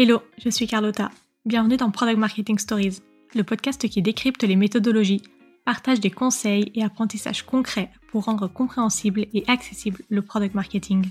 Hello, 0.00 0.22
je 0.38 0.48
suis 0.48 0.68
Carlotta. 0.68 1.10
Bienvenue 1.44 1.76
dans 1.76 1.90
Product 1.90 2.18
Marketing 2.18 2.56
Stories, 2.56 3.00
le 3.34 3.42
podcast 3.42 3.88
qui 3.88 4.00
décrypte 4.00 4.44
les 4.44 4.54
méthodologies, 4.54 5.22
partage 5.64 5.98
des 5.98 6.12
conseils 6.12 6.70
et 6.76 6.84
apprentissages 6.84 7.42
concrets 7.42 7.90
pour 8.12 8.26
rendre 8.26 8.46
compréhensible 8.46 9.26
et 9.34 9.42
accessible 9.48 10.04
le 10.08 10.22
product 10.22 10.54
marketing. 10.54 11.04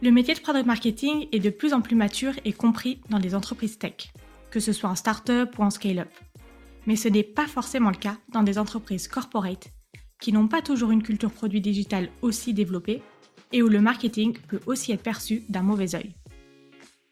Le 0.00 0.10
métier 0.12 0.32
de 0.32 0.40
product 0.40 0.64
marketing 0.64 1.28
est 1.30 1.40
de 1.40 1.50
plus 1.50 1.74
en 1.74 1.82
plus 1.82 1.94
mature 1.94 2.32
et 2.46 2.54
compris 2.54 3.02
dans 3.10 3.18
les 3.18 3.34
entreprises 3.34 3.76
tech, 3.76 4.10
que 4.50 4.60
ce 4.60 4.72
soit 4.72 4.88
en 4.88 4.96
start-up 4.96 5.54
ou 5.58 5.62
en 5.62 5.68
scale-up. 5.68 6.08
Mais 6.86 6.96
ce 6.96 7.08
n'est 7.08 7.22
pas 7.22 7.46
forcément 7.46 7.90
le 7.90 7.98
cas 7.98 8.16
dans 8.32 8.42
des 8.42 8.56
entreprises 8.56 9.08
corporate 9.08 9.68
qui 10.22 10.32
n'ont 10.32 10.48
pas 10.48 10.62
toujours 10.62 10.90
une 10.90 11.02
culture 11.02 11.32
produit 11.32 11.60
digital 11.60 12.08
aussi 12.22 12.54
développée 12.54 13.02
et 13.52 13.62
où 13.62 13.68
le 13.68 13.82
marketing 13.82 14.38
peut 14.48 14.60
aussi 14.64 14.92
être 14.92 15.02
perçu 15.02 15.42
d'un 15.50 15.60
mauvais 15.60 15.94
œil. 15.94 16.14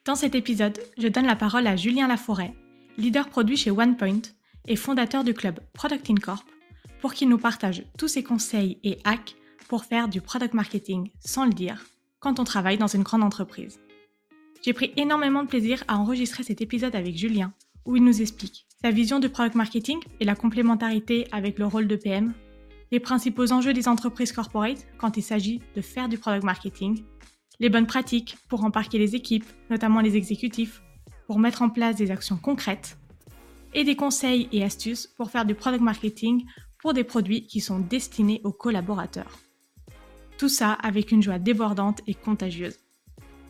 Dans 0.05 0.15
cet 0.15 0.35
épisode, 0.35 0.79
je 0.99 1.09
donne 1.09 1.25
la 1.25 1.35
parole 1.35 1.67
à 1.67 1.77
Julien 1.77 2.07
Laforêt, 2.07 2.55
leader 2.99 3.31
produit 3.31 3.57
chez 3.57 3.71
OnePoint 3.71 4.21
et 4.69 4.77
fondateur 4.77 5.25
du 5.25 5.33
club 5.33 5.61
Product 5.73 6.11
Incorp, 6.11 6.45
pour 7.01 7.15
qu'il 7.15 7.30
nous 7.30 7.39
partage 7.39 7.85
tous 7.97 8.09
ses 8.09 8.23
conseils 8.23 8.79
et 8.85 8.99
hacks 9.05 9.35
pour 9.67 9.87
faire 9.87 10.09
du 10.09 10.21
product 10.21 10.53
marketing 10.53 11.11
sans 11.21 11.47
le 11.47 11.55
dire 11.55 11.87
quand 12.21 12.39
on 12.39 12.45
travaille 12.45 12.77
dans 12.77 12.87
une 12.87 13.03
grande 13.03 13.23
entreprise. 13.23 13.80
J'ai 14.63 14.75
pris 14.75 14.93
énormément 14.99 15.43
de 15.43 15.49
plaisir 15.49 15.83
à 15.89 15.97
enregistrer 15.97 16.43
cet 16.43 16.61
épisode 16.61 16.95
avec 16.95 17.16
Julien, 17.16 17.55
où 17.87 17.97
il 17.97 18.05
nous 18.05 18.21
explique 18.21 18.66
sa 18.83 18.91
vision 18.91 19.21
du 19.21 19.30
product 19.30 19.55
marketing 19.55 20.01
et 20.21 20.27
la 20.27 20.35
complémentarité 20.35 21.29
avec 21.33 21.59
le 21.59 21.65
rôle 21.65 21.89
de 21.89 21.97
PM, 21.97 22.35
les 22.93 23.01
principaux 23.01 23.52
enjeux 23.52 23.73
des 23.73 23.89
entreprises 23.89 24.33
corporate 24.33 24.87
quand 24.99 25.16
il 25.16 25.23
s'agit 25.23 25.63
de 25.75 25.80
faire 25.80 26.11
du 26.11 26.19
product 26.19 26.45
marketing 26.45 27.02
les 27.61 27.69
bonnes 27.69 27.87
pratiques 27.87 28.37
pour 28.49 28.65
embarquer 28.65 28.99
les 28.99 29.15
équipes, 29.15 29.47
notamment 29.71 30.01
les 30.01 30.17
exécutifs, 30.17 30.83
pour 31.27 31.38
mettre 31.38 31.63
en 31.63 31.71
place 31.71 31.96
des 31.96 32.11
actions 32.11 32.37
concrètes, 32.37 32.99
et 33.73 33.85
des 33.85 33.96
conseils 33.96 34.49
et 34.52 34.63
astuces 34.63 35.07
pour 35.07 35.30
faire 35.30 35.45
du 35.45 35.55
product 35.55 35.83
marketing 35.83 36.45
pour 36.79 36.95
des 36.95 37.05
produits 37.05 37.46
qui 37.46 37.61
sont 37.61 37.80
destinés 37.80 38.41
aux 38.45 38.52
collaborateurs. 38.52 39.38
Tout 40.38 40.49
ça 40.49 40.73
avec 40.73 41.13
une 41.13 41.23
joie 41.23 41.38
débordante 41.38 42.01
et 42.07 42.15
contagieuse. 42.15 42.79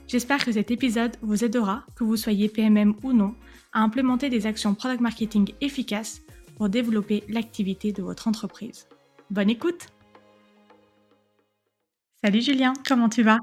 J'espère 0.07 0.45
que 0.45 0.53
cet 0.53 0.71
épisode 0.71 1.17
vous 1.23 1.45
aidera, 1.45 1.85
que 1.97 2.05
vous 2.05 2.17
soyez 2.17 2.49
PMM 2.49 2.95
ou 3.03 3.13
non, 3.13 3.35
à 3.73 3.81
implémenter 3.81 4.29
des 4.29 4.47
actions 4.47 4.75
product 4.75 5.01
marketing 5.01 5.53
efficaces 5.61 6.23
pour 6.57 6.69
développer 6.69 7.25
l'activité 7.29 7.93
de 7.93 8.03
votre 8.03 8.29
entreprise. 8.29 8.87
Bonne 9.31 9.51
écoute 9.51 9.89
Salut 12.23 12.43
Julien, 12.43 12.73
comment 12.87 13.09
tu 13.09 13.23
vas? 13.23 13.39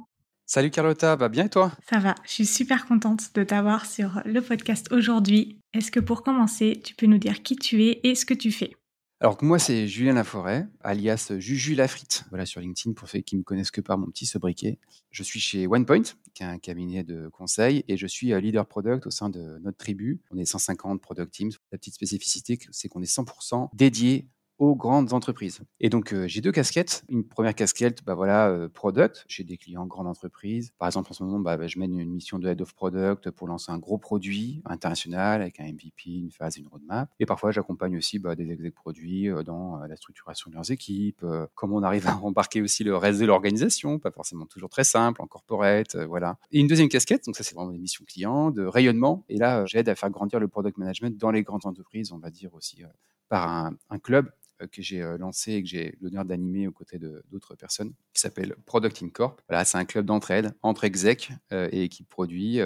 Salut 0.54 0.70
Carlotta, 0.70 1.16
va 1.16 1.30
bien 1.30 1.46
et 1.46 1.50
toi? 1.50 1.72
Ça 1.90 2.00
va, 2.00 2.14
je 2.26 2.32
suis 2.32 2.46
super 2.46 2.86
contente 2.86 3.34
de 3.36 3.44
t'avoir 3.46 3.86
sur 3.86 4.22
le 4.26 4.42
podcast 4.42 4.92
aujourd'hui. 4.92 5.58
Est-ce 5.74 5.92
que 5.92 6.02
pour 6.02 6.24
commencer, 6.24 6.82
tu 6.84 6.94
peux 6.94 7.06
nous 7.06 7.20
dire 7.20 7.42
qui 7.42 7.56
tu 7.56 7.86
es 7.86 8.02
et 8.04 8.16
ce 8.16 8.26
que 8.26 8.34
tu 8.34 8.52
fais? 8.52 8.76
Alors 9.22 9.42
moi 9.42 9.60
c'est 9.60 9.88
Julien 9.88 10.12
Laforêt, 10.12 10.68
alias 10.82 11.32
Juju 11.38 11.74
Lafrite, 11.74 12.26
voilà 12.32 12.46
sur 12.46 12.60
LinkedIn 12.60 12.96
pour 12.96 13.08
ceux 13.08 13.20
qui 13.20 13.38
me 13.38 13.44
connaissent 13.44 13.72
que 13.72 13.80
par 13.80 13.98
mon 13.98 14.08
petit 14.08 14.26
sobriquet. 14.26 14.78
Je 15.10 15.24
suis 15.24 15.40
chez 15.40 15.68
OnePoint, 15.68 16.04
qui 16.34 16.44
est 16.44 16.48
un 16.48 16.60
cabinet 16.60 17.06
de 17.06 17.30
conseil, 17.30 17.86
et 17.88 17.96
je 17.96 18.08
suis 18.08 18.34
euh, 18.34 18.42
leader 18.42 18.66
product 18.66 19.08
au 19.08 19.10
sein 19.10 19.30
de 19.30 19.58
notre 19.64 19.78
tribu. 19.78 20.20
On 20.32 20.38
est 20.38 20.44
150 20.44 21.00
product 21.00 21.32
teams. 21.32 21.52
La 21.72 21.78
petite 21.78 21.94
spécificité, 21.94 22.60
c'est 22.72 22.90
qu'on 22.90 23.02
est 23.02 23.06
100% 23.10 23.70
dédié 23.72 24.28
aux 24.62 24.76
grandes 24.76 25.12
entreprises. 25.12 25.62
Et 25.80 25.90
donc, 25.90 26.14
euh, 26.14 26.28
j'ai 26.28 26.40
deux 26.40 26.52
casquettes. 26.52 27.04
Une 27.10 27.24
première 27.24 27.56
casquette, 27.56 28.06
bah 28.06 28.14
voilà, 28.14 28.48
euh, 28.50 28.70
product, 28.70 29.26
chez 29.28 29.44
des 29.44 29.58
clients 29.58 29.88
grandes 29.88 30.06
entreprises. 30.06 30.72
Par 30.78 30.88
exemple, 30.88 31.10
en 31.10 31.14
ce 31.16 31.24
moment, 31.24 31.40
bah, 31.40 31.58
bah, 31.58 31.66
je 31.66 31.80
mène 31.80 31.98
une 31.98 32.12
mission 32.12 32.38
de 32.38 32.48
head 32.48 32.62
of 32.62 32.76
product 32.76 33.32
pour 33.32 33.48
lancer 33.48 33.72
un 33.72 33.80
gros 33.80 33.98
produit 33.98 34.62
international 34.66 35.42
avec 35.42 35.60
un 35.60 35.64
MVP, 35.64 36.12
une 36.12 36.30
phase, 36.30 36.58
une 36.58 36.68
roadmap. 36.68 37.10
Et 37.20 37.26
parfois, 37.26 37.50
j'accompagne 37.50 37.98
aussi 37.98 38.20
bah, 38.20 38.36
des 38.36 38.52
execs 38.52 38.76
produits 38.76 39.32
euh, 39.32 39.42
dans 39.42 39.78
la 39.78 39.96
structuration 39.96 40.52
de 40.52 40.56
leurs 40.56 40.70
équipes, 40.70 41.26
comment 41.56 41.78
on 41.78 41.84
arrive 41.84 42.08
à 42.08 42.16
embarquer 42.22 42.62
aussi 42.62 42.84
le 42.84 42.96
reste 42.96 43.20
de 43.20 43.26
l'organisation, 43.26 43.98
pas 43.98 44.12
forcément 44.12 44.46
toujours 44.46 44.70
très 44.70 44.84
simple, 44.84 45.24
en 45.24 45.26
corporate, 45.26 45.96
voilà. 45.96 46.38
Et 46.52 46.60
une 46.60 46.68
deuxième 46.68 46.90
casquette, 46.90 47.26
donc 47.26 47.36
ça, 47.36 47.44
c'est 47.44 47.56
vraiment 47.56 47.72
des 47.72 47.80
missions 47.80 48.06
clients, 48.06 48.52
de 48.52 48.64
rayonnement. 48.64 49.26
Et 49.28 49.40
là, 49.40 49.66
j'aide 49.66 49.90
à 49.90 49.96
faire 49.96 50.12
grandir 50.12 50.40
le 50.40 50.48
product 50.48 50.78
management 50.78 51.18
dans 51.18 51.32
les 51.32 51.42
grandes 51.42 51.66
entreprises, 51.66 52.12
on 52.12 52.20
va 52.20 52.30
dire 52.30 52.54
aussi 52.54 52.84
par 53.28 53.50
un, 53.50 53.76
un 53.90 53.98
club 53.98 54.30
euh, 54.30 54.51
que 54.68 54.82
j'ai 54.82 55.02
euh, 55.02 55.18
lancé 55.18 55.54
et 55.54 55.64
que 55.64 55.70
j'ai 55.70 55.98
l'honneur 56.02 56.26
d'animer 56.26 56.68
aux 56.68 56.72
côtés 56.72 57.00
d'autres 57.00 57.56
personnes, 57.56 57.94
qui 58.14 58.22
s'appelle 58.22 58.56
Product 58.66 59.02
Incorp. 59.04 59.38
Voilà, 59.48 59.66
c'est 59.66 59.78
un 59.78 59.86
club 59.86 60.06
d'entraide 60.06 60.54
entre 60.62 60.84
execs 60.84 61.30
euh, 61.52 61.70
et 61.72 61.90
qui 61.90 62.04
produit 62.04 62.60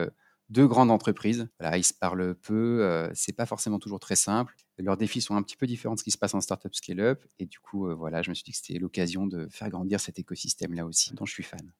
deux 0.49 0.67
grandes 0.67 0.91
entreprises. 0.91 1.47
Voilà, 1.59 1.77
ils 1.77 1.83
se 1.83 1.93
parlent 1.93 2.35
peu, 2.35 3.09
c'est 3.13 3.35
pas 3.35 3.45
forcément 3.45 3.79
toujours 3.79 3.99
très 3.99 4.15
simple. 4.15 4.55
Leurs 4.77 4.97
défis 4.97 5.21
sont 5.21 5.35
un 5.35 5.41
petit 5.41 5.57
peu 5.57 5.65
différents 5.65 5.95
de 5.95 5.99
ce 5.99 6.03
qui 6.03 6.11
se 6.11 6.17
passe 6.17 6.33
en 6.33 6.41
startup 6.41 6.75
scale-up. 6.75 7.23
Et 7.39 7.45
du 7.45 7.59
coup, 7.59 7.89
voilà, 7.95 8.21
je 8.21 8.29
me 8.29 8.35
suis 8.35 8.43
dit 8.43 8.51
que 8.51 8.57
c'était 8.57 8.79
l'occasion 8.79 9.25
de 9.25 9.47
faire 9.49 9.69
grandir 9.69 9.99
cet 9.99 10.19
écosystème-là 10.19 10.85
aussi, 10.85 11.13
dont 11.15 11.25
je 11.25 11.33
suis 11.33 11.43
fan 11.43 11.71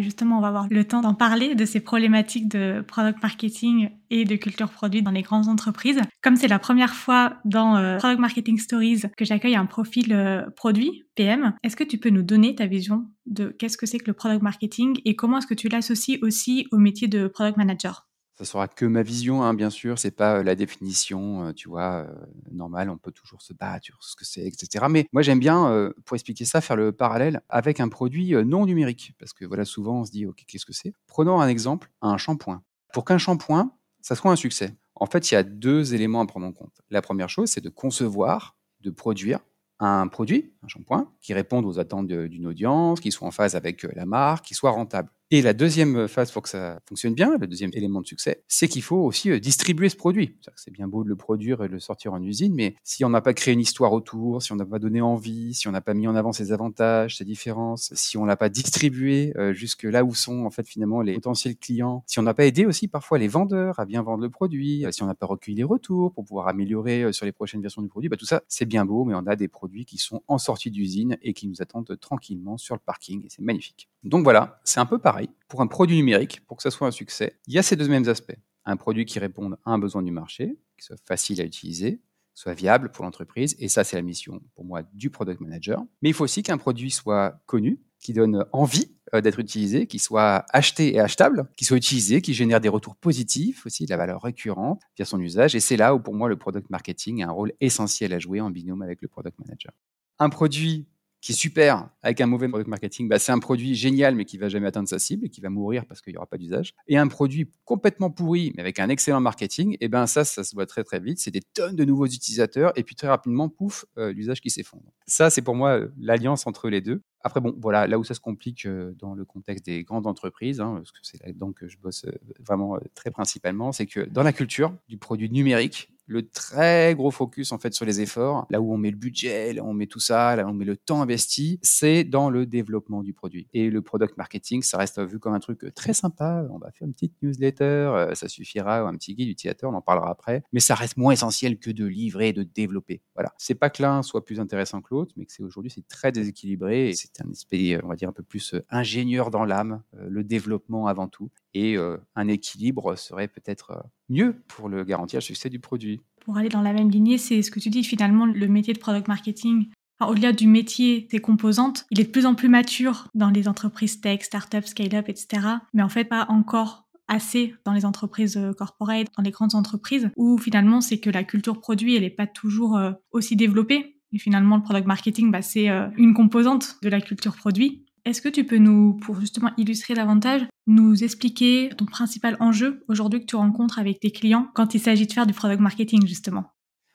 justement, 0.00 0.38
on 0.38 0.40
va 0.40 0.48
avoir 0.48 0.66
le 0.70 0.84
temps 0.84 1.00
d'en 1.00 1.14
parler 1.14 1.54
de 1.54 1.64
ces 1.64 1.80
problématiques 1.80 2.48
de 2.48 2.84
product 2.86 3.22
marketing 3.22 3.90
et 4.10 4.24
de 4.24 4.36
culture 4.36 4.70
produit 4.70 5.02
dans 5.02 5.10
les 5.10 5.22
grandes 5.22 5.48
entreprises. 5.48 6.00
Comme 6.22 6.36
c'est 6.36 6.48
la 6.48 6.58
première 6.58 6.94
fois 6.94 7.38
dans 7.44 7.76
euh, 7.76 7.98
Product 7.98 8.20
Marketing 8.20 8.58
Stories 8.58 9.02
que 9.16 9.24
j'accueille 9.24 9.56
un 9.56 9.66
profil 9.66 10.12
euh, 10.12 10.42
produit, 10.56 11.04
PM, 11.14 11.54
est-ce 11.62 11.76
que 11.76 11.84
tu 11.84 11.98
peux 11.98 12.10
nous 12.10 12.22
donner 12.22 12.54
ta 12.54 12.66
vision 12.66 13.06
de 13.26 13.48
qu'est-ce 13.48 13.76
que 13.76 13.86
c'est 13.86 13.98
que 13.98 14.06
le 14.06 14.14
product 14.14 14.42
marketing 14.42 15.00
et 15.04 15.16
comment 15.16 15.38
est-ce 15.38 15.46
que 15.46 15.54
tu 15.54 15.68
l'associes 15.68 16.18
aussi 16.22 16.66
au 16.72 16.78
métier 16.78 17.08
de 17.08 17.26
product 17.28 17.56
manager? 17.56 18.06
Ça 18.36 18.44
sera 18.44 18.68
que 18.68 18.84
ma 18.84 19.02
vision, 19.02 19.42
hein, 19.42 19.54
bien 19.54 19.70
sûr. 19.70 19.98
C'est 19.98 20.10
pas 20.10 20.42
la 20.42 20.54
définition, 20.54 21.52
tu 21.54 21.68
vois, 21.68 22.06
normale. 22.50 22.90
On 22.90 22.98
peut 22.98 23.12
toujours 23.12 23.42
se 23.42 23.52
battre 23.52 23.84
sur 23.86 24.02
ce 24.02 24.16
que 24.16 24.24
c'est, 24.24 24.46
etc. 24.46 24.86
Mais 24.90 25.06
moi, 25.12 25.22
j'aime 25.22 25.38
bien, 25.38 25.92
pour 26.04 26.16
expliquer 26.16 26.44
ça, 26.44 26.60
faire 26.60 26.76
le 26.76 26.92
parallèle 26.92 27.40
avec 27.48 27.80
un 27.80 27.88
produit 27.88 28.32
non 28.44 28.66
numérique, 28.66 29.14
parce 29.18 29.32
que 29.32 29.44
voilà, 29.44 29.64
souvent 29.64 30.00
on 30.00 30.04
se 30.04 30.10
dit, 30.10 30.26
ok, 30.26 30.44
qu'est-ce 30.46 30.66
que 30.66 30.72
c'est? 30.72 30.92
Prenons 31.06 31.40
un 31.40 31.48
exemple, 31.48 31.90
un 32.02 32.16
shampoing. 32.16 32.62
Pour 32.92 33.04
qu'un 33.04 33.18
shampoing, 33.18 33.72
ça 34.00 34.14
soit 34.14 34.30
un 34.30 34.36
succès, 34.36 34.76
en 34.96 35.06
fait, 35.06 35.30
il 35.30 35.34
y 35.34 35.36
a 35.36 35.42
deux 35.42 35.94
éléments 35.94 36.20
à 36.20 36.26
prendre 36.26 36.46
en 36.46 36.52
compte. 36.52 36.80
La 36.90 37.02
première 37.02 37.28
chose, 37.28 37.50
c'est 37.50 37.60
de 37.60 37.68
concevoir, 37.68 38.56
de 38.80 38.90
produire 38.90 39.40
un 39.80 40.06
produit, 40.06 40.52
un 40.62 40.68
shampoing, 40.68 41.10
qui 41.20 41.34
réponde 41.34 41.66
aux 41.66 41.80
attentes 41.80 42.06
d'une 42.06 42.46
audience, 42.46 43.00
qui 43.00 43.10
soit 43.10 43.26
en 43.26 43.32
phase 43.32 43.56
avec 43.56 43.82
la 43.82 44.06
marque, 44.06 44.44
qui 44.44 44.54
soit 44.54 44.70
rentable. 44.70 45.10
Et 45.30 45.40
la 45.40 45.54
deuxième 45.54 46.06
phase 46.06 46.30
pour 46.30 46.42
que 46.42 46.50
ça 46.50 46.80
fonctionne 46.86 47.14
bien, 47.14 47.38
le 47.38 47.46
deuxième 47.46 47.70
élément 47.72 48.02
de 48.02 48.06
succès, 48.06 48.44
c'est 48.46 48.68
qu'il 48.68 48.82
faut 48.82 48.98
aussi 48.98 49.30
euh, 49.30 49.40
distribuer 49.40 49.88
ce 49.88 49.96
produit. 49.96 50.36
C'est 50.54 50.70
bien 50.70 50.86
beau 50.86 51.02
de 51.02 51.08
le 51.08 51.16
produire 51.16 51.64
et 51.64 51.68
de 51.68 51.72
le 51.72 51.80
sortir 51.80 52.12
en 52.12 52.22
usine, 52.22 52.54
mais 52.54 52.76
si 52.84 53.06
on 53.06 53.08
n'a 53.08 53.22
pas 53.22 53.32
créé 53.32 53.54
une 53.54 53.60
histoire 53.60 53.94
autour, 53.94 54.42
si 54.42 54.52
on 54.52 54.56
n'a 54.56 54.66
pas 54.66 54.78
donné 54.78 55.00
envie, 55.00 55.54
si 55.54 55.66
on 55.66 55.72
n'a 55.72 55.80
pas 55.80 55.94
mis 55.94 56.06
en 56.06 56.14
avant 56.14 56.32
ses 56.32 56.52
avantages, 56.52 57.16
ses 57.16 57.24
différences, 57.24 57.90
si 57.94 58.18
on 58.18 58.26
l'a 58.26 58.36
pas 58.36 58.50
distribué 58.50 59.32
euh, 59.36 59.54
jusque 59.54 59.84
là 59.84 60.04
où 60.04 60.14
sont 60.14 60.44
en 60.44 60.50
fait 60.50 60.68
finalement 60.68 61.00
les 61.00 61.14
potentiels 61.14 61.56
clients, 61.56 62.04
si 62.06 62.18
on 62.18 62.22
n'a 62.22 62.34
pas 62.34 62.44
aidé 62.44 62.66
aussi 62.66 62.86
parfois 62.86 63.16
les 63.18 63.28
vendeurs 63.28 63.80
à 63.80 63.86
bien 63.86 64.02
vendre 64.02 64.22
le 64.22 64.30
produit, 64.30 64.84
euh, 64.84 64.92
si 64.92 65.02
on 65.02 65.06
n'a 65.06 65.14
pas 65.14 65.26
recueilli 65.26 65.56
les 65.56 65.64
retours 65.64 66.12
pour 66.12 66.26
pouvoir 66.26 66.48
améliorer 66.48 67.14
sur 67.14 67.24
les 67.24 67.32
prochaines 67.32 67.62
versions 67.62 67.80
du 67.80 67.88
produit, 67.88 68.10
bah, 68.10 68.18
tout 68.18 68.26
ça 68.26 68.42
c'est 68.46 68.66
bien 68.66 68.84
beau, 68.84 69.06
mais 69.06 69.14
on 69.14 69.26
a 69.26 69.36
des 69.36 69.48
produits 69.48 69.86
qui 69.86 69.96
sont 69.96 70.22
en 70.28 70.36
sortie 70.36 70.70
d'usine 70.70 71.16
et 71.22 71.32
qui 71.32 71.48
nous 71.48 71.62
attendent 71.62 71.98
tranquillement 71.98 72.58
sur 72.58 72.74
le 72.74 72.80
parking 72.84 73.24
et 73.24 73.30
c'est 73.30 73.42
magnifique. 73.42 73.88
Donc 74.04 74.22
voilà, 74.22 74.60
c'est 74.64 74.80
un 74.80 74.86
peu 74.86 74.98
pareil 74.98 75.30
pour 75.48 75.62
un 75.62 75.66
produit 75.66 75.96
numérique, 75.96 76.44
pour 76.46 76.56
que 76.56 76.62
ça 76.62 76.70
soit 76.70 76.86
un 76.86 76.90
succès, 76.90 77.38
il 77.46 77.54
y 77.54 77.58
a 77.58 77.62
ces 77.62 77.76
deux 77.76 77.88
mêmes 77.88 78.08
aspects. 78.08 78.36
Un 78.66 78.76
produit 78.76 79.04
qui 79.04 79.18
réponde 79.18 79.56
à 79.64 79.72
un 79.72 79.78
besoin 79.78 80.02
du 80.02 80.10
marché, 80.10 80.58
qui 80.78 80.84
soit 80.84 80.96
facile 81.04 81.40
à 81.40 81.44
utiliser, 81.44 82.00
soit 82.34 82.54
viable 82.54 82.90
pour 82.90 83.04
l'entreprise. 83.04 83.56
Et 83.58 83.68
ça, 83.68 83.84
c'est 83.84 83.96
la 83.96 84.02
mission 84.02 84.40
pour 84.54 84.64
moi 84.64 84.82
du 84.92 85.10
product 85.10 85.40
manager. 85.40 85.84
Mais 86.02 86.10
il 86.10 86.12
faut 86.14 86.24
aussi 86.24 86.42
qu'un 86.42 86.58
produit 86.58 86.90
soit 86.90 87.40
connu, 87.46 87.80
qui 88.00 88.12
donne 88.12 88.44
envie 88.52 88.90
euh, 89.14 89.22
d'être 89.22 89.38
utilisé, 89.38 89.86
qui 89.86 89.98
soit 89.98 90.44
acheté 90.50 90.94
et 90.94 91.00
achetable, 91.00 91.48
qui 91.56 91.64
soit 91.64 91.76
utilisé, 91.78 92.20
qui 92.20 92.34
génère 92.34 92.60
des 92.60 92.68
retours 92.68 92.96
positifs 92.96 93.64
aussi, 93.64 93.86
de 93.86 93.90
la 93.90 93.96
valeur 93.96 94.20
récurrente 94.20 94.82
via 94.96 95.06
son 95.06 95.20
usage. 95.20 95.54
Et 95.54 95.60
c'est 95.60 95.76
là 95.76 95.94
où 95.94 96.00
pour 96.00 96.14
moi 96.14 96.28
le 96.28 96.36
product 96.36 96.68
marketing 96.68 97.22
a 97.22 97.28
un 97.28 97.30
rôle 97.30 97.52
essentiel 97.60 98.12
à 98.12 98.18
jouer 98.18 98.40
en 98.40 98.50
binôme 98.50 98.82
avec 98.82 99.00
le 99.00 99.08
product 99.08 99.38
manager. 99.38 99.72
Un 100.18 100.28
produit 100.28 100.86
qui 101.24 101.32
est 101.32 101.34
super 101.34 101.88
avec 102.02 102.20
un 102.20 102.26
mauvais 102.26 102.48
product 102.48 102.68
marketing, 102.68 103.08
bah, 103.08 103.18
c'est 103.18 103.32
un 103.32 103.38
produit 103.38 103.74
génial 103.74 104.14
mais 104.14 104.26
qui 104.26 104.36
va 104.36 104.50
jamais 104.50 104.66
atteindre 104.66 104.90
sa 104.90 104.98
cible 104.98 105.24
et 105.24 105.30
qui 105.30 105.40
va 105.40 105.48
mourir 105.48 105.86
parce 105.86 106.02
qu'il 106.02 106.12
n'y 106.12 106.18
aura 106.18 106.26
pas 106.26 106.36
d'usage. 106.36 106.74
Et 106.86 106.98
un 106.98 107.08
produit 107.08 107.50
complètement 107.64 108.10
pourri 108.10 108.52
mais 108.54 108.60
avec 108.60 108.78
un 108.78 108.90
excellent 108.90 109.22
marketing, 109.22 109.72
et 109.72 109.86
eh 109.86 109.88
ben 109.88 110.06
ça, 110.06 110.26
ça 110.26 110.44
se 110.44 110.54
voit 110.54 110.66
très 110.66 110.84
très 110.84 111.00
vite. 111.00 111.18
C'est 111.18 111.30
des 111.30 111.40
tonnes 111.40 111.76
de 111.76 111.84
nouveaux 111.86 112.04
utilisateurs 112.04 112.72
et 112.76 112.82
puis 112.82 112.94
très 112.94 113.08
rapidement, 113.08 113.48
pouf, 113.48 113.86
euh, 113.96 114.12
l'usage 114.12 114.42
qui 114.42 114.50
s'effondre. 114.50 114.92
Ça, 115.06 115.30
c'est 115.30 115.40
pour 115.40 115.54
moi 115.54 115.78
euh, 115.78 115.88
l'alliance 115.98 116.46
entre 116.46 116.68
les 116.68 116.82
deux. 116.82 117.00
Après, 117.22 117.40
bon, 117.40 117.56
voilà, 117.58 117.86
là 117.86 117.98
où 117.98 118.04
ça 118.04 118.12
se 118.12 118.20
complique 118.20 118.66
euh, 118.66 118.92
dans 118.98 119.14
le 119.14 119.24
contexte 119.24 119.64
des 119.64 119.82
grandes 119.82 120.06
entreprises, 120.06 120.60
hein, 120.60 120.74
parce 120.76 120.92
que 120.92 120.98
c'est 121.00 121.24
là-dedans 121.24 121.52
que 121.52 121.68
je 121.68 121.78
bosse 121.78 122.04
vraiment 122.38 122.78
très 122.94 123.10
principalement, 123.10 123.72
c'est 123.72 123.86
que 123.86 124.00
dans 124.00 124.22
la 124.22 124.34
culture 124.34 124.76
du 124.90 124.98
produit 124.98 125.30
numérique, 125.30 125.88
le 126.06 126.28
très 126.28 126.94
gros 126.94 127.10
focus 127.10 127.52
en 127.52 127.58
fait 127.58 127.74
sur 127.74 127.84
les 127.84 128.00
efforts, 128.00 128.46
là 128.50 128.60
où 128.60 128.72
on 128.72 128.76
met 128.76 128.90
le 128.90 128.96
budget, 128.96 129.52
là 129.52 129.62
où 129.62 129.68
on 129.68 129.74
met 129.74 129.86
tout 129.86 130.00
ça, 130.00 130.36
là 130.36 130.44
où 130.44 130.48
on 130.48 130.54
met 130.54 130.64
le 130.64 130.76
temps 130.76 131.02
investi, 131.02 131.58
c'est 131.62 132.04
dans 132.04 132.30
le 132.30 132.46
développement 132.46 133.02
du 133.02 133.12
produit. 133.12 133.48
Et 133.52 133.70
le 133.70 133.82
product 133.82 134.16
marketing, 134.16 134.62
ça 134.62 134.78
reste 134.78 135.00
vu 135.00 135.18
comme 135.18 135.34
un 135.34 135.40
truc 135.40 135.72
très 135.74 135.94
sympa. 135.94 136.46
On 136.50 136.58
va 136.58 136.70
faire 136.72 136.86
une 136.86 136.94
petite 136.94 137.14
newsletter, 137.22 137.64
euh, 137.64 138.14
ça 138.14 138.28
suffira, 138.28 138.84
ou 138.84 138.86
un 138.86 138.96
petit 138.96 139.14
guide 139.14 139.28
utilisateur, 139.28 139.70
on 139.70 139.74
en 139.74 139.82
parlera 139.82 140.10
après. 140.10 140.42
Mais 140.52 140.60
ça 140.60 140.74
reste 140.74 140.96
moins 140.96 141.12
essentiel 141.12 141.58
que 141.58 141.70
de 141.70 141.84
livrer 141.86 142.28
et 142.28 142.32
de 142.32 142.42
développer. 142.42 143.02
Voilà. 143.14 143.32
C'est 143.38 143.54
pas 143.54 143.70
que 143.70 143.82
l'un 143.82 144.02
soit 144.02 144.24
plus 144.24 144.40
intéressant 144.40 144.82
que 144.82 144.88
l'autre, 144.90 145.14
mais 145.16 145.24
que 145.24 145.32
c'est 145.32 145.42
aujourd'hui 145.42 145.70
c'est 145.70 145.86
très 145.88 146.12
déséquilibré 146.12 146.92
c'est 146.94 147.20
un 147.24 147.30
esprit, 147.30 147.76
on 147.82 147.88
va 147.88 147.96
dire 147.96 148.08
un 148.08 148.12
peu 148.12 148.22
plus 148.22 148.54
euh, 148.54 148.64
ingénieur 148.70 149.30
dans 149.30 149.44
l'âme, 149.44 149.82
euh, 149.94 150.06
le 150.08 150.24
développement 150.24 150.86
avant 150.86 151.08
tout. 151.08 151.30
Et 151.54 151.76
un 152.16 152.28
équilibre 152.28 152.96
serait 152.96 153.28
peut-être 153.28 153.84
mieux 154.08 154.42
pour 154.48 154.68
le 154.68 154.82
garantir 154.82 155.18
le 155.18 155.22
succès 155.22 155.48
du 155.48 155.60
produit. 155.60 156.00
Pour 156.24 156.36
aller 156.36 156.48
dans 156.48 156.62
la 156.62 156.72
même 156.72 156.90
lignée, 156.90 157.16
c'est 157.16 157.42
ce 157.42 157.50
que 157.50 157.60
tu 157.60 157.70
dis 157.70 157.84
finalement, 157.84 158.26
le 158.26 158.48
métier 158.48 158.74
de 158.74 158.78
product 158.78 159.06
marketing. 159.06 159.68
Au-delà 160.00 160.32
du 160.32 160.48
métier 160.48 161.06
des 161.10 161.20
composantes, 161.20 161.86
il 161.90 162.00
est 162.00 162.04
de 162.04 162.10
plus 162.10 162.26
en 162.26 162.34
plus 162.34 162.48
mature 162.48 163.08
dans 163.14 163.30
les 163.30 163.46
entreprises 163.46 164.00
tech, 164.00 164.22
startups, 164.22 164.66
scale-up, 164.66 165.08
etc. 165.08 165.46
Mais 165.72 165.82
en 165.82 165.88
fait, 165.88 166.04
pas 166.04 166.26
encore 166.28 166.84
assez 167.08 167.54
dans 167.64 167.72
les 167.72 167.84
entreprises 167.84 168.36
euh, 168.36 168.52
corporate, 168.52 169.08
dans 169.16 169.22
les 169.22 169.30
grandes 169.30 169.54
entreprises, 169.54 170.10
où 170.16 170.38
finalement 170.38 170.80
c'est 170.80 170.98
que 170.98 171.10
la 171.10 171.24
culture 171.24 171.60
produit, 171.60 171.94
elle 171.94 172.02
n'est 172.02 172.10
pas 172.10 172.26
toujours 172.26 172.76
euh, 172.76 172.92
aussi 173.12 173.36
développée. 173.36 174.00
Et 174.12 174.18
finalement, 174.18 174.56
le 174.56 174.62
product 174.62 174.86
marketing, 174.86 175.30
bah, 175.30 175.42
c'est 175.42 175.68
euh, 175.68 175.88
une 175.96 176.14
composante 176.14 176.76
de 176.82 176.88
la 176.88 177.00
culture 177.00 177.34
produit. 177.34 177.84
Est-ce 178.04 178.20
que 178.20 178.28
tu 178.28 178.44
peux 178.44 178.58
nous, 178.58 178.98
pour 178.98 179.18
justement 179.18 179.50
illustrer 179.56 179.94
davantage, 179.94 180.42
nous 180.66 181.02
expliquer 181.02 181.70
ton 181.76 181.86
principal 181.86 182.36
enjeu 182.38 182.84
aujourd'hui 182.86 183.20
que 183.20 183.24
tu 183.24 183.36
rencontres 183.36 183.78
avec 183.78 183.98
tes 183.98 184.10
clients 184.10 184.50
quand 184.54 184.74
il 184.74 184.80
s'agit 184.80 185.06
de 185.06 185.12
faire 185.12 185.26
du 185.26 185.32
product 185.32 185.60
marketing, 185.60 186.06
justement? 186.06 186.52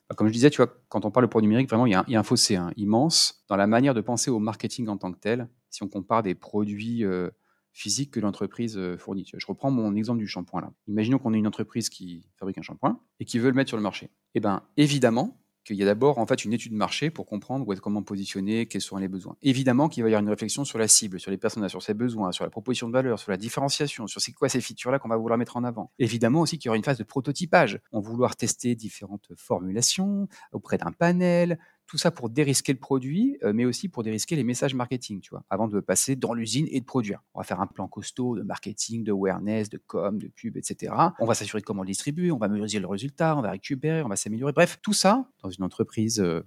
Bah, 0.08 0.16
comme 0.16 0.28
je 0.28 0.34
disais, 0.34 0.52
tu 0.52 0.58
vois, 0.58 0.72
quand 0.88 1.06
on 1.06 1.12
parle 1.12 1.26
de 1.26 1.30
produit 1.30 1.48
numérique, 1.48 1.68
vraiment, 1.68 1.88
il 1.88 1.94
y 1.94 1.96
a 1.96 2.20
un, 2.20 2.24
fossé 2.24 2.58
hein, 2.58 2.72
immense 2.78 3.44
dans 3.48 3.56
la 3.56 3.66
manière 3.66 3.96
de 3.96 4.02
penser 4.02 4.30
au 4.30 4.38
marketing 4.38 4.88
en 4.88 4.98
tant 4.98 5.12
que 5.12 5.18
tel, 5.18 5.50
si 5.72 5.82
on 5.82 5.88
compare 5.88 6.22
des 6.22 6.36
produits 6.36 7.04
euh, 7.04 7.32
physiques 7.74 8.12
que 8.12 8.20
l'entreprise 8.20 8.78
euh, 8.78 8.96
fournit. 8.96 9.32
Je 9.36 9.46
reprends 9.48 9.72
mon 9.72 9.96
exemple 9.96 10.20
du 10.20 10.28
shampoing 10.28 10.62
là. 10.62 10.72
Imaginons 10.88 11.18
qu'on 11.18 11.34
ait 11.34 11.38
une 11.38 11.48
entreprise 11.48 11.90
qui 11.90 12.28
fabrique 12.38 12.60
un 12.60 12.62
shampoing 12.62 13.00
et 13.20 13.26
qui 13.26 13.40
veut 13.40 13.50
le 13.50 13.56
mettre 13.56 13.70
sur 13.70 13.78
le 13.78 13.84
marché. 13.84 14.12
Eh 14.36 14.40
bien, 14.40 14.62
évidemment, 14.78 15.40
qu'il 15.70 15.78
y 15.78 15.84
a 15.84 15.86
d'abord 15.86 16.18
en 16.18 16.26
fait 16.26 16.44
une 16.44 16.54
étude 16.54 16.72
de 16.72 16.78
marché 16.78 17.12
pour 17.12 17.26
comprendre 17.26 17.74
comment 17.76 18.02
positionner, 18.02 18.66
quels 18.66 18.82
sont 18.82 18.98
les 18.98 19.08
besoins. 19.08 19.36
Évidemment 19.42 19.88
qu'il 19.88 20.04
va 20.04 20.10
y 20.10 20.14
avoir 20.14 20.24
une 20.24 20.30
réflexion 20.30 20.66
sur 20.66 20.80
la 20.80 20.88
cible, 20.88 21.20
sur 21.20 21.30
les 21.32 21.38
personnages, 21.38 21.72
sur 21.72 21.84
ses 21.84 21.94
besoins, 21.94 22.32
sur 22.32 22.44
la 22.44 22.50
proposition 22.50 22.88
de 22.88 22.94
valeur, 22.94 23.20
sur 23.20 23.32
la 23.32 23.38
différenciation, 23.38 24.08
sur 24.08 24.20
c'est 24.20 24.32
quoi 24.32 24.50
ces 24.50 24.62
features-là 24.62 25.00
qu'on 25.00 25.10
va 25.10 25.18
vouloir 25.18 25.38
mettre 25.38 25.58
en 25.58 25.64
avant. 25.64 25.92
Évidemment 26.00 26.42
aussi 26.42 26.58
qu'il 26.58 26.68
y 26.68 26.70
aura 26.70 26.78
une 26.78 26.84
phase 26.84 26.98
de 26.98 27.04
prototypage. 27.04 27.80
On 27.92 28.00
va 28.00 28.10
vouloir 28.10 28.36
tester 28.36 28.76
différentes 28.76 29.32
formulations 29.36 30.28
auprès 30.52 30.78
d'un 30.78 30.92
panel, 30.92 31.60
tout 31.90 31.98
ça 31.98 32.12
pour 32.12 32.30
dérisquer 32.30 32.72
le 32.72 32.78
produit, 32.78 33.38
euh, 33.44 33.52
mais 33.52 33.66
aussi 33.66 33.90
pour 33.90 34.04
dérisquer 34.04 34.36
les 34.36 34.44
messages 34.44 34.76
marketing, 34.76 35.22
tu 35.22 35.32
vois, 35.32 35.44
avant 35.50 35.68
de 35.68 35.80
passer 35.80 36.16
dans 36.16 36.36
l'usine 36.36 36.68
et 36.70 36.80
de 36.80 36.86
produire. 36.86 37.24
On 37.34 37.40
va 37.40 37.44
faire 37.44 37.60
un 37.62 37.66
plan 37.66 37.88
costaud 37.88 38.38
de 38.38 38.44
marketing, 38.44 39.04
de 39.04 39.12
awareness, 39.12 39.70
de 39.70 39.80
com, 39.80 40.20
de 40.20 40.28
pub, 40.28 40.56
etc. 40.56 40.94
On 41.20 41.26
va 41.26 41.34
s'assurer 41.34 41.62
de 41.62 41.66
comment 41.66 41.82
le 41.82 41.88
distribuer, 41.88 42.32
on 42.32 42.38
va 42.38 42.48
mesurer 42.48 42.80
le 42.80 42.88
résultat, 42.88 43.36
on 43.36 43.42
va 43.42 43.50
récupérer, 43.50 44.04
on 44.04 44.08
va 44.08 44.16
s'améliorer. 44.16 44.54
Bref, 44.54 44.78
tout 44.84 44.94
ça 44.94 45.28
dans 45.42 45.50
une 45.50 45.64
entreprise 45.64 46.20
euh, 46.20 46.46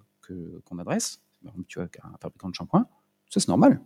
qu'on 0.65 0.79
adresse, 0.79 1.21
tu 1.67 1.81
vois, 1.81 1.88
un 2.05 2.17
fabricant 2.21 2.49
de 2.49 2.55
shampoing, 2.55 2.87
ça 3.29 3.41
c'est 3.41 3.49
normal. 3.49 3.81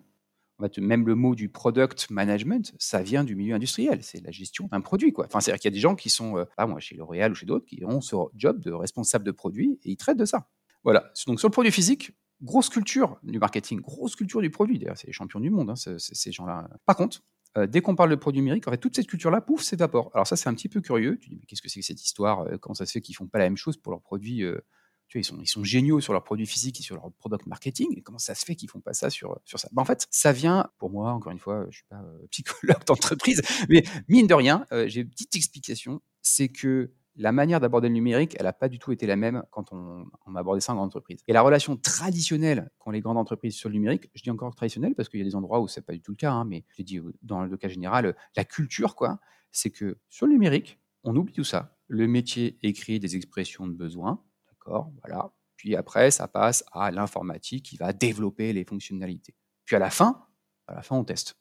Même 0.79 1.07
le 1.07 1.15
mot 1.15 1.35
du 1.35 1.49
product 1.49 2.11
management, 2.11 2.75
ça 2.79 3.03
vient 3.03 3.25
du 3.25 3.35
milieu 3.35 3.55
industriel. 3.55 4.03
C'est 4.03 4.23
la 4.23 4.31
gestion 4.31 4.69
d'un 4.69 4.81
produit, 4.83 5.13
quoi. 5.13 5.27
Enfin, 5.27 5.41
c'est-à-dire 5.41 5.61
qu'il 5.61 5.71
y 5.71 5.73
a 5.73 5.77
des 5.77 5.81
gens 5.81 5.95
qui 5.95 6.09
sont, 6.11 6.37
euh, 6.39 6.45
pas 6.57 6.67
moi, 6.67 6.81
chez 6.81 6.97
L'Oréal 6.97 7.33
ou 7.33 7.35
chez 7.35 7.47
d'autres, 7.47 7.67
qui 7.67 7.83
ont 7.85 8.01
ce 8.01 8.17
job 8.35 8.61
de 8.61 8.73
responsable 8.73 9.25
de 9.25 9.33
produit 9.33 9.79
et 9.85 9.91
ils 9.91 9.97
traitent 9.97 10.17
de 10.19 10.25
ça. 10.25 10.49
Voilà. 10.87 11.11
Donc 11.27 11.41
sur 11.41 11.49
le 11.49 11.53
produit 11.53 11.73
physique, 11.73 12.13
grosse 12.41 12.69
culture 12.69 13.19
du 13.25 13.41
marketing, 13.41 13.81
grosse 13.81 14.15
culture 14.15 14.41
du 14.41 14.51
produit. 14.51 14.79
D'ailleurs, 14.79 14.97
c'est 14.97 15.09
les 15.09 15.13
champions 15.13 15.41
du 15.41 15.51
monde, 15.51 15.69
hein, 15.69 15.75
ces 15.99 16.31
gens-là. 16.31 16.71
Par 16.87 16.95
contre, 16.95 17.25
euh, 17.59 17.67
dès 17.67 17.81
qu'on 17.81 17.97
parle 17.97 18.11
de 18.11 18.15
produit 18.15 18.41
numérique, 18.41 18.69
en 18.69 18.71
fait, 18.71 18.79
toute 18.79 18.95
cette 18.95 19.09
culture-là, 19.09 19.41
pouf, 19.41 19.63
s'évapore. 19.63 20.13
Alors 20.15 20.29
ça, 20.29 20.37
c'est 20.37 20.49
un 20.49 20.55
petit 20.55 20.69
peu 20.69 20.81
curieux. 20.81 21.19
Tu 21.19 21.31
dis, 21.31 21.37
mais 21.41 21.47
qu'est-ce 21.47 21.61
que 21.61 21.69
c'est 21.69 21.81
que 21.81 21.87
cette 21.87 22.05
histoire 22.05 22.43
euh, 22.43 22.57
Comment 22.59 22.75
ça 22.75 22.87
se 22.87 22.93
fait 22.93 23.01
qu'ils 23.01 23.17
font 23.17 23.27
pas 23.27 23.39
la 23.39 23.47
même 23.47 23.57
chose 23.57 23.77
pour 23.77 23.91
leurs 23.91 24.01
produits 24.01 24.45
euh, 24.45 24.61
tu 25.09 25.19
vois, 25.19 25.41
ils 25.41 25.49
sont, 25.49 25.65
géniaux 25.65 26.01
sur 26.01 26.13
leurs 26.13 26.25
produits 26.25 26.47
physiques 26.47 26.79
et 26.79 26.83
sur 26.85 26.95
leur 26.95 27.11
product 27.19 27.47
marketing. 27.47 27.89
Et 27.97 28.03
comment 28.03 28.19
ça 28.19 28.37
se 28.37 28.45
fait 28.45 28.55
qu'ils 28.55 28.71
font 28.71 28.81
pas 28.81 28.93
ça 28.93 29.11
sur, 29.11 29.41
sur 29.45 29.59
ça? 29.59 29.69
Ben, 29.73 29.83
En 29.83 29.85
fait, 29.85 30.07
ça 30.11 30.31
vient, 30.31 30.71
pour 30.79 30.91
moi, 30.91 31.13
encore 31.13 31.33
une 31.33 31.41
fois, 31.41 31.67
je 31.71 31.79
suis 31.79 31.87
pas 31.89 32.05
psychologue 32.31 32.85
d'entreprise, 32.87 33.43
mais 33.69 33.83
mine 34.09 34.29
de 34.29 34.35
rien, 34.35 34.67
j'ai 34.87 35.01
une 35.01 35.11
petite 35.11 35.35
explication. 35.35 36.01
C'est 36.23 36.49
que 36.49 36.93
la 37.17 37.33
manière 37.33 37.61
d'aborder 37.61 37.89
le 37.89 37.95
numérique, 37.95 38.37
elle 38.39 38.45
n'a 38.45 38.53
pas 38.53 38.69
du 38.69 38.79
tout 38.79 38.93
été 38.93 39.07
la 39.07 39.17
même 39.17 39.43
quand 39.51 39.73
on, 39.73 40.07
on 40.27 40.35
a 40.35 40.41
abordé 40.41 40.61
ça 40.61 40.73
en 40.73 40.77
grande 40.77 40.89
entreprise. 40.89 41.21
Et 41.27 41.33
la 41.33 41.43
relation 41.43 41.77
traditionnelle 41.77 42.71
qu'ont 42.79 42.91
les 42.91 43.01
grandes 43.01 43.17
entreprises 43.17 43.55
sur 43.55 43.69
le 43.69 43.75
numérique, 43.75 44.11
je 44.15 44.23
dis 44.23 44.31
encore 44.31 44.55
traditionnelle 44.55 44.95
parce 44.95 45.09
qu'il 45.09 45.21
y 45.21 45.23
a 45.23 45.27
des 45.27 45.35
endroits 45.35 45.61
où 45.61 45.69
c'est 45.69 45.85
pas 45.85 45.93
du 45.93 46.01
tout 46.01 46.13
le 46.13 46.17
cas, 46.17 46.33
hein, 46.33 46.45
mais 46.45 46.65
je 46.77 46.83
dis 46.83 46.99
euh, 46.99 47.13
dans 47.23 47.43
le 47.43 47.57
cas 47.57 47.69
général, 47.69 48.15
la 48.37 48.45
culture, 48.45 48.95
quoi, 48.95 49.19
c'est 49.51 49.71
que 49.71 49.99
sur 50.09 50.27
le 50.27 50.33
numérique, 50.33 50.79
on 51.05 51.17
oublie 51.17 51.33
tout 51.33 51.45
ça. 51.45 51.77
Le 51.89 52.07
métier 52.07 52.59
écrit 52.63 53.01
des 53.01 53.17
expressions 53.17 53.67
de 53.67 53.73
besoin, 53.73 54.23
d'accord, 54.49 54.93
voilà. 55.03 55.33
Puis 55.57 55.75
après, 55.75 56.11
ça 56.11 56.29
passe 56.29 56.65
à 56.73 56.91
l'informatique 56.91 57.65
qui 57.65 57.77
va 57.77 57.93
développer 57.93 58.53
les 58.53 58.65
fonctionnalités. 58.65 59.35
Puis 59.65 59.77
à 59.77 59.79
la 59.79 59.91
fin, 59.91 60.27
à 60.67 60.75
la 60.75 60.83
fin, 60.83 60.97
on 60.97 61.05
teste. 61.05 61.37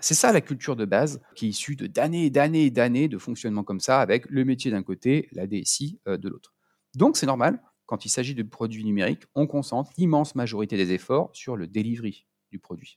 C'est 0.00 0.14
ça 0.14 0.32
la 0.32 0.40
culture 0.40 0.76
de 0.76 0.84
base 0.84 1.20
qui 1.34 1.46
est 1.46 1.48
issue 1.48 1.74
de 1.74 1.86
d'années 1.86 2.26
et 2.26 2.30
d'années 2.30 2.66
et 2.66 2.70
d'années 2.70 3.08
de 3.08 3.18
fonctionnement 3.18 3.64
comme 3.64 3.80
ça 3.80 4.00
avec 4.00 4.26
le 4.30 4.44
métier 4.44 4.70
d'un 4.70 4.82
côté, 4.82 5.28
la 5.32 5.46
DSI 5.46 5.98
euh, 6.06 6.16
de 6.16 6.28
l'autre. 6.28 6.54
Donc 6.94 7.16
c'est 7.16 7.26
normal, 7.26 7.60
quand 7.86 8.04
il 8.04 8.08
s'agit 8.08 8.34
de 8.34 8.42
produits 8.42 8.84
numériques, 8.84 9.24
on 9.34 9.46
concentre 9.46 9.90
l'immense 9.98 10.34
majorité 10.36 10.76
des 10.76 10.92
efforts 10.92 11.30
sur 11.32 11.56
le 11.56 11.66
delivery 11.66 12.26
du 12.50 12.58
produit. 12.58 12.96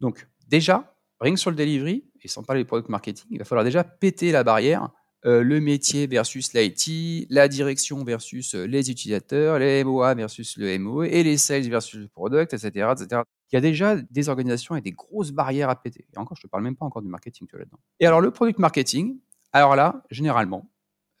Donc 0.00 0.26
déjà, 0.48 0.96
rien 1.20 1.34
que 1.34 1.40
sur 1.40 1.50
le 1.50 1.56
delivery, 1.56 2.04
et 2.22 2.28
sans 2.28 2.42
parler 2.42 2.62
du 2.62 2.66
product 2.66 2.88
marketing, 2.88 3.26
il 3.30 3.38
va 3.38 3.44
falloir 3.44 3.64
déjà 3.64 3.84
péter 3.84 4.32
la 4.32 4.42
barrière 4.42 4.90
euh, 5.26 5.42
le 5.42 5.60
métier 5.60 6.06
versus 6.06 6.54
l'IT, 6.54 7.26
la 7.28 7.46
direction 7.46 8.02
versus 8.04 8.54
euh, 8.54 8.64
les 8.64 8.90
utilisateurs, 8.90 9.58
les 9.58 9.84
MOA 9.84 10.14
versus 10.14 10.56
le 10.56 10.78
MO 10.78 11.02
et 11.02 11.22
les 11.22 11.36
sales 11.36 11.68
versus 11.68 12.00
le 12.00 12.08
product, 12.08 12.54
etc. 12.54 12.92
Il 13.52 13.56
y 13.56 13.58
a 13.58 13.60
déjà 13.60 13.96
des 13.96 14.28
organisations 14.28 14.76
et 14.76 14.80
des 14.80 14.92
grosses 14.92 15.32
barrières 15.32 15.70
à 15.70 15.76
péter. 15.80 16.06
Et 16.14 16.18
encore, 16.18 16.36
je 16.36 16.42
ne 16.42 16.48
te 16.48 16.50
parle 16.50 16.62
même 16.62 16.76
pas 16.76 16.86
encore 16.86 17.02
du 17.02 17.08
marketing 17.08 17.48
là-dedans. 17.52 17.78
Et 17.98 18.06
alors, 18.06 18.20
le 18.20 18.30
product 18.30 18.58
marketing, 18.58 19.18
alors 19.52 19.76
là, 19.76 20.04
généralement, 20.10 20.70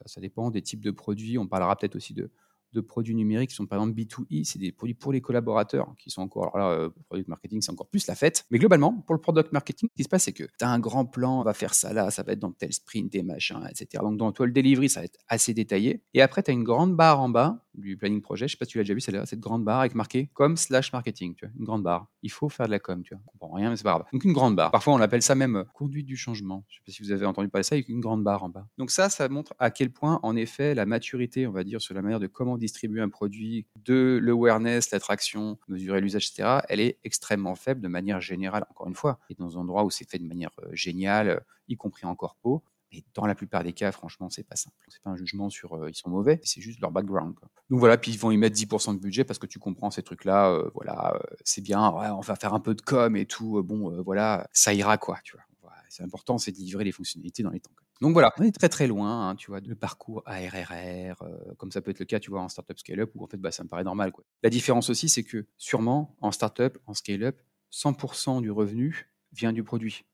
ça 0.06 0.20
dépend 0.20 0.50
des 0.50 0.62
types 0.62 0.80
de 0.80 0.90
produits. 0.90 1.38
On 1.38 1.46
parlera 1.46 1.76
peut-être 1.76 1.96
aussi 1.96 2.14
de, 2.14 2.30
de 2.72 2.80
produits 2.80 3.14
numériques 3.14 3.50
qui 3.50 3.56
sont 3.56 3.66
par 3.66 3.80
exemple 3.80 4.00
B2E, 4.00 4.44
c'est 4.44 4.58
des 4.58 4.72
produits 4.72 4.94
pour 4.94 5.12
les 5.12 5.20
collaborateurs 5.20 5.92
qui 5.98 6.10
sont 6.10 6.22
encore, 6.22 6.54
alors 6.54 6.70
là, 6.70 6.74
euh, 6.76 6.90
product 7.08 7.28
marketing, 7.28 7.60
c'est 7.62 7.72
encore 7.72 7.88
plus 7.88 8.06
la 8.06 8.14
fête. 8.14 8.46
Mais 8.50 8.58
globalement, 8.58 8.92
pour 9.06 9.14
le 9.14 9.20
product 9.20 9.52
marketing, 9.52 9.88
ce 9.90 9.96
qui 9.96 10.04
se 10.04 10.08
passe, 10.08 10.24
c'est 10.24 10.32
que 10.32 10.44
tu 10.44 10.64
as 10.64 10.68
un 10.68 10.78
grand 10.78 11.04
plan, 11.04 11.40
on 11.40 11.42
va 11.42 11.54
faire 11.54 11.74
ça 11.74 11.92
là, 11.92 12.10
ça 12.10 12.22
va 12.22 12.32
être 12.32 12.38
dans 12.38 12.52
tel 12.52 12.72
sprint, 12.72 13.12
des 13.12 13.22
machins, 13.22 13.66
etc. 13.68 14.02
Donc 14.02 14.16
dans 14.16 14.32
toi, 14.32 14.46
le 14.46 14.52
delivery, 14.52 14.88
ça 14.88 15.00
va 15.00 15.06
être 15.06 15.18
assez 15.28 15.54
détaillé. 15.54 16.02
Et 16.14 16.22
après, 16.22 16.42
tu 16.42 16.50
as 16.50 16.54
une 16.54 16.64
grande 16.64 16.96
barre 16.96 17.20
en 17.20 17.28
bas 17.28 17.64
du 17.74 17.96
planning 17.96 18.20
projet, 18.20 18.48
je 18.48 18.52
sais 18.52 18.58
pas 18.58 18.64
si 18.64 18.72
tu 18.72 18.78
l'as 18.78 18.84
déjà 18.84 18.94
vu, 18.94 19.00
c'est 19.00 19.12
là, 19.12 19.26
cette 19.26 19.40
grande 19.40 19.64
barre 19.64 19.80
avec 19.80 19.94
marqué 19.94 20.28
com 20.34 20.56
slash 20.56 20.92
marketing, 20.92 21.34
tu 21.34 21.46
vois, 21.46 21.54
une 21.58 21.64
grande 21.64 21.82
barre. 21.82 22.08
Il 22.22 22.30
faut 22.30 22.48
faire 22.48 22.66
de 22.66 22.70
la 22.70 22.78
com, 22.78 23.02
tu 23.02 23.14
vois. 23.14 23.22
On 23.26 23.38
comprend 23.38 23.56
rien, 23.56 23.70
mais 23.70 23.76
c'est 23.76 23.84
pas 23.84 23.92
grave. 23.92 24.06
Donc 24.12 24.24
une 24.24 24.32
grande 24.32 24.56
barre. 24.56 24.70
Parfois, 24.70 24.94
on 24.94 25.00
appelle 25.00 25.22
ça 25.22 25.34
même 25.34 25.64
conduite 25.74 26.06
du 26.06 26.16
changement. 26.16 26.64
Je 26.68 26.76
sais 26.76 26.82
pas 26.84 26.92
si 26.92 27.02
vous 27.02 27.12
avez 27.12 27.26
entendu 27.26 27.48
parler 27.48 27.62
de 27.62 27.66
ça, 27.66 27.74
avec 27.74 27.88
une 27.88 28.00
grande 28.00 28.24
barre 28.24 28.42
en 28.42 28.48
bas. 28.48 28.66
Donc 28.78 28.90
ça, 28.90 29.08
ça 29.08 29.28
montre 29.28 29.54
à 29.58 29.70
quel 29.70 29.90
point, 29.90 30.20
en 30.22 30.36
effet, 30.36 30.74
la 30.74 30.86
maturité, 30.86 31.46
on 31.46 31.52
va 31.52 31.64
dire, 31.64 31.80
sur 31.80 31.94
la 31.94 32.02
manière 32.02 32.20
de 32.20 32.26
comment 32.26 32.58
distribuer 32.58 33.00
un 33.00 33.08
produit 33.08 33.66
de 33.84 34.18
l'awareness, 34.22 34.90
l'attraction, 34.90 35.58
mesurer 35.68 36.00
l'usage, 36.00 36.30
etc., 36.30 36.60
elle 36.68 36.80
est 36.80 36.98
extrêmement 37.04 37.54
faible 37.54 37.80
de 37.80 37.88
manière 37.88 38.20
générale, 38.20 38.64
encore 38.70 38.88
une 38.88 38.94
fois. 38.94 39.18
Et 39.30 39.34
dans 39.34 39.56
un 39.56 39.60
endroit 39.60 39.84
où 39.84 39.90
c'est 39.90 40.08
fait 40.08 40.18
de 40.18 40.26
manière 40.26 40.50
euh, 40.62 40.68
géniale, 40.72 41.28
euh, 41.28 41.40
y 41.68 41.76
compris 41.76 42.06
en 42.06 42.14
corpo, 42.14 42.62
mais 42.92 43.04
dans 43.14 43.26
la 43.26 43.34
plupart 43.34 43.64
des 43.64 43.72
cas, 43.72 43.92
franchement, 43.92 44.30
c'est 44.30 44.42
pas 44.42 44.56
simple. 44.56 44.76
C'est 44.88 45.02
pas 45.02 45.10
un 45.10 45.16
jugement 45.16 45.50
sur 45.50 45.74
euh, 45.74 45.90
ils 45.90 45.94
sont 45.94 46.10
mauvais, 46.10 46.40
c'est 46.42 46.60
juste 46.60 46.80
leur 46.80 46.90
background. 46.90 47.34
Donc 47.70 47.78
voilà, 47.78 47.96
puis 47.96 48.12
ils 48.12 48.18
vont 48.18 48.30
y 48.30 48.36
mettre 48.36 48.56
10% 48.56 48.94
de 48.94 49.00
budget 49.00 49.24
parce 49.24 49.38
que 49.38 49.46
tu 49.46 49.58
comprends 49.58 49.90
ces 49.90 50.02
trucs-là. 50.02 50.64
voilà, 50.74 51.20
c'est 51.44 51.60
bien, 51.60 51.88
on 51.88 52.20
va 52.20 52.36
faire 52.36 52.54
un 52.54 52.60
peu 52.60 52.74
de 52.74 52.82
com 52.82 53.16
et 53.16 53.26
tout. 53.26 53.62
bon, 53.62 54.02
voilà, 54.02 54.48
ça 54.52 54.74
ira 54.74 54.98
quoi, 54.98 55.18
tu 55.24 55.36
vois. 55.36 55.44
C'est 55.90 56.04
important, 56.04 56.38
c'est 56.38 56.52
de 56.52 56.56
livrer 56.56 56.84
les 56.84 56.92
fonctionnalités 56.92 57.42
dans 57.42 57.50
les 57.50 57.58
temps. 57.58 57.72
Donc 58.00 58.12
voilà, 58.12 58.32
on 58.38 58.44
est 58.44 58.52
très 58.52 58.68
très 58.68 58.86
loin, 58.86 59.28
hein, 59.28 59.36
tu 59.36 59.50
vois, 59.50 59.60
de 59.60 59.74
parcours 59.74 60.22
ARRR, 60.24 61.20
euh, 61.22 61.54
comme 61.58 61.72
ça 61.72 61.82
peut 61.82 61.90
être 61.90 61.98
le 61.98 62.06
cas, 62.06 62.20
tu 62.20 62.30
vois, 62.30 62.40
en 62.40 62.48
startup 62.48 62.78
scale-up, 62.78 63.10
où 63.14 63.24
en 63.24 63.26
fait, 63.26 63.36
bah, 63.36 63.50
ça 63.50 63.64
me 63.64 63.68
paraît 63.68 63.84
normal. 63.84 64.12
La 64.42 64.50
différence 64.50 64.88
aussi, 64.88 65.08
c'est 65.08 65.24
que 65.24 65.46
sûrement, 65.58 66.16
en 66.20 66.30
startup, 66.30 66.78
en 66.86 66.94
scale-up, 66.94 67.38
100% 67.72 68.40
du 68.40 68.52
revenu 68.52 69.10
vient 69.32 69.52
du 69.52 69.64
produit. 69.64 70.04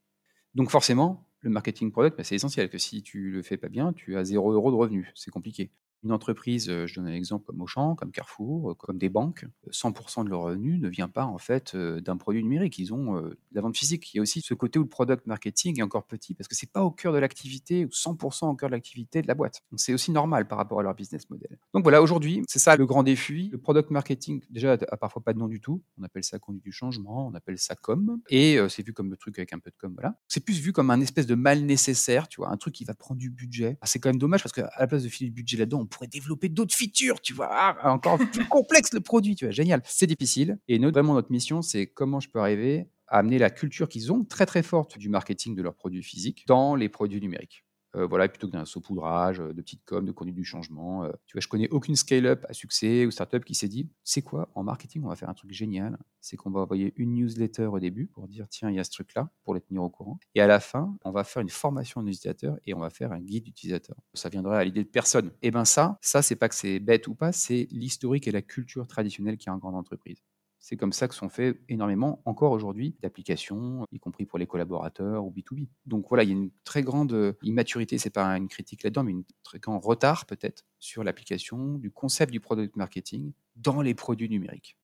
Donc 0.54 0.70
forcément, 0.70 1.25
le 1.40 1.50
marketing 1.50 1.92
product, 1.92 2.16
bah, 2.18 2.24
c'est 2.24 2.34
essentiel, 2.34 2.68
que 2.70 2.78
si 2.78 3.02
tu 3.02 3.30
le 3.30 3.42
fais 3.42 3.56
pas 3.56 3.68
bien, 3.68 3.92
tu 3.92 4.16
as 4.16 4.24
0 4.24 4.52
euros 4.52 4.70
de 4.70 4.76
revenu. 4.76 5.10
C'est 5.14 5.30
compliqué. 5.30 5.70
Une 6.02 6.12
entreprise, 6.12 6.66
je 6.86 6.94
donne 6.94 7.08
un 7.08 7.12
exemple 7.12 7.46
comme 7.46 7.60
Auchan, 7.60 7.94
comme 7.96 8.12
Carrefour, 8.12 8.76
comme 8.76 8.98
des 8.98 9.08
banques, 9.08 9.44
100% 9.70 10.24
de 10.24 10.30
leur 10.30 10.42
revenu 10.42 10.78
ne 10.78 10.88
vient 10.88 11.08
pas 11.08 11.24
en 11.24 11.38
fait 11.38 11.76
d'un 11.76 12.16
produit 12.16 12.42
numérique. 12.42 12.78
Ils 12.78 12.94
ont 12.94 13.20
de 13.20 13.36
la 13.52 13.60
vente 13.60 13.76
physique. 13.76 14.14
Il 14.14 14.18
y 14.18 14.20
a 14.20 14.22
aussi 14.22 14.40
ce 14.40 14.54
côté 14.54 14.78
où 14.78 14.82
le 14.82 14.88
product 14.88 15.26
marketing 15.26 15.80
est 15.80 15.82
encore 15.82 16.06
petit 16.06 16.34
parce 16.34 16.48
que 16.48 16.54
c'est 16.54 16.70
pas 16.70 16.82
au 16.82 16.90
cœur 16.90 17.12
de 17.12 17.18
l'activité 17.18 17.84
ou 17.84 17.88
100% 17.88 18.48
au 18.48 18.54
cœur 18.54 18.68
de 18.68 18.74
l'activité 18.74 19.22
de 19.22 19.26
la 19.26 19.34
boîte. 19.34 19.62
Donc 19.70 19.80
c'est 19.80 19.92
aussi 19.94 20.10
normal 20.10 20.46
par 20.46 20.58
rapport 20.58 20.80
à 20.80 20.82
leur 20.82 20.94
business 20.94 21.28
model. 21.30 21.58
Donc 21.74 21.82
voilà, 21.82 22.00
aujourd'hui, 22.02 22.42
c'est 22.46 22.58
ça 22.58 22.76
le 22.76 22.86
grand 22.86 23.02
défi. 23.02 23.48
Le 23.50 23.58
product 23.58 23.90
marketing, 23.90 24.42
déjà, 24.50 24.72
a 24.72 24.96
parfois 24.96 25.22
pas 25.22 25.32
de 25.32 25.38
nom 25.38 25.48
du 25.48 25.60
tout. 25.60 25.82
On 25.98 26.04
appelle 26.04 26.24
ça 26.24 26.38
conduite 26.38 26.64
du 26.64 26.72
changement, 26.72 27.26
on 27.26 27.34
appelle 27.34 27.58
ça 27.58 27.74
com. 27.74 28.20
Et 28.28 28.58
c'est 28.68 28.86
vu 28.86 28.92
comme 28.92 29.10
le 29.10 29.16
truc 29.16 29.38
avec 29.38 29.52
un 29.52 29.58
peu 29.58 29.70
de 29.70 29.76
com, 29.76 29.92
voilà. 29.94 30.18
C'est 30.28 30.44
plus 30.44 30.60
vu 30.60 30.72
comme 30.72 30.90
un 30.90 31.00
espèce 31.00 31.26
de 31.26 31.34
mal 31.34 31.62
nécessaire, 31.62 32.28
tu 32.28 32.40
vois, 32.40 32.50
un 32.50 32.56
truc 32.56 32.74
qui 32.74 32.84
va 32.84 32.94
prendre 32.94 33.18
du 33.18 33.30
budget. 33.30 33.78
Ah, 33.80 33.86
c'est 33.86 33.98
quand 33.98 34.08
même 34.08 34.18
dommage 34.18 34.42
parce 34.42 34.52
qu'à 34.52 34.70
la 34.78 34.86
place 34.86 35.02
de 35.02 35.08
filer 35.08 35.30
du 35.30 35.34
budget 35.34 35.56
là-dedans, 35.56 35.86
pourrait 35.96 36.08
développer 36.08 36.48
d'autres 36.48 36.74
features, 36.74 37.20
tu 37.20 37.32
vois, 37.32 37.48
ah, 37.50 37.92
encore 37.92 38.18
plus 38.18 38.46
complexe 38.46 38.92
le 38.92 39.00
produit, 39.00 39.34
tu 39.34 39.46
vois, 39.46 39.52
génial. 39.52 39.82
C'est 39.84 40.06
difficile. 40.06 40.58
Et 40.68 40.78
notre, 40.78 40.94
vraiment, 40.94 41.14
notre 41.14 41.32
mission, 41.32 41.62
c'est 41.62 41.86
comment 41.86 42.20
je 42.20 42.28
peux 42.28 42.38
arriver 42.38 42.88
à 43.08 43.18
amener 43.18 43.38
la 43.38 43.50
culture 43.50 43.88
qu'ils 43.88 44.12
ont 44.12 44.24
très 44.24 44.46
très 44.46 44.62
forte 44.62 44.98
du 44.98 45.08
marketing 45.08 45.54
de 45.54 45.62
leurs 45.62 45.74
produits 45.74 46.02
physiques 46.02 46.44
dans 46.46 46.74
les 46.74 46.88
produits 46.88 47.20
numériques. 47.20 47.65
Euh, 47.96 48.06
voilà, 48.06 48.28
plutôt 48.28 48.46
que 48.46 48.52
d'un 48.52 48.64
saupoudrage, 48.64 49.40
euh, 49.40 49.52
de 49.54 49.62
petites 49.62 49.84
com, 49.84 50.04
de 50.04 50.12
conduite 50.12 50.36
du 50.36 50.44
changement. 50.44 51.04
Euh, 51.04 51.10
tu 51.26 51.32
vois, 51.32 51.40
je 51.40 51.48
connais 51.48 51.68
aucune 51.70 51.96
scale-up 51.96 52.44
à 52.48 52.52
succès 52.52 53.06
ou 53.06 53.10
startup 53.10 53.44
qui 53.44 53.54
s'est 53.54 53.68
dit, 53.68 53.88
c'est 54.04 54.22
quoi, 54.22 54.50
en 54.54 54.62
marketing, 54.62 55.02
on 55.04 55.08
va 55.08 55.16
faire 55.16 55.30
un 55.30 55.34
truc 55.34 55.52
génial. 55.52 55.96
C'est 56.20 56.36
qu'on 56.36 56.50
va 56.50 56.60
envoyer 56.60 56.92
une 56.96 57.14
newsletter 57.14 57.66
au 57.66 57.78
début 57.78 58.06
pour 58.06 58.28
dire, 58.28 58.46
tiens, 58.48 58.68
il 58.68 58.76
y 58.76 58.80
a 58.80 58.84
ce 58.84 58.90
truc-là, 58.90 59.30
pour 59.44 59.54
les 59.54 59.60
tenir 59.60 59.82
au 59.82 59.88
courant. 59.88 60.18
Et 60.34 60.40
à 60.40 60.46
la 60.46 60.60
fin, 60.60 60.96
on 61.04 61.10
va 61.10 61.24
faire 61.24 61.40
une 61.40 61.48
formation 61.48 62.00
aux 62.00 62.06
utilisateurs 62.06 62.58
et 62.66 62.74
on 62.74 62.80
va 62.80 62.90
faire 62.90 63.12
un 63.12 63.20
guide 63.20 63.48
utilisateur. 63.48 63.96
Ça 64.14 64.28
viendrait 64.28 64.58
à 64.58 64.64
l'idée 64.64 64.84
de 64.84 64.88
personne. 64.88 65.28
Et 65.42 65.48
eh 65.48 65.50
ben 65.50 65.64
ça, 65.64 65.98
ça, 66.02 66.22
c'est 66.22 66.36
pas 66.36 66.48
que 66.48 66.54
c'est 66.54 66.80
bête 66.80 67.06
ou 67.08 67.14
pas, 67.14 67.32
c'est 67.32 67.68
l'historique 67.70 68.28
et 68.28 68.32
la 68.32 68.42
culture 68.42 68.86
traditionnelle 68.86 69.38
qui 69.38 69.48
est 69.48 69.52
en 69.52 69.58
grande 69.58 69.76
entreprise. 69.76 70.22
C'est 70.68 70.76
comme 70.76 70.92
ça 70.92 71.06
que 71.06 71.14
sont 71.14 71.28
faits 71.28 71.60
énormément, 71.68 72.20
encore 72.24 72.50
aujourd'hui, 72.50 72.96
d'applications, 73.00 73.86
y 73.92 74.00
compris 74.00 74.26
pour 74.26 74.36
les 74.36 74.48
collaborateurs 74.48 75.24
ou 75.24 75.30
B2B. 75.30 75.68
Donc 75.86 76.06
voilà, 76.08 76.24
il 76.24 76.30
y 76.30 76.32
a 76.32 76.34
une 76.34 76.50
très 76.64 76.82
grande 76.82 77.12
euh, 77.12 77.34
immaturité, 77.44 77.98
c'est 77.98 78.10
pas 78.10 78.36
une 78.36 78.48
critique 78.48 78.82
là-dedans, 78.82 79.04
mais 79.04 79.12
un 79.12 79.22
très 79.44 79.60
grand 79.60 79.78
retard 79.78 80.26
peut-être 80.26 80.64
sur 80.80 81.04
l'application 81.04 81.74
du 81.74 81.92
concept 81.92 82.32
du 82.32 82.40
product 82.40 82.74
marketing 82.74 83.32
dans 83.54 83.80
les 83.80 83.94
produits 83.94 84.28
numériques. 84.28 84.76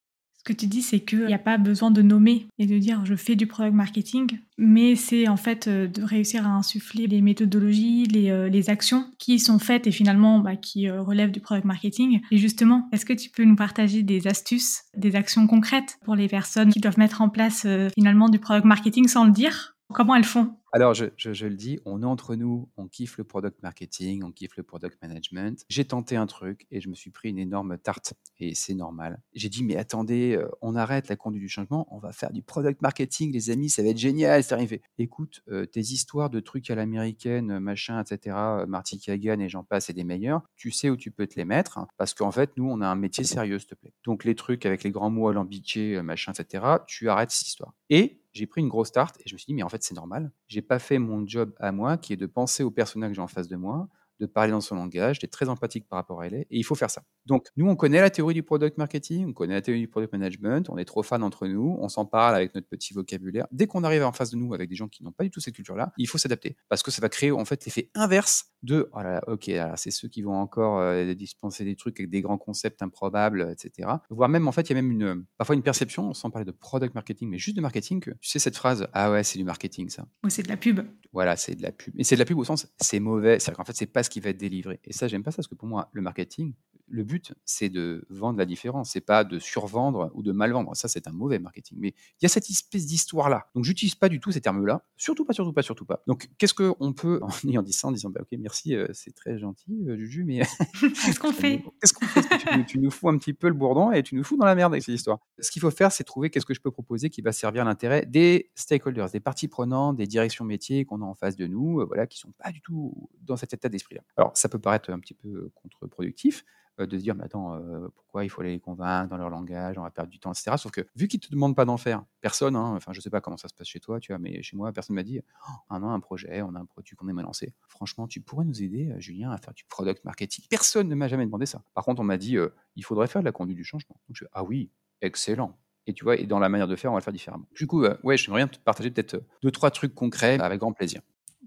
Ce 0.45 0.53
que 0.53 0.59
tu 0.59 0.67
dis, 0.67 0.83
c'est 0.83 0.99
qu'il 0.99 1.25
n'y 1.27 1.35
a 1.35 1.39
pas 1.39 1.57
besoin 1.57 1.93
de 1.93 2.03
nommer 2.03 2.49
et 2.59 2.67
de 2.67 2.77
dire 2.77 3.07
je 3.07 3.15
fais 3.15 3.37
du 3.37 3.47
product 3.47 3.77
marketing, 3.77 4.41
mais 4.59 4.97
c'est 4.97 5.29
en 5.29 5.37
fait 5.37 5.69
euh, 5.69 5.87
de 5.87 6.03
réussir 6.03 6.45
à 6.45 6.51
insuffler 6.51 7.07
les 7.07 7.21
méthodologies, 7.21 8.07
les, 8.07 8.31
euh, 8.31 8.49
les 8.49 8.69
actions 8.69 9.07
qui 9.21 9.39
sont 9.39 9.61
faites 9.61 9.87
et 9.87 9.93
finalement 9.93 10.41
bah, 10.41 10.57
qui 10.57 10.89
euh, 10.89 11.01
relèvent 11.01 11.31
du 11.31 11.39
product 11.39 11.65
marketing. 11.65 12.23
Et 12.33 12.39
justement, 12.39 12.89
est-ce 12.93 13.07
que 13.07 13.13
tu 13.13 13.31
peux 13.31 13.45
nous 13.45 13.55
partager 13.55 14.03
des 14.03 14.27
astuces, 14.27 14.83
des 14.97 15.15
actions 15.15 15.47
concrètes 15.47 15.99
pour 16.05 16.17
les 16.17 16.27
personnes 16.27 16.73
qui 16.73 16.81
doivent 16.81 16.99
mettre 16.99 17.21
en 17.21 17.29
place 17.29 17.65
finalement 17.95 18.29
du 18.29 18.41
product 18.41 18.65
marketing 18.65 19.07
sans 19.07 19.25
le 19.25 19.31
dire? 19.31 19.77
Comment 19.93 20.17
elles 20.17 20.25
font? 20.25 20.57
Alors, 20.75 20.95
je, 20.95 21.05
le 21.47 21.55
dis, 21.55 21.81
on 21.85 22.03
entre 22.03 22.35
nous, 22.35 22.71
on 22.79 22.89
kiffe 22.89 23.19
le 23.19 23.25
product 23.25 23.63
marketing, 23.63 24.23
on 24.25 24.33
kiffe 24.33 24.57
le 24.57 24.63
product 24.63 24.97
management. 25.03 25.63
J'ai 25.69 25.85
tenté 25.85 26.17
un 26.17 26.27
truc 26.27 26.67
et 26.71 26.81
je 26.81 26.89
me 26.89 26.95
suis 26.95 27.11
pris 27.11 27.29
une 27.29 27.39
énorme 27.39 27.77
tarte 27.77 28.15
et 28.39 28.55
c'est 28.55 28.73
normal. 28.73 29.21
J'ai 29.35 29.51
dit, 29.51 29.65
mais 29.65 29.77
attendez, 29.77 30.35
euh, 30.35 30.49
on 30.63 30.75
arrête 30.75 31.09
la 31.09 31.17
conduite 31.17 31.43
du 31.43 31.49
changement, 31.51 31.87
on 31.91 31.99
va 31.99 32.13
faire 32.13 32.33
du 32.33 32.43
product 32.43 32.81
marketing, 32.81 33.33
les 33.33 33.51
amis, 33.51 33.69
ça 33.69 33.83
va 33.83 33.91
être 33.91 33.99
génial, 33.99 34.43
c'est 34.43 34.55
arrivé. 34.55 34.81
Écoute, 34.97 35.43
euh, 35.49 35.67
tes 35.67 35.81
histoires 35.81 36.31
de 36.31 36.41
trucs 36.41 36.71
à 36.71 36.75
l'américaine, 36.75 37.59
machin, 37.59 38.03
etc., 38.03 38.35
euh, 38.39 38.67
Marty 38.67 38.99
Kagan 38.99 39.41
et 39.41 39.51
j'en 39.51 39.65
passe, 39.65 39.87
c'est 39.87 39.93
des 39.93 40.05
meilleurs, 40.05 40.41
tu 40.57 40.71
sais 40.71 40.89
où 40.89 40.97
tu 40.97 41.11
peux 41.11 41.27
te 41.27 41.37
les 41.37 41.45
mettre 41.45 41.77
hein, 41.77 41.87
parce 41.99 42.15
qu'en 42.15 42.31
fait, 42.31 42.57
nous, 42.57 42.67
on 42.71 42.81
a 42.81 42.87
un 42.87 42.97
métier 42.97 43.25
sérieux, 43.25 43.59
s'il 43.59 43.69
te 43.69 43.75
plaît. 43.75 43.93
Donc, 44.05 44.25
les 44.25 44.35
trucs 44.35 44.65
avec 44.65 44.85
les 44.85 44.91
grands 44.91 45.11
mots 45.11 45.29
alambiqués, 45.29 46.01
machin, 46.01 46.33
etc., 46.33 46.65
tu 46.87 47.11
arrêtes 47.11 47.31
cette 47.31 47.49
histoire. 47.49 47.75
Et 47.91 48.22
j'ai 48.33 48.47
pris 48.47 48.61
une 48.61 48.69
grosse 48.69 48.93
tarte 48.93 49.19
et 49.21 49.29
je 49.29 49.35
me 49.35 49.39
suis 49.39 49.47
dit, 49.47 49.55
mais 49.55 49.63
en 49.63 49.69
fait, 49.69 49.83
c'est 49.83 49.95
normal. 49.95 50.33
J'ai 50.49 50.63
pas 50.63 50.79
fait 50.79 50.99
mon 50.99 51.27
job 51.27 51.55
à 51.59 51.73
moi, 51.73 51.97
qui 51.97 52.13
est 52.13 52.17
de 52.17 52.27
penser 52.27 52.63
au 52.63 52.71
personnage 52.71 53.11
que 53.11 53.17
j'ai 53.17 53.23
en 53.23 53.29
face 53.29 53.49
de 53.49 53.57
moi, 53.57 53.89
de 54.21 54.27
parler 54.27 54.51
dans 54.51 54.61
son 54.61 54.77
langage, 54.77 55.19
d'être 55.19 55.33
très 55.33 55.49
empathique 55.49 55.89
par 55.89 55.99
rapport 55.99 56.21
à 56.21 56.27
elle, 56.27 56.35
et 56.35 56.47
il 56.51 56.65
faut 56.65 56.75
faire 56.75 56.91
ça. 56.91 57.03
Donc, 57.27 57.47
nous, 57.57 57.69
on 57.69 57.77
connaît 57.77 58.01
la 58.01 58.11
théorie 58.11 58.35
du 58.35 58.43
product 58.43 58.79
marketing, 58.79 59.29
on 59.29 59.33
connaît 59.33 59.55
la 59.55 59.63
théorie 59.63 59.81
du 59.81 59.89
product 59.89 60.13
management, 60.13 60.69
on 60.71 60.79
est 60.79 60.85
trop 60.85 61.03
fans 61.03 61.23
entre 61.23 61.47
nous, 61.47 61.77
on 61.81 61.89
s'en 61.89 62.05
parle 62.05 62.35
avec 62.35 62.55
notre 62.55 62.69
petit 62.69 62.95
vocabulaire. 62.95 63.47
Dès 63.53 63.67
qu'on 63.67 63.85
arrive 63.85 64.05
en 64.05 64.13
face 64.13 64.31
de 64.31 64.37
nous 64.37 64.55
avec 64.55 64.69
des 64.69 64.77
gens 64.77 64.89
qui 64.89 65.03
n'ont 65.03 65.13
pas 65.13 65.25
du 65.25 65.31
tout 65.31 65.41
cette 65.41 65.55
culture-là, 65.55 65.93
il 65.99 66.07
faut 66.07 66.19
s'adapter, 66.19 66.57
parce 66.69 66.83
que 66.83 66.91
ça 66.91 67.01
va 67.01 67.09
créer 67.09 67.33
en 67.33 67.45
fait 67.45 67.65
l'effet 67.65 67.91
inverse 67.95 68.47
de, 68.63 68.89
oh 68.93 69.03
là 69.03 69.15
là, 69.15 69.23
ok, 69.27 69.51
c'est 69.77 69.91
ceux 69.91 70.09
qui 70.09 70.23
vont 70.23 70.35
encore 70.35 70.79
euh, 70.79 71.15
dispenser 71.15 71.65
des 71.65 71.75
trucs 71.75 71.99
avec 71.99 72.11
des 72.11 72.21
grands 72.21 72.39
concepts 72.39 72.83
improbables, 72.83 73.49
etc. 73.51 73.89
Voire 74.11 74.29
même, 74.29 74.47
en 74.47 74.53
fait, 74.53 74.63
il 74.63 74.71
y 74.71 74.79
a 74.79 74.83
même 74.83 74.91
une, 74.91 75.25
parfois 75.37 75.57
une 75.57 75.63
perception, 75.63 76.15
sans 76.15 76.31
parler 76.31 76.45
de 76.45 76.53
product 76.53 76.95
marketing, 76.95 77.29
mais 77.29 77.39
juste 77.39 77.57
de 77.57 77.61
marketing, 77.61 78.01
que 78.01 78.11
tu 78.21 78.29
sais 78.29 78.39
cette 78.39 78.57
phrase, 78.57 78.87
ah 78.93 79.11
ouais, 79.11 79.25
c'est 79.25 79.39
du 79.39 79.45
marketing, 79.45 79.89
ça. 79.89 80.07
Ou 80.25 80.31
c'est 80.31 80.43
de 80.43 80.49
la 80.49 80.57
pub. 80.57 80.81
Voilà, 81.13 81.37
c'est 81.37 81.55
de 81.55 81.63
la 81.63 81.73
pub. 81.73 81.95
Et 81.99 82.05
c'est 82.05 82.15
de 82.15 82.21
la 82.21 82.25
pub 82.25 82.39
au 82.39 82.45
sens, 82.45 82.69
c'est 82.79 83.01
mauvais, 83.01 83.39
c'est-à-dire 83.39 83.59
qu'en 83.59 83.65
fait, 83.65 83.77
c'est 83.77 83.87
pas 83.87 84.02
ce 84.03 84.11
qui 84.11 84.21
va 84.21 84.31
être 84.31 84.39
délivré. 84.39 84.81
Et 84.85 84.93
ça, 84.93 85.09
j'aime 85.09 85.23
pas 85.23 85.31
ça, 85.31 85.37
parce 85.37 85.49
que 85.49 85.55
pour 85.55 85.69
moi, 85.69 85.89
le 85.93 86.03
marketing, 86.03 86.53
le 86.89 87.05
but, 87.05 87.33
c'est 87.45 87.69
de 87.69 88.05
vendre 88.11 88.39
la 88.39 88.45
différence, 88.45 88.91
c'est 88.91 89.01
pas 89.01 89.25
de 89.25 89.39
survendre 89.39 90.11
ou 90.15 90.23
de 90.23 90.33
mal 90.33 90.53
vendre. 90.53 90.75
Ça, 90.77 90.89
c'est 90.89 91.07
un 91.07 91.13
mauvais 91.13 91.39
marketing. 91.39 91.79
Mais 91.81 91.95
il 92.21 92.23
y 92.23 92.27
a 92.27 92.29
cette 92.29 92.51
espèce 92.51 92.87
d'histoire-là. 92.87 93.49
Donc, 93.55 93.65
j'utilise 93.65 93.95
pas 93.95 94.09
du 94.09 94.21
tout 94.21 94.31
ces 94.33 94.41
termes-là. 94.41 94.85
Surtout 94.97 95.25
pas, 95.25 95.33
surtout 95.33 95.53
pas, 95.53 95.63
surtout 95.63 95.85
pas. 95.85 96.03
Donc, 96.07 96.29
qu'est-ce 96.39 96.55
qu'on 96.55 96.93
peut, 96.93 97.21
en 97.23 97.29
ayant 97.49 97.63
dit 97.63 97.73
ça, 97.73 97.89
en 97.89 97.93
disant, 97.93 98.11
bah, 98.11 98.21
ok, 98.23 98.39
merci, 98.39 98.75
euh, 98.75 98.87
c'est 98.93 99.15
très 99.15 99.39
gentil, 99.39 99.85
euh, 99.89 99.97
Juju, 99.97 100.25
mais. 100.25 100.41
qu'est-ce 100.81 101.19
qu'on 101.19 101.33
fait? 101.33 101.63
Qu'est-ce 101.81 101.95
qu'on 101.95 102.07
fait? 102.07 102.65
Tu, 102.67 102.79
nous 102.79 102.91
fous 102.91 103.09
un 103.09 103.19
petit 103.19 103.33
peu 103.33 103.49
le 103.49 103.55
bourdon 103.55 103.93
et 103.93 104.03
tu 104.03 104.15
nous 104.15 104.25
fous 104.25 104.37
dans 104.37 104.45
la 104.45 104.55
merde 104.55 104.73
avec 104.73 104.83
cette 104.83 104.95
histoire. 104.95 105.19
Ce 105.39 105.51
qu'il 105.51 105.61
faut 105.61 105.71
faire, 105.71 105.93
c'est 105.93 106.05
trouver 106.05 106.31
qu'est-ce 106.31 106.47
que 106.47 106.55
je 106.55 106.61
peux 106.61 106.71
proposer 106.71 107.11
qui 107.11 107.23
va 107.23 107.33
servir 107.33 107.65
l'intérêt 107.65 108.07
des 108.07 108.51
stakeholders, 108.55 109.11
des 109.11 109.21
parties 109.21 109.49
prenantes, 109.49 109.97
des 109.97 110.07
directions 110.07 110.45
métiers 110.45 110.85
qu'on 110.85 111.03
a 111.03 111.05
en 111.05 111.15
face 111.15 111.37
de 111.37 111.47
nous, 111.47 111.81
euh, 111.81 111.85
voilà, 111.85 112.07
qui 112.07 112.19
sont 112.19 112.33
pas 112.33 112.53
du 112.53 112.61
tout 112.61 113.11
dans 113.23 113.37
cet 113.37 113.55
état 113.55 113.69
d'esprit-là. 113.69 114.03
Alors, 114.17 114.33
ça 114.35 114.49
peut 114.49 114.59
paraître 114.59 114.91
un 114.91 114.99
petit 114.99 115.15
peu 115.15 115.51
contre-productif, 115.55 116.45
de 116.79 116.99
se 116.99 117.03
dire, 117.03 117.15
mais 117.15 117.25
attends, 117.25 117.55
euh, 117.55 117.89
pourquoi 117.95 118.25
il 118.25 118.29
faut 118.29 118.43
les 118.43 118.59
convaincre 118.59 119.11
dans 119.11 119.17
leur 119.17 119.31
langage, 119.31 119.79
on 119.79 119.83
va 119.83 119.91
perdre 119.91 120.11
du 120.11 120.19
temps, 120.19 120.33
etc. 120.33 120.53
Sauf 120.57 120.73
que 120.73 120.81
vu 120.97 121.09
qu'ils 121.09 121.19
ne 121.19 121.27
te 121.27 121.31
demandent 121.31 121.57
pas 121.57 121.65
d'en 121.65 121.77
faire, 121.77 122.05
personne, 122.21 122.57
hein, 122.57 122.75
enfin 122.77 122.93
je 122.93 123.01
sais 123.01 123.11
pas 123.11 123.21
comment 123.21 123.37
ça 123.37 123.49
se 123.49 123.55
passe 123.55 123.69
chez 123.69 123.81
toi, 123.81 124.01
tu 124.01 124.13
vois, 124.13 124.19
mais 124.19 124.43
chez 124.43 124.57
moi, 124.57 124.73
personne 124.73 124.97
m'a 124.97 125.03
dit, 125.03 125.21
oh, 125.49 125.53
on 125.71 125.83
a 125.83 125.87
un 125.87 126.01
projet, 126.01 126.43
on 126.43 126.55
a 126.55 126.59
un 126.59 126.65
produit 126.65 126.97
qu'on 126.97 127.09
aimerait 127.09 127.25
lancer. 127.25 127.53
Franchement, 127.69 128.07
tu 128.07 128.21
pourrais 128.21 128.45
nous 128.45 128.63
aider, 128.63 128.91
euh, 128.91 129.01
Julien, 129.01 129.31
à 129.31 129.39
faire 129.39 129.55
du 129.55 129.65
product 129.65 130.05
marketing. 130.05 130.45
Personne 130.49 130.89
ne 130.89 130.95
m'a 130.95 131.09
jamais 131.09 131.27
demandé 131.27 131.47
ça. 131.47 131.63
Par 131.75 131.85
contre, 131.85 132.01
on 132.01 132.05
m'a 132.05 132.19
dit, 132.19 132.37
il 132.77 132.85
faudrait 132.85 133.07
faire 133.07 133.23
de 133.23 133.27
la 133.27 133.33
conduite 133.33 133.57
du 133.57 133.65
changement. 133.65 133.97
Donc 134.09 134.17
je 134.17 134.25
ah 134.33 134.45
oui, 134.45 134.71
excellent. 135.01 135.59
Et 135.87 135.95
tu 135.95 136.05
vois, 136.05 136.17
et 136.17 136.27
dans 136.27 136.39
la 136.39 136.49
manière 136.49 136.69
de 136.69 136.77
faire, 136.77 136.93
on 136.93 136.95
va 136.95 137.01
le 137.01 137.05
faire 137.05 137.13
différemment. 137.13 137.47
Du 137.55 137.67
coup, 137.67 137.85
ouais, 137.85 138.17
j'aimerais 138.17 138.41
bien 138.41 138.49
te 138.49 138.59
partager 138.59 138.91
peut-être 138.91 139.23
deux, 139.43 139.51
trois 139.51 139.71
trucs 139.71 139.95
concrets 139.95 140.39
avec 140.39 140.61
grand 140.61 140.73
plaisir. 140.73 141.01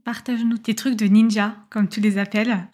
Partage-nous 0.03 0.57
tes 0.57 0.75
trucs 0.75 0.95
de 0.95 1.05
ninja, 1.05 1.55
comme 1.69 1.87
tu 1.87 1.99
les 1.99 2.17
appelles. 2.17 2.69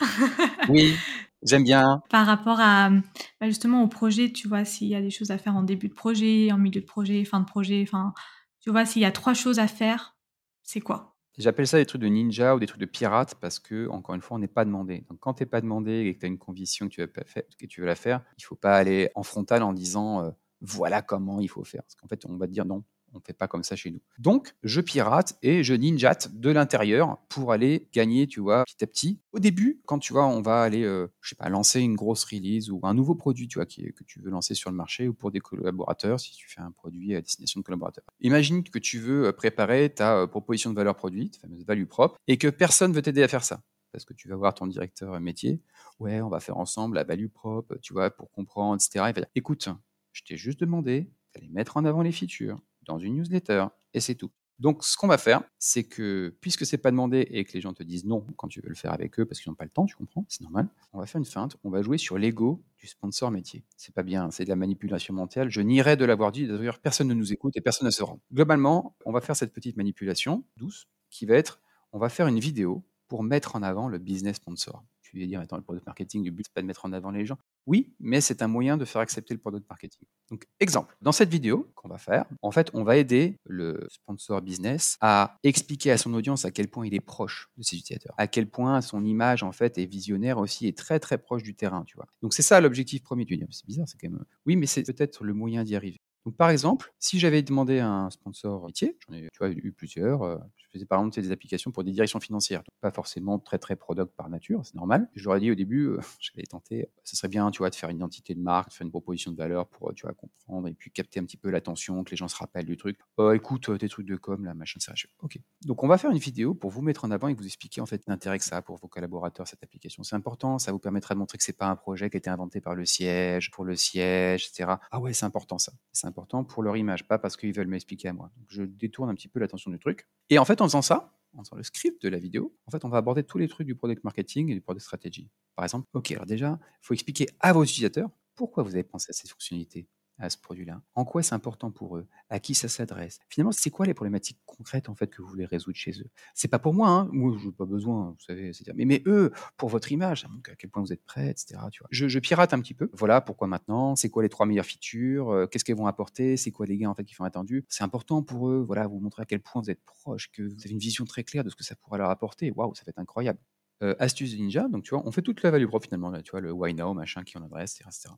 oui, 0.69 0.95
J'aime 1.43 1.63
bien. 1.63 2.01
Par 2.09 2.25
rapport 2.25 2.59
à 2.59 2.89
bah, 2.89 3.47
justement 3.47 3.83
au 3.83 3.87
projet, 3.87 4.31
tu 4.31 4.47
vois, 4.47 4.65
s'il 4.65 4.87
y 4.87 4.95
a 4.95 5.01
des 5.01 5.09
choses 5.09 5.31
à 5.31 5.37
faire 5.37 5.55
en 5.55 5.63
début 5.63 5.89
de 5.89 5.93
projet, 5.93 6.51
en 6.51 6.57
milieu 6.57 6.81
de 6.81 6.85
projet, 6.85 7.25
fin 7.25 7.39
de 7.39 7.45
projet, 7.45 7.83
enfin, 7.83 8.13
tu 8.59 8.69
vois, 8.69 8.85
s'il 8.85 9.01
y 9.01 9.05
a 9.05 9.11
trois 9.11 9.33
choses 9.33 9.59
à 9.59 9.67
faire, 9.67 10.15
c'est 10.61 10.81
quoi? 10.81 11.15
J'appelle 11.37 11.65
ça 11.65 11.77
des 11.77 11.85
trucs 11.85 12.01
de 12.01 12.07
ninja 12.07 12.55
ou 12.55 12.59
des 12.59 12.67
trucs 12.67 12.81
de 12.81 12.85
pirate 12.85 13.35
parce 13.39 13.57
que, 13.57 13.87
encore 13.87 14.15
une 14.15 14.21
fois, 14.21 14.37
on 14.37 14.39
n'est 14.39 14.47
pas 14.47 14.65
demandé. 14.65 15.05
Donc, 15.09 15.19
quand 15.19 15.33
tu 15.33 15.43
n'es 15.43 15.47
pas 15.47 15.61
demandé 15.61 16.01
et 16.01 16.13
que 16.13 16.19
tu 16.19 16.25
as 16.25 16.29
une 16.29 16.37
conviction 16.37 16.87
que 16.87 16.93
tu, 16.93 17.01
veux 17.01 17.07
que 17.07 17.65
tu 17.65 17.81
veux 17.81 17.87
la 17.87 17.95
faire, 17.95 18.21
il 18.37 18.43
ne 18.43 18.45
faut 18.45 18.55
pas 18.55 18.75
aller 18.75 19.09
en 19.15 19.23
frontal 19.23 19.63
en 19.63 19.73
disant 19.73 20.23
euh, 20.23 20.31
voilà 20.59 21.01
comment 21.01 21.39
il 21.39 21.47
faut 21.47 21.63
faire. 21.63 21.83
Parce 21.83 21.95
qu'en 21.95 22.07
fait, 22.07 22.25
on 22.25 22.37
va 22.37 22.47
te 22.47 22.51
dire 22.51 22.65
non, 22.65 22.83
on 23.13 23.17
ne 23.17 23.23
fait 23.23 23.33
pas 23.33 23.47
comme 23.47 23.63
ça 23.63 23.75
chez 23.75 23.91
nous. 23.91 24.01
Donc, 24.19 24.55
je 24.63 24.81
pirate 24.81 25.37
et 25.41 25.63
je 25.63 25.73
ninjate 25.73 26.33
de 26.33 26.49
l'intérieur 26.49 27.17
pour 27.29 27.51
aller 27.51 27.87
gagner, 27.93 28.27
tu 28.27 28.39
vois, 28.39 28.63
petit 28.65 28.83
à 28.83 28.87
petit. 28.87 29.19
Au 29.31 29.39
début, 29.39 29.81
quand 29.85 29.99
tu 29.99 30.13
vois, 30.13 30.27
on 30.27 30.41
va 30.41 30.61
aller, 30.61 30.83
euh, 30.83 31.07
je 31.21 31.29
sais 31.29 31.35
pas, 31.35 31.49
lancer 31.49 31.81
une 31.81 31.95
grosse 31.95 32.23
release 32.23 32.69
ou 32.69 32.79
un 32.83 32.93
nouveau 32.93 33.15
produit, 33.15 33.47
tu 33.47 33.59
vois, 33.59 33.65
que 33.65 34.03
tu 34.05 34.19
veux 34.19 34.29
lancer 34.29 34.53
sur 34.53 34.69
le 34.69 34.75
marché 34.75 35.07
ou 35.07 35.13
pour 35.13 35.31
des 35.31 35.39
collaborateurs, 35.39 36.19
si 36.19 36.31
tu 36.33 36.49
fais 36.49 36.61
un 36.61 36.71
produit 36.71 37.15
à 37.15 37.21
destination 37.21 37.59
de 37.59 37.65
collaborateurs. 37.65 38.05
Imagine 38.21 38.63
que 38.63 38.79
tu 38.79 38.99
veux 38.99 39.27
euh, 39.27 39.31
préparer 39.31 39.89
ta 39.89 40.17
euh, 40.17 40.27
proposition 40.27 40.69
de 40.71 40.75
valeur 40.75 40.95
produit, 40.95 41.29
ta 41.31 41.39
fameuse 41.39 41.65
value 41.65 41.85
propre, 41.85 42.17
et 42.27 42.37
que 42.37 42.47
personne 42.47 42.93
veut 42.93 43.01
t'aider 43.01 43.23
à 43.23 43.27
faire 43.27 43.43
ça 43.43 43.61
parce 43.91 44.05
que 44.05 44.13
tu 44.13 44.29
vas 44.29 44.37
voir 44.37 44.53
ton 44.53 44.67
directeur 44.67 45.19
métier, 45.19 45.61
ouais, 45.99 46.21
on 46.21 46.29
va 46.29 46.39
faire 46.39 46.57
ensemble 46.57 46.95
la 46.95 47.03
value 47.03 47.27
propre, 47.27 47.75
tu 47.81 47.91
vois, 47.91 48.09
pour 48.09 48.31
comprendre, 48.31 48.81
etc. 48.81 49.25
Écoute, 49.35 49.67
je 50.13 50.23
t'ai 50.23 50.37
juste 50.37 50.59
demandé 50.59 51.11
d'aller 51.33 51.49
mettre 51.49 51.77
en 51.77 51.85
avant 51.85 52.01
les 52.01 52.11
features, 52.11 52.59
dans 52.91 52.99
une 52.99 53.15
newsletter, 53.15 53.65
et 53.93 53.99
c'est 53.99 54.15
tout. 54.15 54.31
Donc, 54.61 54.83
ce 54.83 54.95
qu'on 54.95 55.07
va 55.07 55.17
faire, 55.17 55.41
c'est 55.57 55.83
que 55.83 56.37
puisque 56.39 56.67
c'est 56.67 56.77
pas 56.77 56.91
demandé 56.91 57.27
et 57.31 57.43
que 57.45 57.53
les 57.53 57.61
gens 57.61 57.73
te 57.73 57.81
disent 57.81 58.05
non 58.05 58.23
quand 58.37 58.47
tu 58.47 58.61
veux 58.61 58.69
le 58.69 58.75
faire 58.75 58.93
avec 58.93 59.19
eux 59.19 59.25
parce 59.25 59.41
qu'ils 59.41 59.49
n'ont 59.49 59.55
pas 59.55 59.63
le 59.63 59.71
temps, 59.71 59.87
tu 59.87 59.95
comprends, 59.95 60.23
c'est 60.29 60.41
normal. 60.41 60.67
On 60.93 60.99
va 60.99 61.07
faire 61.07 61.17
une 61.17 61.25
feinte. 61.25 61.57
On 61.63 61.71
va 61.71 61.81
jouer 61.81 61.97
sur 61.97 62.19
l'ego 62.19 62.61
du 62.77 62.85
sponsor 62.85 63.31
métier. 63.31 63.63
C'est 63.75 63.91
pas 63.91 64.03
bien, 64.03 64.29
c'est 64.29 64.43
de 64.43 64.49
la 64.49 64.55
manipulation 64.55 65.15
mentale. 65.15 65.49
Je 65.49 65.61
nierais 65.61 65.97
de 65.97 66.05
l'avoir 66.05 66.31
dit. 66.31 66.45
D'ailleurs, 66.45 66.77
personne 66.77 67.07
ne 67.07 67.15
nous 67.15 67.33
écoute 67.33 67.57
et 67.57 67.61
personne 67.61 67.87
ne 67.87 67.91
se 67.91 68.03
rend. 68.03 68.19
Globalement, 68.31 68.95
on 69.03 69.11
va 69.11 69.19
faire 69.19 69.35
cette 69.35 69.51
petite 69.51 69.77
manipulation 69.77 70.43
douce 70.57 70.87
qui 71.09 71.25
va 71.25 71.37
être, 71.37 71.59
on 71.91 71.97
va 71.97 72.09
faire 72.09 72.27
une 72.27 72.39
vidéo 72.39 72.83
pour 73.07 73.23
mettre 73.23 73.55
en 73.55 73.63
avant 73.63 73.87
le 73.87 73.97
business 73.97 74.35
sponsor 74.35 74.83
Tu 75.01 75.19
vas 75.19 75.25
dire, 75.25 75.39
attends, 75.39 75.57
le 75.57 75.63
product 75.63 75.87
marketing, 75.87 76.23
le 76.23 76.29
but, 76.29 76.45
c'est 76.45 76.53
pas 76.53 76.61
de 76.61 76.67
mettre 76.67 76.85
en 76.85 76.93
avant 76.93 77.09
les 77.09 77.25
gens. 77.25 77.39
Oui, 77.67 77.93
mais 77.99 78.21
c'est 78.21 78.41
un 78.41 78.47
moyen 78.47 78.75
de 78.77 78.85
faire 78.85 79.01
accepter 79.01 79.33
le 79.33 79.39
product 79.39 79.65
marketing. 79.69 80.01
Donc, 80.29 80.45
exemple, 80.59 80.95
dans 81.01 81.11
cette 81.11 81.29
vidéo 81.29 81.71
qu'on 81.75 81.87
va 81.89 81.97
faire, 81.97 82.25
en 82.41 82.51
fait, 82.51 82.71
on 82.73 82.83
va 82.83 82.97
aider 82.97 83.39
le 83.45 83.85
sponsor 83.89 84.41
business 84.41 84.97
à 85.01 85.37
expliquer 85.43 85.91
à 85.91 85.97
son 85.97 86.13
audience 86.13 86.45
à 86.45 86.51
quel 86.51 86.69
point 86.69 86.87
il 86.87 86.93
est 86.95 86.99
proche 87.01 87.49
de 87.57 87.63
ses 87.63 87.77
utilisateurs, 87.77 88.15
à 88.17 88.27
quel 88.27 88.49
point 88.49 88.81
son 88.81 89.05
image, 89.05 89.43
en 89.43 89.51
fait, 89.51 89.77
est 89.77 89.85
visionnaire 89.85 90.39
aussi, 90.39 90.67
et 90.67 90.73
très, 90.73 90.99
très 90.99 91.17
proche 91.17 91.43
du 91.43 91.55
terrain, 91.55 91.83
tu 91.85 91.95
vois. 91.95 92.07
Donc, 92.21 92.33
c'est 92.33 92.41
ça 92.41 92.59
l'objectif 92.61 93.03
premier. 93.03 93.25
Dis, 93.25 93.39
c'est 93.51 93.65
bizarre, 93.67 93.87
c'est 93.87 93.97
quand 93.99 94.09
même. 94.09 94.25
Oui, 94.45 94.55
mais 94.55 94.65
c'est 94.65 94.83
peut-être 94.83 95.23
le 95.23 95.33
moyen 95.33 95.63
d'y 95.63 95.75
arriver. 95.75 96.01
Donc, 96.25 96.35
par 96.37 96.49
exemple, 96.49 96.93
si 96.99 97.19
j'avais 97.19 97.41
demandé 97.41 97.79
à 97.79 97.87
un 97.89 98.09
sponsor 98.09 98.65
métier, 98.67 98.97
j'en 99.07 99.13
ai 99.47 99.51
eu 99.53 99.71
plusieurs, 99.71 100.23
euh, 100.23 100.37
faisais 100.71 100.85
par 100.85 100.99
exemple 100.99 101.21
des 101.21 101.31
applications 101.31 101.71
pour 101.71 101.83
des 101.83 101.91
directions 101.91 102.19
financières, 102.19 102.63
pas 102.81 102.91
forcément 102.91 103.39
très 103.39 103.57
très 103.57 103.75
product 103.75 104.13
par 104.15 104.29
nature, 104.29 104.61
c'est 104.65 104.75
normal. 104.75 105.09
Je 105.15 105.25
leur 105.25 105.35
ai 105.35 105.39
dit 105.39 105.51
au 105.51 105.55
début, 105.55 105.87
euh, 105.87 105.99
j'allais 106.19 106.45
tenter, 106.45 106.89
ce 107.03 107.15
serait 107.15 107.27
bien, 107.27 107.49
tu 107.51 107.59
vois, 107.59 107.69
de 107.69 107.75
faire 107.75 107.89
une 107.89 107.97
identité 107.97 108.33
de 108.35 108.41
marque, 108.41 108.69
de 108.69 108.73
faire 108.73 108.85
une 108.85 108.91
proposition 108.91 109.31
de 109.31 109.37
valeur 109.37 109.67
pour, 109.67 109.89
euh, 109.89 109.93
tu 109.93 110.05
vois, 110.05 110.13
comprendre 110.13 110.67
et 110.67 110.73
puis 110.73 110.91
capter 110.91 111.19
un 111.19 111.25
petit 111.25 111.37
peu 111.37 111.49
l'attention, 111.49 112.03
que 112.03 112.11
les 112.11 112.17
gens 112.17 112.27
se 112.27 112.35
rappellent 112.35 112.65
du 112.65 112.77
truc. 112.77 112.97
Oh, 113.17 113.31
écoute, 113.31 113.77
tes 113.77 113.89
trucs 113.89 114.07
de 114.07 114.15
com, 114.15 114.43
là, 114.45 114.53
machin, 114.53 114.79
ça. 114.79 114.93
ok. 115.21 115.39
Donc, 115.65 115.83
on 115.83 115.87
va 115.87 115.97
faire 115.97 116.11
une 116.11 116.17
vidéo 116.17 116.53
pour 116.53 116.71
vous 116.71 116.81
mettre 116.81 117.05
en 117.05 117.11
avant 117.11 117.27
et 117.27 117.33
vous 117.33 117.45
expliquer 117.45 117.81
en 117.81 117.85
fait 117.85 118.01
l'intérêt 118.07 118.39
que 118.39 118.45
ça 118.45 118.57
a 118.57 118.61
pour 118.61 118.77
vos 118.77 118.87
collaborateurs 118.87 119.47
cette 119.47 119.63
application. 119.63 120.03
C'est 120.03 120.15
important, 120.15 120.59
ça 120.59 120.71
vous 120.71 120.79
permettra 120.79 121.15
de 121.15 121.19
montrer 121.19 121.37
que 121.37 121.43
c'est 121.43 121.57
pas 121.57 121.67
un 121.67 121.75
projet 121.75 122.09
qui 122.09 122.17
a 122.17 122.19
été 122.19 122.29
inventé 122.29 122.61
par 122.61 122.75
le 122.75 122.85
siège, 122.85 123.51
pour 123.51 123.65
le 123.65 123.75
siège, 123.75 124.47
etc. 124.47 124.75
Ah 124.91 124.99
ouais, 124.99 125.13
c'est 125.13 125.25
important 125.25 125.57
ça. 125.57 125.71
C'est 125.91 126.07
important 126.07 126.43
pour 126.43 126.63
leur 126.63 126.77
image 126.77 127.07
pas 127.07 127.17
parce 127.17 127.37
qu'ils 127.37 127.53
veulent 127.53 127.67
m'expliquer 127.67 128.09
à 128.09 128.13
moi. 128.13 128.31
Je 128.47 128.63
détourne 128.63 129.09
un 129.09 129.15
petit 129.15 129.27
peu 129.27 129.39
l'attention 129.39 129.71
du 129.71 129.79
truc. 129.79 130.07
Et 130.29 130.39
en 130.39 130.45
fait, 130.45 130.60
en 130.61 130.65
faisant 130.67 130.81
ça, 130.81 131.13
en 131.33 131.43
faisant 131.43 131.55
le 131.55 131.63
script 131.63 132.01
de 132.01 132.09
la 132.09 132.19
vidéo, 132.19 132.55
en 132.65 132.71
fait, 132.71 132.85
on 132.85 132.89
va 132.89 132.97
aborder 132.97 133.23
tous 133.23 133.37
les 133.37 133.47
trucs 133.47 133.67
du 133.67 133.75
product 133.75 134.03
marketing 134.03 134.49
et 134.49 134.53
du 134.53 134.61
product 134.61 134.83
strategy. 134.83 135.29
Par 135.55 135.65
exemple, 135.65 135.87
ok, 135.93 136.11
alors 136.11 136.25
déjà, 136.25 136.59
il 136.61 136.85
faut 136.85 136.93
expliquer 136.93 137.27
à 137.39 137.53
vos 137.53 137.63
utilisateurs 137.63 138.09
pourquoi 138.35 138.63
vous 138.63 138.73
avez 138.73 138.83
pensé 138.83 139.07
à 139.09 139.13
cette 139.13 139.29
fonctionnalité 139.29 139.87
à 140.21 140.29
ce 140.29 140.37
produit-là? 140.37 140.81
En 140.95 141.03
quoi 141.03 141.23
c'est 141.23 141.35
important 141.35 141.71
pour 141.71 141.97
eux? 141.97 142.07
À 142.29 142.39
qui 142.39 142.53
ça 142.53 142.67
s'adresse? 142.67 143.19
Finalement, 143.29 143.51
c'est 143.51 143.69
quoi 143.69 143.85
les 143.85 143.93
problématiques 143.93 144.39
concrètes 144.45 144.87
en 144.89 144.95
fait 144.95 145.07
que 145.07 145.21
vous 145.21 145.27
voulez 145.27 145.45
résoudre 145.45 145.75
chez 145.75 145.91
eux? 145.99 146.09
C'est 146.33 146.47
pas 146.47 146.59
pour 146.59 146.73
moi, 146.73 146.89
hein. 146.89 147.09
moi 147.11 147.35
je 147.39 147.47
n'ai 147.47 147.51
pas 147.51 147.65
besoin, 147.65 148.11
vous 148.11 148.25
savez, 148.25 148.51
mais, 148.75 148.85
mais 148.85 149.03
eux, 149.05 149.31
pour 149.57 149.69
votre 149.69 149.91
image, 149.91 150.25
à 150.25 150.55
quel 150.55 150.69
point 150.69 150.81
vous 150.81 150.93
êtes 150.93 151.03
prêts, 151.03 151.29
etc. 151.29 151.59
Tu 151.71 151.79
vois. 151.79 151.87
Je, 151.91 152.19
pirate 152.19 152.53
un 152.53 152.61
petit 152.61 152.73
peu. 152.73 152.89
Voilà 152.93 153.19
pourquoi 153.19 153.47
maintenant, 153.47 153.95
c'est 153.95 154.09
quoi 154.09 154.23
les 154.23 154.29
trois 154.29 154.45
meilleures 154.45 154.65
features, 154.65 155.29
euh, 155.29 155.47
qu'est-ce 155.47 155.65
qu'elles 155.65 155.75
vont 155.75 155.87
apporter, 155.87 156.37
c'est 156.37 156.51
quoi 156.51 156.65
les 156.65 156.77
gains 156.77 156.89
en 156.89 156.95
fait 156.95 157.03
qui 157.03 157.15
sont 157.15 157.23
attendus? 157.23 157.65
C'est 157.67 157.83
important 157.83 158.21
pour 158.21 158.49
eux, 158.49 158.63
voilà, 158.65 158.87
vous 158.87 158.99
montrer 158.99 159.23
à 159.23 159.25
quel 159.25 159.41
point 159.41 159.61
vous 159.61 159.71
êtes 159.71 159.83
proche, 159.83 160.31
que 160.31 160.43
vous 160.43 160.61
avez 160.63 160.71
une 160.71 160.79
vision 160.79 161.05
très 161.05 161.23
claire 161.23 161.43
de 161.43 161.49
ce 161.49 161.55
que 161.55 161.63
ça 161.63 161.75
pourrait 161.75 161.97
leur 161.97 162.09
apporter. 162.09 162.51
Waouh, 162.55 162.75
ça 162.75 162.83
va 162.85 162.91
être 162.91 162.99
incroyable. 162.99 163.39
Euh, 163.83 163.95
astuce 163.97 164.35
ninja, 164.37 164.67
donc 164.67 164.83
tu 164.83 164.91
vois, 164.91 165.01
on 165.07 165.11
fait 165.11 165.23
toute 165.23 165.41
la 165.41 165.49
value 165.49 165.65
prop 165.65 165.83
finalement, 165.83 166.11
tu 166.21 166.31
vois, 166.31 166.41
le 166.41 166.51
why 166.51 166.73
now, 166.75 166.93
machin, 166.93 167.23
qui 167.23 167.37
en 167.39 167.43
adresse, 167.43 167.81
etc. 167.81 168.09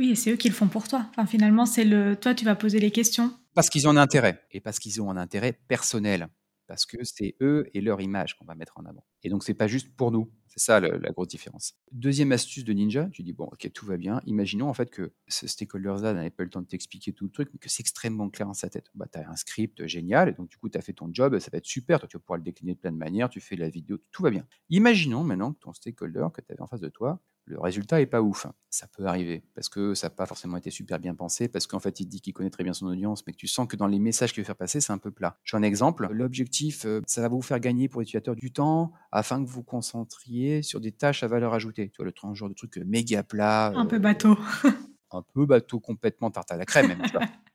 Oui, 0.00 0.12
et 0.12 0.14
c'est 0.14 0.32
eux 0.32 0.36
qui 0.36 0.48
le 0.48 0.54
font 0.54 0.68
pour 0.68 0.88
toi. 0.88 1.06
Enfin, 1.10 1.26
finalement, 1.26 1.66
c'est 1.66 1.84
le 1.84 2.16
toi, 2.16 2.34
tu 2.34 2.46
vas 2.46 2.54
poser 2.54 2.80
les 2.80 2.90
questions. 2.90 3.34
Parce 3.52 3.68
qu'ils 3.68 3.86
ont 3.86 3.90
un 3.90 3.98
intérêt, 3.98 4.42
et 4.50 4.58
parce 4.58 4.78
qu'ils 4.78 5.02
ont 5.02 5.10
un 5.10 5.16
intérêt 5.18 5.52
personnel, 5.52 6.28
parce 6.66 6.86
que 6.86 6.96
c'est 7.04 7.36
eux 7.42 7.68
et 7.74 7.82
leur 7.82 8.00
image 8.00 8.34
qu'on 8.38 8.46
va 8.46 8.54
mettre 8.54 8.78
en 8.78 8.86
avant. 8.86 9.04
Et 9.24 9.28
donc, 9.28 9.44
c'est 9.44 9.52
pas 9.52 9.66
juste 9.66 9.94
pour 9.94 10.10
nous. 10.10 10.32
C'est 10.46 10.60
ça 10.60 10.80
la 10.80 11.10
grosse 11.10 11.28
différence. 11.28 11.74
Deuxième 11.92 12.32
astuce 12.32 12.64
de 12.64 12.72
Ninja, 12.72 13.10
tu 13.12 13.22
dis, 13.22 13.34
bon, 13.34 13.44
ok, 13.44 13.70
tout 13.74 13.84
va 13.84 13.98
bien. 13.98 14.22
Imaginons 14.24 14.68
en 14.68 14.74
fait 14.74 14.90
que 14.90 15.12
ce 15.28 15.46
stakeholder-là 15.46 16.14
n'avait 16.14 16.30
pas 16.30 16.44
le 16.44 16.50
temps 16.50 16.62
de 16.62 16.66
t'expliquer 16.66 17.12
tout 17.12 17.26
le 17.26 17.30
truc, 17.30 17.50
mais 17.52 17.58
que 17.58 17.68
c'est 17.68 17.82
extrêmement 17.82 18.30
clair 18.30 18.48
dans 18.48 18.54
sa 18.54 18.70
tête. 18.70 18.86
Bah, 18.94 19.06
tu 19.12 19.18
as 19.18 19.28
un 19.28 19.36
script 19.36 19.86
génial, 19.86 20.30
et 20.30 20.32
donc 20.32 20.48
du 20.48 20.56
coup, 20.56 20.70
tu 20.70 20.78
as 20.78 20.80
fait 20.80 20.94
ton 20.94 21.10
job, 21.12 21.38
ça 21.38 21.50
va 21.52 21.58
être 21.58 21.66
super. 21.66 22.00
Toi, 22.00 22.08
tu 22.08 22.16
vas 22.16 22.20
pouvoir 22.20 22.38
le 22.38 22.42
décliner 22.42 22.72
de 22.74 22.80
plein 22.80 22.90
de 22.90 22.96
manières, 22.96 23.28
tu 23.28 23.40
fais 23.40 23.54
la 23.54 23.68
vidéo, 23.68 23.98
tout 24.10 24.22
va 24.22 24.30
bien. 24.30 24.46
Imaginons 24.70 25.24
maintenant 25.24 25.52
que 25.52 25.60
ton 25.60 25.74
stakeholder 25.74 26.26
que 26.32 26.40
tu 26.40 26.50
avais 26.50 26.62
en 26.62 26.66
face 26.66 26.80
de 26.80 26.88
toi, 26.88 27.22
le 27.50 27.60
résultat 27.60 27.98
n'est 27.98 28.06
pas 28.06 28.22
ouf. 28.22 28.46
Ça 28.70 28.86
peut 28.86 29.04
arriver 29.06 29.42
parce 29.54 29.68
que 29.68 29.94
ça 29.94 30.06
n'a 30.06 30.10
pas 30.10 30.26
forcément 30.26 30.56
été 30.56 30.70
super 30.70 30.98
bien 30.98 31.14
pensé, 31.14 31.48
parce 31.48 31.66
qu'en 31.66 31.80
fait, 31.80 32.00
il 32.00 32.06
dit 32.06 32.20
qu'il 32.20 32.32
connaît 32.32 32.50
très 32.50 32.62
bien 32.64 32.72
son 32.72 32.86
audience, 32.86 33.26
mais 33.26 33.32
que 33.32 33.38
tu 33.38 33.48
sens 33.48 33.66
que 33.66 33.76
dans 33.76 33.88
les 33.88 33.98
messages 33.98 34.32
qu'il 34.32 34.42
veut 34.42 34.46
faire 34.46 34.56
passer, 34.56 34.80
c'est 34.80 34.92
un 34.92 34.98
peu 34.98 35.10
plat. 35.10 35.36
J'ai 35.44 35.56
un 35.56 35.62
exemple. 35.62 36.08
L'objectif, 36.12 36.84
euh, 36.86 37.00
ça 37.06 37.20
va 37.20 37.28
vous 37.28 37.42
faire 37.42 37.60
gagner 37.60 37.88
pour 37.88 38.00
l'utilisateur 38.00 38.36
du 38.36 38.52
temps 38.52 38.92
afin 39.10 39.42
que 39.42 39.48
vous 39.48 39.54
vous 39.54 39.62
concentriez 39.62 40.62
sur 40.62 40.80
des 40.80 40.92
tâches 40.92 41.22
à 41.22 41.26
valeur 41.26 41.52
ajoutée. 41.52 41.90
Tu 41.90 42.02
vois, 42.02 42.06
le 42.06 42.34
genre 42.34 42.48
de 42.48 42.54
truc 42.54 42.76
méga 42.78 43.22
plat. 43.22 43.72
Un 43.74 43.86
peu 43.86 43.96
euh, 43.96 43.98
bateau. 43.98 44.38
un 45.10 45.22
peu 45.22 45.46
bateau, 45.46 45.80
complètement 45.80 46.30
tarte 46.30 46.52
à 46.52 46.56
la 46.56 46.64
crème, 46.64 46.88
même. 46.88 47.02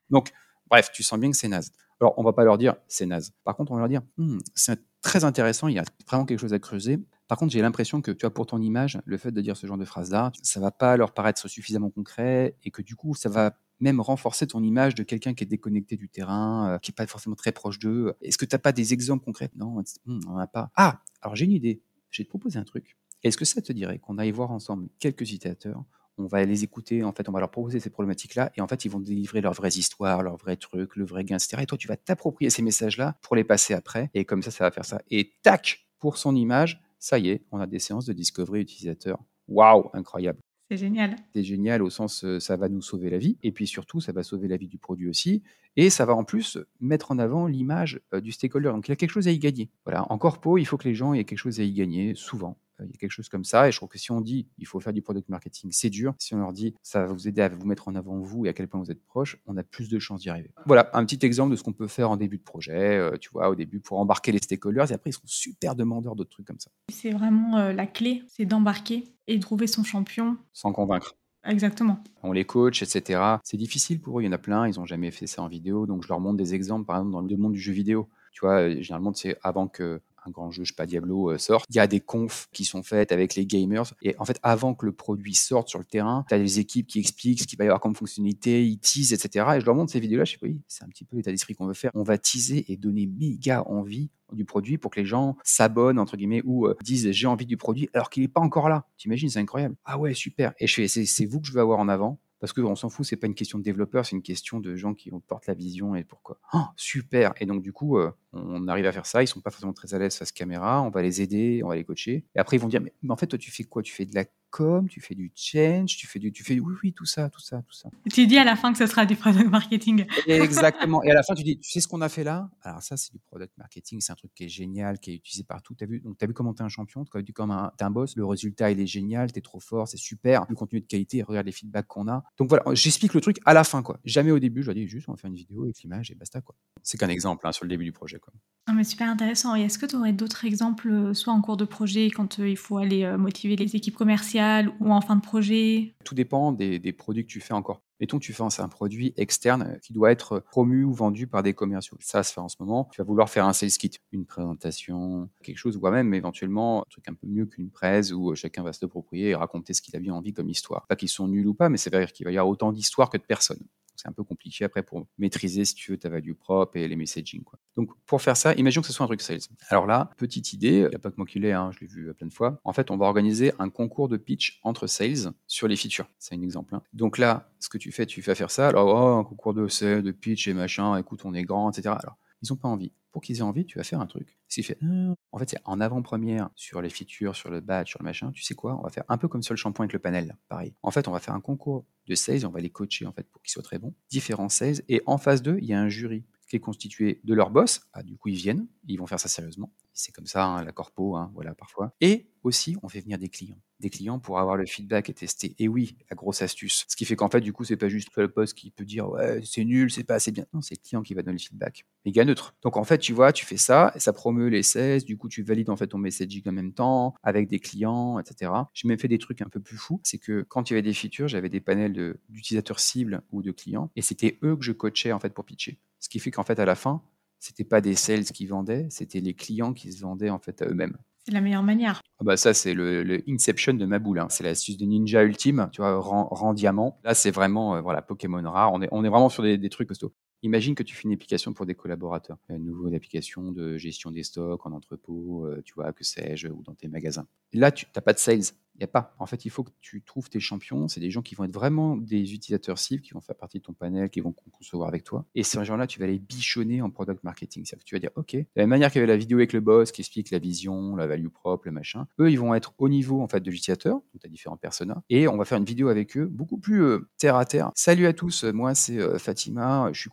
Donc, 0.09 0.31
bref, 0.69 0.91
tu 0.93 1.03
sens 1.03 1.19
bien 1.19 1.31
que 1.31 1.37
c'est 1.37 1.47
naze. 1.47 1.71
Alors, 2.01 2.13
on 2.17 2.23
va 2.23 2.33
pas 2.33 2.43
leur 2.43 2.57
dire 2.57 2.75
c'est 2.87 3.05
naze. 3.05 3.31
Par 3.43 3.55
contre, 3.55 3.71
on 3.71 3.75
va 3.75 3.81
leur 3.81 3.89
dire 3.89 4.01
hmm, 4.17 4.39
c'est 4.53 4.81
très 5.05 5.24
intéressant, 5.24 5.67
il 5.67 5.75
y 5.75 5.79
a 5.79 5.85
vraiment 6.07 6.25
quelque 6.25 6.39
chose 6.39 6.53
à 6.53 6.59
creuser. 6.59 7.00
Par 7.27 7.38
contre, 7.38 7.53
j'ai 7.53 7.62
l'impression 7.62 8.01
que 8.01 8.12
tu 8.12 8.21
vois, 8.21 8.33
pour 8.33 8.47
ton 8.47 8.59
image, 8.59 9.00
le 9.05 9.17
fait 9.17 9.32
de 9.32 9.39
dire 9.39 9.56
ce 9.56 9.67
genre 9.67 9.77
de 9.77 9.86
phrase-là, 9.86 10.32
ça 10.41 10.60
va 10.60 10.71
pas 10.71 10.97
leur 10.97 11.13
paraître 11.13 11.47
suffisamment 11.47 11.91
concret 11.91 12.58
et 12.63 12.71
que 12.71 12.82
du 12.82 12.95
coup, 12.95 13.13
ça 13.13 13.30
va 13.30 13.56
même 13.80 14.01
renforcer 14.01 14.47
ton 14.47 14.63
image 14.63 14.95
de 14.95 15.03
quelqu'un 15.03 15.34
qui 15.36 15.43
est 15.43 15.47
déconnecté 15.47 15.95
du 15.95 16.10
terrain, 16.10 16.69
euh, 16.69 16.77
qui 16.80 16.89
n'est 16.89 16.95
pas 16.95 17.06
forcément 17.06 17.36
très 17.36 17.51
proche 17.51 17.77
d'eux. 17.77 18.13
Est-ce 18.21 18.38
que 18.38 18.45
tu 18.45 18.56
n'as 18.56 18.60
pas 18.60 18.71
des 18.71 18.93
exemples 18.93 19.23
concrets? 19.23 19.51
Non, 19.56 19.80
hmm, 20.06 20.19
on 20.27 20.32
n'en 20.32 20.38
a 20.38 20.47
pas. 20.47 20.71
Ah, 20.75 21.01
alors 21.21 21.36
j'ai 21.36 21.45
une 21.45 21.51
idée. 21.51 21.84
Je 22.10 22.21
vais 22.21 22.25
te 22.25 22.30
proposer 22.30 22.58
un 22.58 22.63
truc. 22.63 22.97
Est-ce 23.23 23.38
que 23.38 23.45
ça 23.45 23.62
te 23.62 23.73
dirait 23.73 23.99
qu'on 23.99 24.17
aille 24.17 24.32
voir 24.32 24.51
ensemble 24.51 24.89
quelques 24.99 25.21
utilisateurs 25.21 25.84
on 26.17 26.28
va 26.28 26.43
les 26.43 26.63
écouter, 26.63 27.04
en 27.04 27.12
fait, 27.12 27.28
on 27.30 27.32
va 27.32 27.39
leur 27.39 27.51
proposer 27.51 27.80
ces 27.80 27.89
problématiques-là, 27.89 28.51
et 28.56 28.62
en 28.62 28.67
fait, 28.67 28.86
ils 28.86 28.89
vont 28.89 28.99
délivrer 28.99 29.41
leurs 29.41 29.54
vraies 29.54 29.69
histoires, 29.69 30.23
leurs 30.23 30.38
vrais 30.38 30.56
trucs, 30.56 30.95
le 30.95 31.06
vrai 31.06 31.23
gain, 31.23 31.36
etc. 31.36 31.58
Et 31.62 31.65
toi, 31.65 31.78
tu 31.78 31.88
vas 31.88 31.97
t'approprier 31.97 32.49
ces 32.49 32.62
messages-là 32.62 33.17
pour 33.21 33.36
les 33.36 33.43
passer 33.43 33.73
après, 33.73 34.10
et 34.13 34.25
comme 34.25 34.41
ça, 34.41 34.51
ça 34.51 34.63
va 34.63 34.71
faire 34.71 34.86
ça. 34.86 35.01
Et 35.10 35.34
tac, 35.43 35.88
pour 35.99 36.17
son 36.17 36.36
image, 36.36 36.82
ça 36.99 37.19
y 37.19 37.30
est, 37.30 37.43
on 37.51 37.60
a 37.60 37.67
des 37.67 37.80
séances 37.80 38.06
de 38.06 38.13
discovery 38.13 38.62
utilisateur. 38.62 39.19
Waouh, 39.47 39.89
incroyable. 39.93 40.39
C'est 40.69 40.78
génial. 40.78 41.15
C'est 41.36 41.43
génial 41.43 41.84
au 41.84 41.91
sens, 41.91 42.23
euh, 42.25 42.39
ça 42.39 42.58
va 42.58 42.69
nous 42.69 42.82
sauver 42.82 43.12
la 43.12 43.19
vie. 43.19 43.38
Et 43.43 43.51
puis 43.51 43.67
surtout, 43.67 44.01
ça 44.01 44.12
va 44.12 44.23
sauver 44.23 44.47
la 44.47 44.58
vie 44.58 44.67
du 44.67 44.80
produit 44.80 45.08
aussi. 45.08 45.43
Et 45.75 45.91
ça 45.91 46.06
va 46.06 46.15
en 46.15 46.23
plus 46.23 46.58
mettre 46.80 47.12
en 47.12 47.19
avant 47.19 47.45
l'image 47.45 48.01
euh, 48.13 48.21
du 48.21 48.32
stakeholder. 48.32 48.69
Donc 48.69 48.88
il 48.88 48.91
y 48.91 48.93
a 48.93 48.95
quelque 48.95 49.12
chose 49.12 49.28
à 49.28 49.32
y 49.32 49.38
gagner. 49.38 49.69
Voilà, 49.86 50.12
en 50.12 50.17
corpo, 50.17 50.58
il 50.58 50.65
faut 50.65 50.78
que 50.78 50.88
les 50.88 50.95
gens 50.95 51.13
aient 51.13 51.23
quelque 51.23 51.38
chose 51.38 51.60
à 51.60 51.63
y 51.63 51.71
gagner, 51.71 52.15
souvent. 52.15 52.58
Euh, 52.79 52.85
il 52.85 52.91
y 52.91 52.93
a 52.93 52.97
quelque 52.97 53.11
chose 53.11 53.29
comme 53.29 53.43
ça. 53.43 53.67
Et 53.67 53.71
je 53.71 53.77
trouve 53.77 53.89
que 53.89 53.97
si 53.97 54.11
on 54.11 54.21
dit 54.21 54.47
il 54.57 54.67
faut 54.67 54.79
faire 54.79 54.93
du 54.93 55.01
product 55.01 55.29
marketing, 55.29 55.69
c'est 55.71 55.89
dur. 55.89 56.13
Si 56.17 56.33
on 56.33 56.39
leur 56.39 56.53
dit 56.53 56.75
ça 56.81 57.05
va 57.05 57.13
vous 57.13 57.27
aider 57.27 57.41
à 57.41 57.49
vous 57.49 57.65
mettre 57.65 57.88
en 57.88 57.95
avant 57.95 58.19
vous 58.19 58.45
et 58.45 58.49
à 58.49 58.53
quel 58.53 58.67
point 58.67 58.79
vous 58.79 58.91
êtes 58.91 59.03
proche, 59.03 59.38
on 59.45 59.57
a 59.57 59.63
plus 59.63 59.89
de 59.89 59.99
chances 59.99 60.21
d'y 60.21 60.29
arriver. 60.29 60.51
Voilà 60.65 60.89
un 60.93 61.05
petit 61.05 61.25
exemple 61.25 61.51
de 61.51 61.55
ce 61.55 61.63
qu'on 61.63 61.73
peut 61.73 61.88
faire 61.88 62.09
en 62.09 62.17
début 62.17 62.38
de 62.38 62.43
projet, 62.43 62.97
euh, 62.97 63.17
tu 63.17 63.29
vois, 63.31 63.49
au 63.49 63.55
début 63.55 63.79
pour 63.79 63.99
embarquer 63.99 64.31
les 64.31 64.39
stakeholders 64.39 64.91
et 64.91 64.93
après 64.93 65.09
ils 65.09 65.13
sont 65.13 65.21
super 65.25 65.75
demandeurs 65.75 66.15
d'autres 66.15 66.31
trucs 66.31 66.47
comme 66.47 66.59
ça. 66.59 66.71
C'est 66.91 67.11
vraiment 67.11 67.57
euh, 67.57 67.73
la 67.73 67.88
clé, 67.88 68.23
c'est 68.27 68.45
d'embarquer 68.45 69.03
et 69.27 69.38
de 69.38 69.41
trouver 69.41 69.67
son 69.67 69.83
champion. 69.83 70.38
Sans 70.53 70.71
convaincre. 70.71 71.15
Exactement. 71.45 72.03
On 72.23 72.31
les 72.31 72.45
coach, 72.45 72.81
etc. 72.81 73.21
C'est 73.43 73.57
difficile 73.57 74.01
pour 74.01 74.17
eux, 74.17 74.23
il 74.23 74.25
y 74.25 74.29
en 74.29 74.31
a 74.31 74.39
plein, 74.39 74.67
ils 74.67 74.79
n'ont 74.79 74.85
jamais 74.85 75.11
fait 75.11 75.27
ça 75.27 75.43
en 75.43 75.47
vidéo, 75.47 75.85
donc 75.85 76.03
je 76.03 76.07
leur 76.07 76.19
montre 76.19 76.38
des 76.38 76.55
exemples, 76.55 76.85
par 76.85 76.97
exemple, 76.97 77.11
dans 77.11 77.21
le 77.21 77.38
monde 77.38 77.53
du 77.53 77.59
jeu 77.59 77.71
vidéo. 77.71 78.09
Tu 78.31 78.41
vois, 78.41 78.69
généralement, 78.69 79.13
c'est 79.13 79.38
avant 79.43 79.67
que 79.67 80.01
un 80.25 80.31
grand 80.31 80.51
jeu, 80.51 80.63
je 80.63 80.69
sais 80.69 80.75
pas, 80.75 80.85
Diablo 80.85 81.31
euh, 81.31 81.38
sort, 81.38 81.63
il 81.69 81.75
y 81.75 81.79
a 81.79 81.88
des 81.88 81.99
confs 81.99 82.47
qui 82.51 82.65
sont 82.65 82.83
faites 82.83 83.11
avec 83.11 83.35
les 83.35 83.45
gamers. 83.45 83.93
Et 84.01 84.15
en 84.17 84.25
fait, 84.25 84.39
avant 84.43 84.73
que 84.73 84.85
le 84.85 84.91
produit 84.91 85.35
sorte 85.35 85.69
sur 85.69 85.79
le 85.79 85.85
terrain, 85.85 86.25
tu 86.27 86.35
as 86.35 86.39
des 86.39 86.59
équipes 86.59 86.88
qui 86.88 86.99
expliquent 86.99 87.41
ce 87.41 87.47
qu'il 87.47 87.57
va 87.57 87.65
y 87.65 87.67
avoir 87.67 87.79
comme 87.79 87.95
fonctionnalité, 87.95 88.65
ils 88.65 88.79
teasent, 88.79 89.13
etc. 89.13 89.45
Et 89.55 89.61
je 89.61 89.65
leur 89.65 89.75
montre 89.75 89.91
ces 89.91 89.99
vidéos-là, 89.99 90.25
je 90.25 90.33
sais 90.33 90.38
pas, 90.38 90.47
oui, 90.47 90.61
c'est 90.67 90.83
un 90.83 90.89
petit 90.89 91.05
peu 91.05 91.17
l'état 91.17 91.31
d'esprit 91.31 91.55
qu'on 91.55 91.67
veut 91.67 91.73
faire. 91.73 91.91
On 91.93 92.03
va 92.03 92.17
teaser 92.17 92.71
et 92.71 92.77
donner 92.77 93.07
méga 93.07 93.63
envie 93.67 94.09
du 94.31 94.45
produit 94.45 94.77
pour 94.77 94.91
que 94.91 94.99
les 94.99 95.05
gens 95.05 95.38
s'abonnent 95.43 95.99
entre 95.99 96.17
guillemets 96.17 96.41
ou 96.45 96.65
euh, 96.65 96.75
disent 96.83 97.11
j'ai 97.11 97.27
envie 97.27 97.45
du 97.45 97.57
produit 97.57 97.89
alors 97.93 98.09
qu'il 98.09 98.23
n'est 98.23 98.29
pas 98.29 98.41
encore 98.41 98.69
là. 98.69 98.88
T'imagines, 98.97 99.29
c'est 99.29 99.39
incroyable. 99.39 99.75
Ah 99.85 99.99
ouais, 99.99 100.13
super. 100.13 100.53
Et 100.59 100.67
c'est 100.67 101.25
vous 101.25 101.39
que 101.39 101.47
je 101.47 101.53
veux 101.53 101.61
avoir 101.61 101.79
en 101.79 101.88
avant 101.88 102.19
parce 102.39 102.53
qu'on 102.53 102.75
s'en 102.75 102.89
fout, 102.89 103.05
c'est 103.05 103.15
pas 103.15 103.27
une 103.27 103.33
question 103.33 103.57
de 103.57 103.63
développeurs, 103.63 104.05
c'est 104.05 104.15
une 104.15 104.21
question 104.21 104.59
de 104.59 104.75
gens 104.75 104.93
qui 104.93 105.09
portent 105.27 105.47
la 105.47 105.53
vision 105.53 105.95
et 105.95 106.03
pourquoi. 106.03 106.38
Oh, 106.53 106.59
super 106.75 107.33
Et 107.39 107.45
donc, 107.45 107.61
du 107.61 107.71
coup, 107.71 107.97
euh, 107.97 108.11
on 108.36 108.67
arrive 108.67 108.86
à 108.86 108.91
faire 108.91 109.06
ça. 109.06 109.24
Ils 109.24 109.28
sont 109.28 109.41
pas 109.41 109.52
forcément 109.52 109.74
très 109.74 109.93
à 109.93 110.00
l'aise 110.00 110.15
face 110.15 110.32
caméra. 110.32 110.82
On 110.82 110.89
va 110.89 111.02
les 111.02 111.21
aider, 111.21 111.62
on 111.63 111.69
va 111.69 111.76
les 111.76 111.84
coacher. 111.84 112.26
Et 112.36 112.39
après, 112.39 112.58
ils 112.58 112.60
vont 112.60 112.67
dire 112.67 112.82
mais, 112.82 112.93
en 113.10 113.15
fait, 113.15 113.28
toi, 113.28 113.39
tu 113.39 113.52
fais 113.52 113.63
quoi? 113.63 113.82
Tu 113.82 113.93
fais 113.93 114.06
de 114.06 114.13
la 114.13 114.26
com, 114.56 114.88
tu 114.88 115.02
fais 115.02 115.15
du 115.15 115.34
change, 115.36 115.98
tu 115.98 116.08
fais 116.08 116.17
du, 116.17 116.32
tu 116.32 116.43
fais 116.45 116.58
oui, 116.62 116.74
oui, 116.82 116.93
tout 116.93 117.06
ça, 117.06 117.30
tout 117.30 117.41
ça, 117.41 117.62
tout 117.62 117.74
ça. 117.74 117.89
tu 118.10 118.26
dis 118.26 118.38
à 118.38 118.45
la 118.45 118.56
fin 118.56 118.71
que 118.71 118.78
ce 118.78 118.88
sera 118.88 119.06
du 119.06 119.17
product 119.17 119.50
marketing. 119.50 120.06
Exactement. 120.28 121.04
Et 121.04 121.12
à 121.12 121.13
la 121.13 121.24
fin, 121.24 121.34
tu 121.34 121.43
dis, 121.43 121.60
tu 121.60 121.69
sais 121.69 121.82
ce 121.82 121.89
qu'on 121.89 122.00
a 122.00 122.08
fait 122.08 122.24
là? 122.24 122.50
Alors 122.62 122.82
ça, 122.82 122.95
c'est 122.95 123.12
du 123.12 123.19
product 123.19 123.52
marketing. 123.58 124.00
C'est 124.00 124.13
un 124.13 124.15
truc 124.15 124.34
qui 124.34 124.45
est 124.45 124.50
génial, 124.50 125.00
qui 125.00 125.12
est 125.12 125.15
utilisé 125.15 125.43
partout. 125.43 125.76
T'as 125.76 125.86
vu 125.86 126.00
Donc, 126.00 126.24
as 126.24 126.26
vu 126.26 126.34
comment 126.34 126.54
t'es 126.54 126.63
un 126.63 126.69
champion, 126.69 127.04
as 127.13 127.19
vu 127.19 127.34
comment 127.34 127.69
t'es 127.78 127.84
un 127.84 127.91
boss? 127.91 128.15
Le 128.15 128.26
résultat, 128.26 128.71
il 128.71 128.80
est 128.80 128.88
génial. 128.88 129.32
T'es 129.34 129.41
trop 129.41 129.60
fort, 129.60 129.89
c'est 129.89 129.98
super. 129.98 130.45
Le 130.48 130.56
contenu 130.56 130.80
de 130.80 130.86
qualité. 130.86 131.21
Regarde 131.21 131.45
les 131.45 131.52
feedbacks 131.52 131.88
qu'on 131.88 132.08
a. 132.08 132.24
Donc 132.38 132.48
voilà, 132.48 132.63
j'explique 132.74 133.13
le 133.13 133.19
truc 133.19 133.39
à 133.43 133.54
la 133.54 133.65
fin, 133.65 133.84
quoi. 133.84 134.00
Jamais 134.06 134.32
au 134.32 134.39
début. 134.39 134.62
Je 134.62 134.67
leur 134.67 134.76
dis 134.76 134.88
juste, 134.88 135.10
on 135.10 135.13
va 135.13 135.17
faire 135.17 135.30
une 135.30 135.36
vidéo 135.36 135.63
avec 135.63 135.80
l'image 135.80 136.12
et 136.12 136.15
basta, 136.15 136.39
quoi. 136.39 136.56
C'est 136.82 136.98
qu'un 136.98 137.10
exemple 137.10 137.45
hein, 137.45 137.52
sur 137.52 137.65
le 137.65 137.69
début 137.69 137.84
du 137.84 137.91
projet. 137.91 138.19
Quoi. 138.19 138.24
Ah, 138.67 138.73
mais 138.73 138.83
super 138.83 139.07
intéressant. 139.09 139.55
Et 139.55 139.61
est-ce 139.61 139.77
que 139.77 139.85
tu 139.85 139.95
aurais 139.95 140.13
d'autres 140.13 140.43
exemples, 140.43 140.89
euh, 140.89 141.13
soit 141.13 141.33
en 141.33 141.41
cours 141.41 141.55
de 141.55 141.65
projet, 141.65 142.09
quand 142.09 142.39
euh, 142.39 142.49
il 142.49 142.57
faut 142.57 142.77
aller 142.77 143.03
euh, 143.03 143.15
motiver 143.15 143.55
les 143.55 143.75
équipes 143.75 143.95
commerciales, 143.95 144.71
ou 144.79 144.91
en 144.91 145.01
fin 145.01 145.15
de 145.15 145.21
projet? 145.21 145.93
Tout 146.03 146.15
dépend 146.15 146.51
des, 146.51 146.79
des 146.79 146.91
produits 146.91 147.23
que 147.27 147.31
tu 147.31 147.41
fais 147.41 147.53
encore. 147.53 147.83
Mettons 147.99 148.17
que 148.17 148.25
tu 148.25 148.33
fais 148.33 148.43
un, 148.43 148.67
produit 148.67 149.13
externe 149.17 149.77
qui 149.83 149.93
doit 149.93 150.11
être 150.11 150.39
promu 150.39 150.83
ou 150.83 150.93
vendu 150.93 151.27
par 151.27 151.43
des 151.43 151.53
commerciaux. 151.53 151.95
Ça 152.01 152.23
se 152.23 152.33
fait 152.33 152.41
en 152.41 152.49
ce 152.49 152.57
moment. 152.59 152.89
Tu 152.91 152.99
vas 152.99 153.05
vouloir 153.05 153.29
faire 153.29 153.45
un 153.45 153.53
sales 153.53 153.69
kit, 153.69 153.91
une 154.11 154.25
présentation, 154.25 155.29
quelque 155.43 155.57
chose, 155.57 155.77
ou 155.77 155.89
même 155.89 156.13
éventuellement 156.13 156.81
un 156.81 156.85
truc 156.89 157.07
un 157.07 157.13
peu 157.13 157.27
mieux 157.27 157.45
qu'une 157.45 157.69
presse 157.69 158.11
où 158.11 158.35
chacun 158.35 158.63
va 158.63 158.73
se 158.73 158.79
l'approprier 158.81 159.29
et 159.29 159.35
raconter 159.35 159.73
ce 159.73 159.81
qu'il 159.81 159.95
a 159.95 159.99
bien 159.99 160.13
envie 160.13 160.33
comme 160.33 160.49
histoire. 160.49 160.88
Pas 160.88 160.97
qu'ils 160.97 161.07
sont 161.07 161.27
nuls 161.27 161.47
ou 161.47 161.53
pas, 161.53 161.69
mais 161.69 161.77
c'est 161.77 161.93
vrai 161.93 162.07
qu'il 162.07 162.25
va 162.25 162.31
y 162.31 162.38
avoir 162.38 162.51
autant 162.51 162.73
d'histoires 162.73 163.09
que 163.09 163.17
de 163.17 163.23
personnes 163.23 163.65
c'est 163.95 164.08
un 164.08 164.12
peu 164.12 164.23
compliqué 164.23 164.65
après 164.65 164.84
pour 164.84 165.05
maîtriser, 165.17 165.65
si 165.65 165.75
tu 165.75 165.91
veux, 165.91 165.97
ta 165.97 166.10
value 166.10 166.34
propre 166.34 166.77
et 166.77 166.88
les 166.88 166.95
messaging. 166.95 167.43
Donc, 167.75 167.89
pour 168.05 168.21
faire 168.21 168.38
ça, 168.38 168.53
imaginons 168.53 168.81
que 168.81 168.88
ce 168.88 168.93
soit 168.93 169.03
un 169.03 169.08
truc 169.08 169.21
sales. 169.21 169.39
Alors 169.69 169.86
là, 169.86 170.12
petite 170.17 170.53
idée, 170.53 170.79
il 170.79 170.89
n'y 170.89 170.95
a 170.95 170.99
pas 170.99 171.12
que 171.12 171.17
moi 171.17 171.25
qui 171.25 171.39
hein, 171.51 171.71
je 171.73 171.79
l'ai 171.79 171.88
vu 171.88 172.13
plein 172.13 172.27
de 172.27 172.34
fois. 172.34 172.60
En 172.63 172.73
fait, 172.73 172.91
on 172.91 172.97
va 172.97 173.05
organiser 173.05 173.53
un 173.60 173.69
concours 173.69 174.10
de 174.10 174.17
pitch 174.17 174.60
entre 174.63 174.88
sales 174.88 175.34
sur 175.47 175.67
les 175.67 175.75
features. 175.75 176.08
C'est 176.19 176.36
un 176.36 176.41
exemple. 176.41 176.75
Hein. 176.75 176.81
Donc 176.93 177.17
là, 177.17 177.49
ce 177.60 177.69
que 177.69 177.77
tu 177.77 177.91
fais, 177.91 178.05
tu 178.05 178.21
fais 178.21 178.36
faire 178.36 178.51
ça. 178.51 178.67
Alors, 178.67 178.88
oh, 178.88 179.19
un 179.19 179.23
concours 179.23 179.53
de 179.53 179.67
sales, 179.67 180.03
de 180.03 180.12
pitch 180.12 180.47
et 180.47 180.53
machin, 180.53 180.97
écoute, 180.97 181.21
on 181.25 181.34
est 181.34 181.43
grand, 181.43 181.71
etc. 181.71 181.95
Alors, 181.99 182.17
ils 182.41 182.51
n'ont 182.51 182.58
pas 182.58 182.67
envie. 182.67 182.91
Pour 183.15 183.21
qu'ils 183.21 183.38
aient 183.38 183.43
envie, 183.43 183.65
tu 183.65 183.78
vas 183.78 183.86
faire 183.86 184.01
un 184.01 184.08
truc. 184.08 184.38
S'il 184.49 184.65
fait, 184.65 184.78
ah, 184.84 185.13
en 185.32 185.39
fait, 185.39 185.51
c'est 185.51 185.62
en 185.63 185.80
avant-première 185.80 186.49
sur 186.54 186.82
les 186.82 186.89
features, 186.89 187.34
sur 187.34 187.49
le 187.49 187.62
badge, 187.62 187.91
sur 187.91 187.99
le 188.01 188.04
machin, 188.04 188.30
tu 188.34 188.43
sais 188.43 188.56
quoi 188.56 188.78
On 188.78 188.84
va 188.84 188.89
faire 188.89 189.06
un 189.08 189.17
peu 189.17 189.30
comme 189.30 189.41
sur 189.41 189.54
le 189.54 189.58
shampoing 189.58 189.86
avec 189.86 189.93
le 189.93 189.99
panel, 189.99 190.36
pareil. 190.49 190.73
En 190.84 190.91
fait, 190.91 191.08
on 191.08 191.13
va 191.13 191.21
faire 191.21 191.34
un 191.34 191.39
concours 191.39 191.86
de 192.08 192.13
sales, 192.13 192.45
on 192.45 192.49
va 192.49 192.60
les 192.60 192.69
coacher 192.69 193.06
en 193.06 193.13
fait 193.13 193.23
pour 193.32 193.41
qu'ils 193.41 193.54
soient 193.54 193.63
très 193.63 193.80
bons. 193.80 193.93
Différents 194.10 194.49
sales, 194.49 194.82
et 194.89 195.01
en 195.06 195.17
face 195.17 195.41
d'eux, 195.41 195.58
il 195.62 195.65
y 195.65 195.71
a 195.71 195.80
un 195.80 195.88
jury 195.88 196.25
qui 196.49 196.58
est 196.58 196.60
constitué 196.60 197.21
de 197.23 197.34
leur 197.34 197.51
boss. 197.51 197.88
Ah, 197.93 198.04
du 198.04 198.17
coup, 198.17 198.28
ils 198.28 198.36
viennent, 198.36 198.67
ils 198.86 198.99
vont 198.99 199.08
faire 199.08 199.21
ça 199.21 199.30
sérieusement. 199.30 199.71
C'est 199.93 200.12
comme 200.13 200.28
ça, 200.28 200.45
hein, 200.45 200.65
la 200.65 200.73
corpo, 200.73 201.15
hein, 201.15 201.32
voilà, 201.36 201.56
parfois. 201.56 201.93
Et 202.01 202.30
aussi, 202.45 202.77
on 202.84 202.89
fait 202.89 203.01
venir 203.01 203.17
des 203.17 203.29
clients. 203.29 203.58
Des 203.79 203.89
clients 203.89 204.19
pour 204.19 204.39
avoir 204.39 204.55
le 204.55 204.65
feedback 204.65 205.10
et 205.10 205.13
tester. 205.13 205.55
Et 205.60 205.67
oui, 205.67 205.97
la 206.10 206.15
grosse 206.15 206.41
astuce. 206.41 206.86
Ce 206.88 206.95
qui 206.95 207.03
fait 207.03 207.15
qu'en 207.15 207.29
fait, 207.29 207.41
du 207.41 207.51
coup, 207.51 207.63
c'est 207.63 207.75
pas 207.75 207.89
juste 207.89 208.10
le 208.15 208.31
poste 208.31 208.53
qui 208.53 208.71
peut 208.71 208.86
dire 208.86 209.10
ouais, 209.10 209.41
c'est 209.43 209.65
nul, 209.65 209.91
c'est 209.91 210.03
pas 210.03 210.15
assez 210.15 210.31
bien. 210.31 210.45
Non, 210.53 210.62
c'est 210.62 210.75
le 210.75 210.88
client 210.88 211.01
qui 211.01 211.13
va 211.13 211.23
donner 211.23 211.38
le 211.38 211.43
feedback. 211.43 211.86
Méga 212.05 212.23
neutre. 212.23 212.55
Donc 212.62 212.77
en 212.77 212.84
fait, 212.84 212.99
tu 212.99 213.13
vois, 213.13 213.34
tu 213.34 213.45
fais 213.45 213.58
ça, 213.58 213.91
ça 213.97 214.13
promeut 214.13 214.47
les 214.47 214.63
16, 214.63 215.05
du 215.05 215.17
coup, 215.17 215.27
tu 215.27 215.43
valides 215.43 215.69
en 215.69 215.75
fait 215.75 215.88
ton 215.88 215.97
messaging 215.97 216.43
en 216.47 216.51
même 216.51 216.73
temps, 216.73 217.15
avec 217.23 217.49
des 217.49 217.60
clients, 217.60 218.19
etc. 218.19 218.51
J'ai 218.73 218.88
même 218.88 218.99
fait 218.99 219.08
des 219.08 219.17
trucs 219.17 219.41
un 219.41 219.49
peu 219.49 219.60
plus 219.60 219.77
fous. 219.77 219.99
C'est 220.03 220.19
que 220.19 220.43
quand 220.43 220.69
il 220.69 220.73
y 220.73 220.75
avait 220.75 220.84
des 220.84 220.93
features, 220.93 221.27
j'avais 221.27 221.49
des 221.49 221.62
panels 221.62 222.15
d'utilisateurs 222.29 222.79
cibles 222.79 223.23
ou 223.31 223.41
de 223.41 223.51
clients, 223.51 223.89
et 223.95 224.01
c'était 224.01 224.38
eux 224.43 224.55
que 224.55 224.63
je 224.63 224.71
coachais 224.71 225.12
en 225.12 225.19
fait 225.19 225.34
pour 225.34 225.45
pitcher. 225.45 225.79
Ce 225.99 226.10
qui 226.10 226.19
fait 226.19 226.31
qu'en 226.31 226.43
fait, 226.43 226.60
à 226.60 226.65
la 226.65 226.75
fin, 226.75 227.01
c'était 227.39 227.63
pas 227.63 227.81
des 227.81 227.95
sales 227.95 228.25
qui 228.25 228.45
vendaient, 228.45 228.88
c'était 228.89 229.21
les 229.21 229.34
clients 229.34 229.73
qui 229.73 229.91
se 229.91 230.01
vendaient 230.01 230.29
en 230.29 230.39
fait 230.39 230.62
à 230.62 230.67
eux-mêmes. 230.67 230.97
C'est 231.25 231.33
la 231.33 231.41
meilleure 231.41 231.63
manière. 231.63 232.01
Ah 232.19 232.23
bah 232.23 232.38
ça, 232.38 232.53
c'est 232.53 232.75
le, 232.75 233.23
Inception 233.27 233.73
de 233.73 233.85
ma 233.88 233.97
boule. 233.97 234.19
Hein. 234.19 234.27
C'est 234.29 234.43
l'astuce 234.43 234.77
de 234.77 234.85
ninja 234.85 235.23
ultime, 235.23 235.69
tu 235.71 235.81
vois, 235.81 235.99
rang, 235.99 236.53
diamant. 236.53 236.99
Là, 237.03 237.15
c'est 237.15 237.31
vraiment, 237.31 237.75
euh, 237.75 237.81
voilà, 237.81 238.03
Pokémon 238.03 238.43
rare. 238.47 238.71
On 238.73 238.81
est, 238.83 238.89
on 238.91 239.03
est 239.03 239.09
vraiment 239.09 239.29
sur 239.29 239.41
des, 239.41 239.57
des 239.57 239.69
trucs 239.69 239.88
costauds. 239.88 240.13
Imagine 240.45 240.75
que 240.75 240.84
tu 240.84 240.95
fais 240.95 241.05
une 241.05 241.13
application 241.13 241.53
pour 241.53 241.65
des 241.65 241.73
collaborateurs, 241.73 242.38
une 242.49 242.65
nouvelle 242.65 242.93
application 242.93 243.51
de 243.51 243.77
gestion 243.77 244.12
des 244.12 244.21
stocks 244.21 244.63
en 244.67 244.73
entrepôt, 244.73 245.47
euh, 245.47 245.63
tu 245.65 245.73
vois, 245.73 245.91
que 245.91 246.03
sais-je, 246.03 246.49
ou 246.49 246.62
dans 246.62 246.75
tes 246.75 246.88
magasins. 246.88 247.25
Là, 247.51 247.71
tu 247.71 247.88
n'as 247.95 248.01
pas 248.03 248.13
de 248.13 248.19
sales. 248.19 248.43
Il 248.75 248.79
n'y 248.79 248.84
a 248.84 248.88
pas. 248.88 249.15
En 249.19 249.25
fait, 249.25 249.45
il 249.45 249.49
faut 249.49 249.63
que 249.63 249.71
tu 249.79 250.01
trouves 250.01 250.29
tes 250.29 250.41
champions. 250.41 250.89
C'est 250.89 250.99
des 250.99 251.10
gens 251.10 251.21
qui 251.21 251.34
vont 251.34 251.45
être 251.45 251.53
vraiment 251.53 251.95
des 251.95 252.34
utilisateurs 252.34 252.77
cibles, 252.77 253.01
qui 253.01 253.13
vont 253.13 253.21
faire 253.21 253.38
partie 253.38 253.60
de 253.60 253.63
ton 253.63 253.71
panel, 253.71 254.10
qui 254.10 254.19
vont 254.19 254.34
concevoir 254.34 254.89
avec 254.89 255.05
toi. 255.05 255.25
Et 255.34 255.43
ces 255.43 255.63
gens-là, 255.63 255.88
tu 255.88 255.97
vas 255.97 256.08
les 256.08 256.19
bichonner 256.19 256.81
en 256.81 256.89
product 256.89 257.23
marketing. 257.23 257.63
C'est-à-dire 257.65 257.86
que 257.86 257.88
tu 257.88 257.95
vas 257.95 257.99
dire, 257.99 258.12
OK, 258.15 258.34
de 258.34 258.45
la 258.58 258.63
même 258.63 258.71
manière 258.71 258.91
qu'il 258.91 258.99
y 258.99 259.03
avait 259.03 259.13
la 259.13 259.17
vidéo 259.17 259.38
avec 259.38 259.53
le 259.53 259.62
boss 259.62 259.93
qui 259.93 260.01
explique 260.01 260.29
la 260.29 260.39
vision, 260.39 260.97
la 260.97 261.08
value 261.08 261.29
propre, 261.29 261.67
le 261.67 261.71
machin, 261.71 262.05
eux, 262.19 262.29
ils 262.29 262.38
vont 262.38 262.53
être 262.53 262.73
au 262.77 262.89
niveau 262.89 263.21
en 263.21 263.29
fait 263.29 263.39
de 263.39 263.49
l'utilisateur, 263.49 263.93
donc 263.93 264.19
tu 264.19 264.27
as 264.27 264.29
différents 264.29 264.58
personas, 264.58 265.01
et 265.10 265.29
on 265.29 265.38
va 265.38 265.45
faire 265.45 265.58
une 265.58 265.65
vidéo 265.65 265.88
avec 265.88 266.17
eux, 266.17 266.25
beaucoup 266.25 266.58
plus 266.58 266.84
euh, 266.84 267.08
terre 267.17 267.38
à 267.38 267.45
terre. 267.45 267.71
Salut 267.75 268.08
à 268.08 268.13
tous, 268.13 268.43
moi 268.43 268.75
c'est 268.75 268.99
euh, 268.99 269.17
Fatima, 269.17 269.89
je 269.93 269.99
suis 270.01 270.10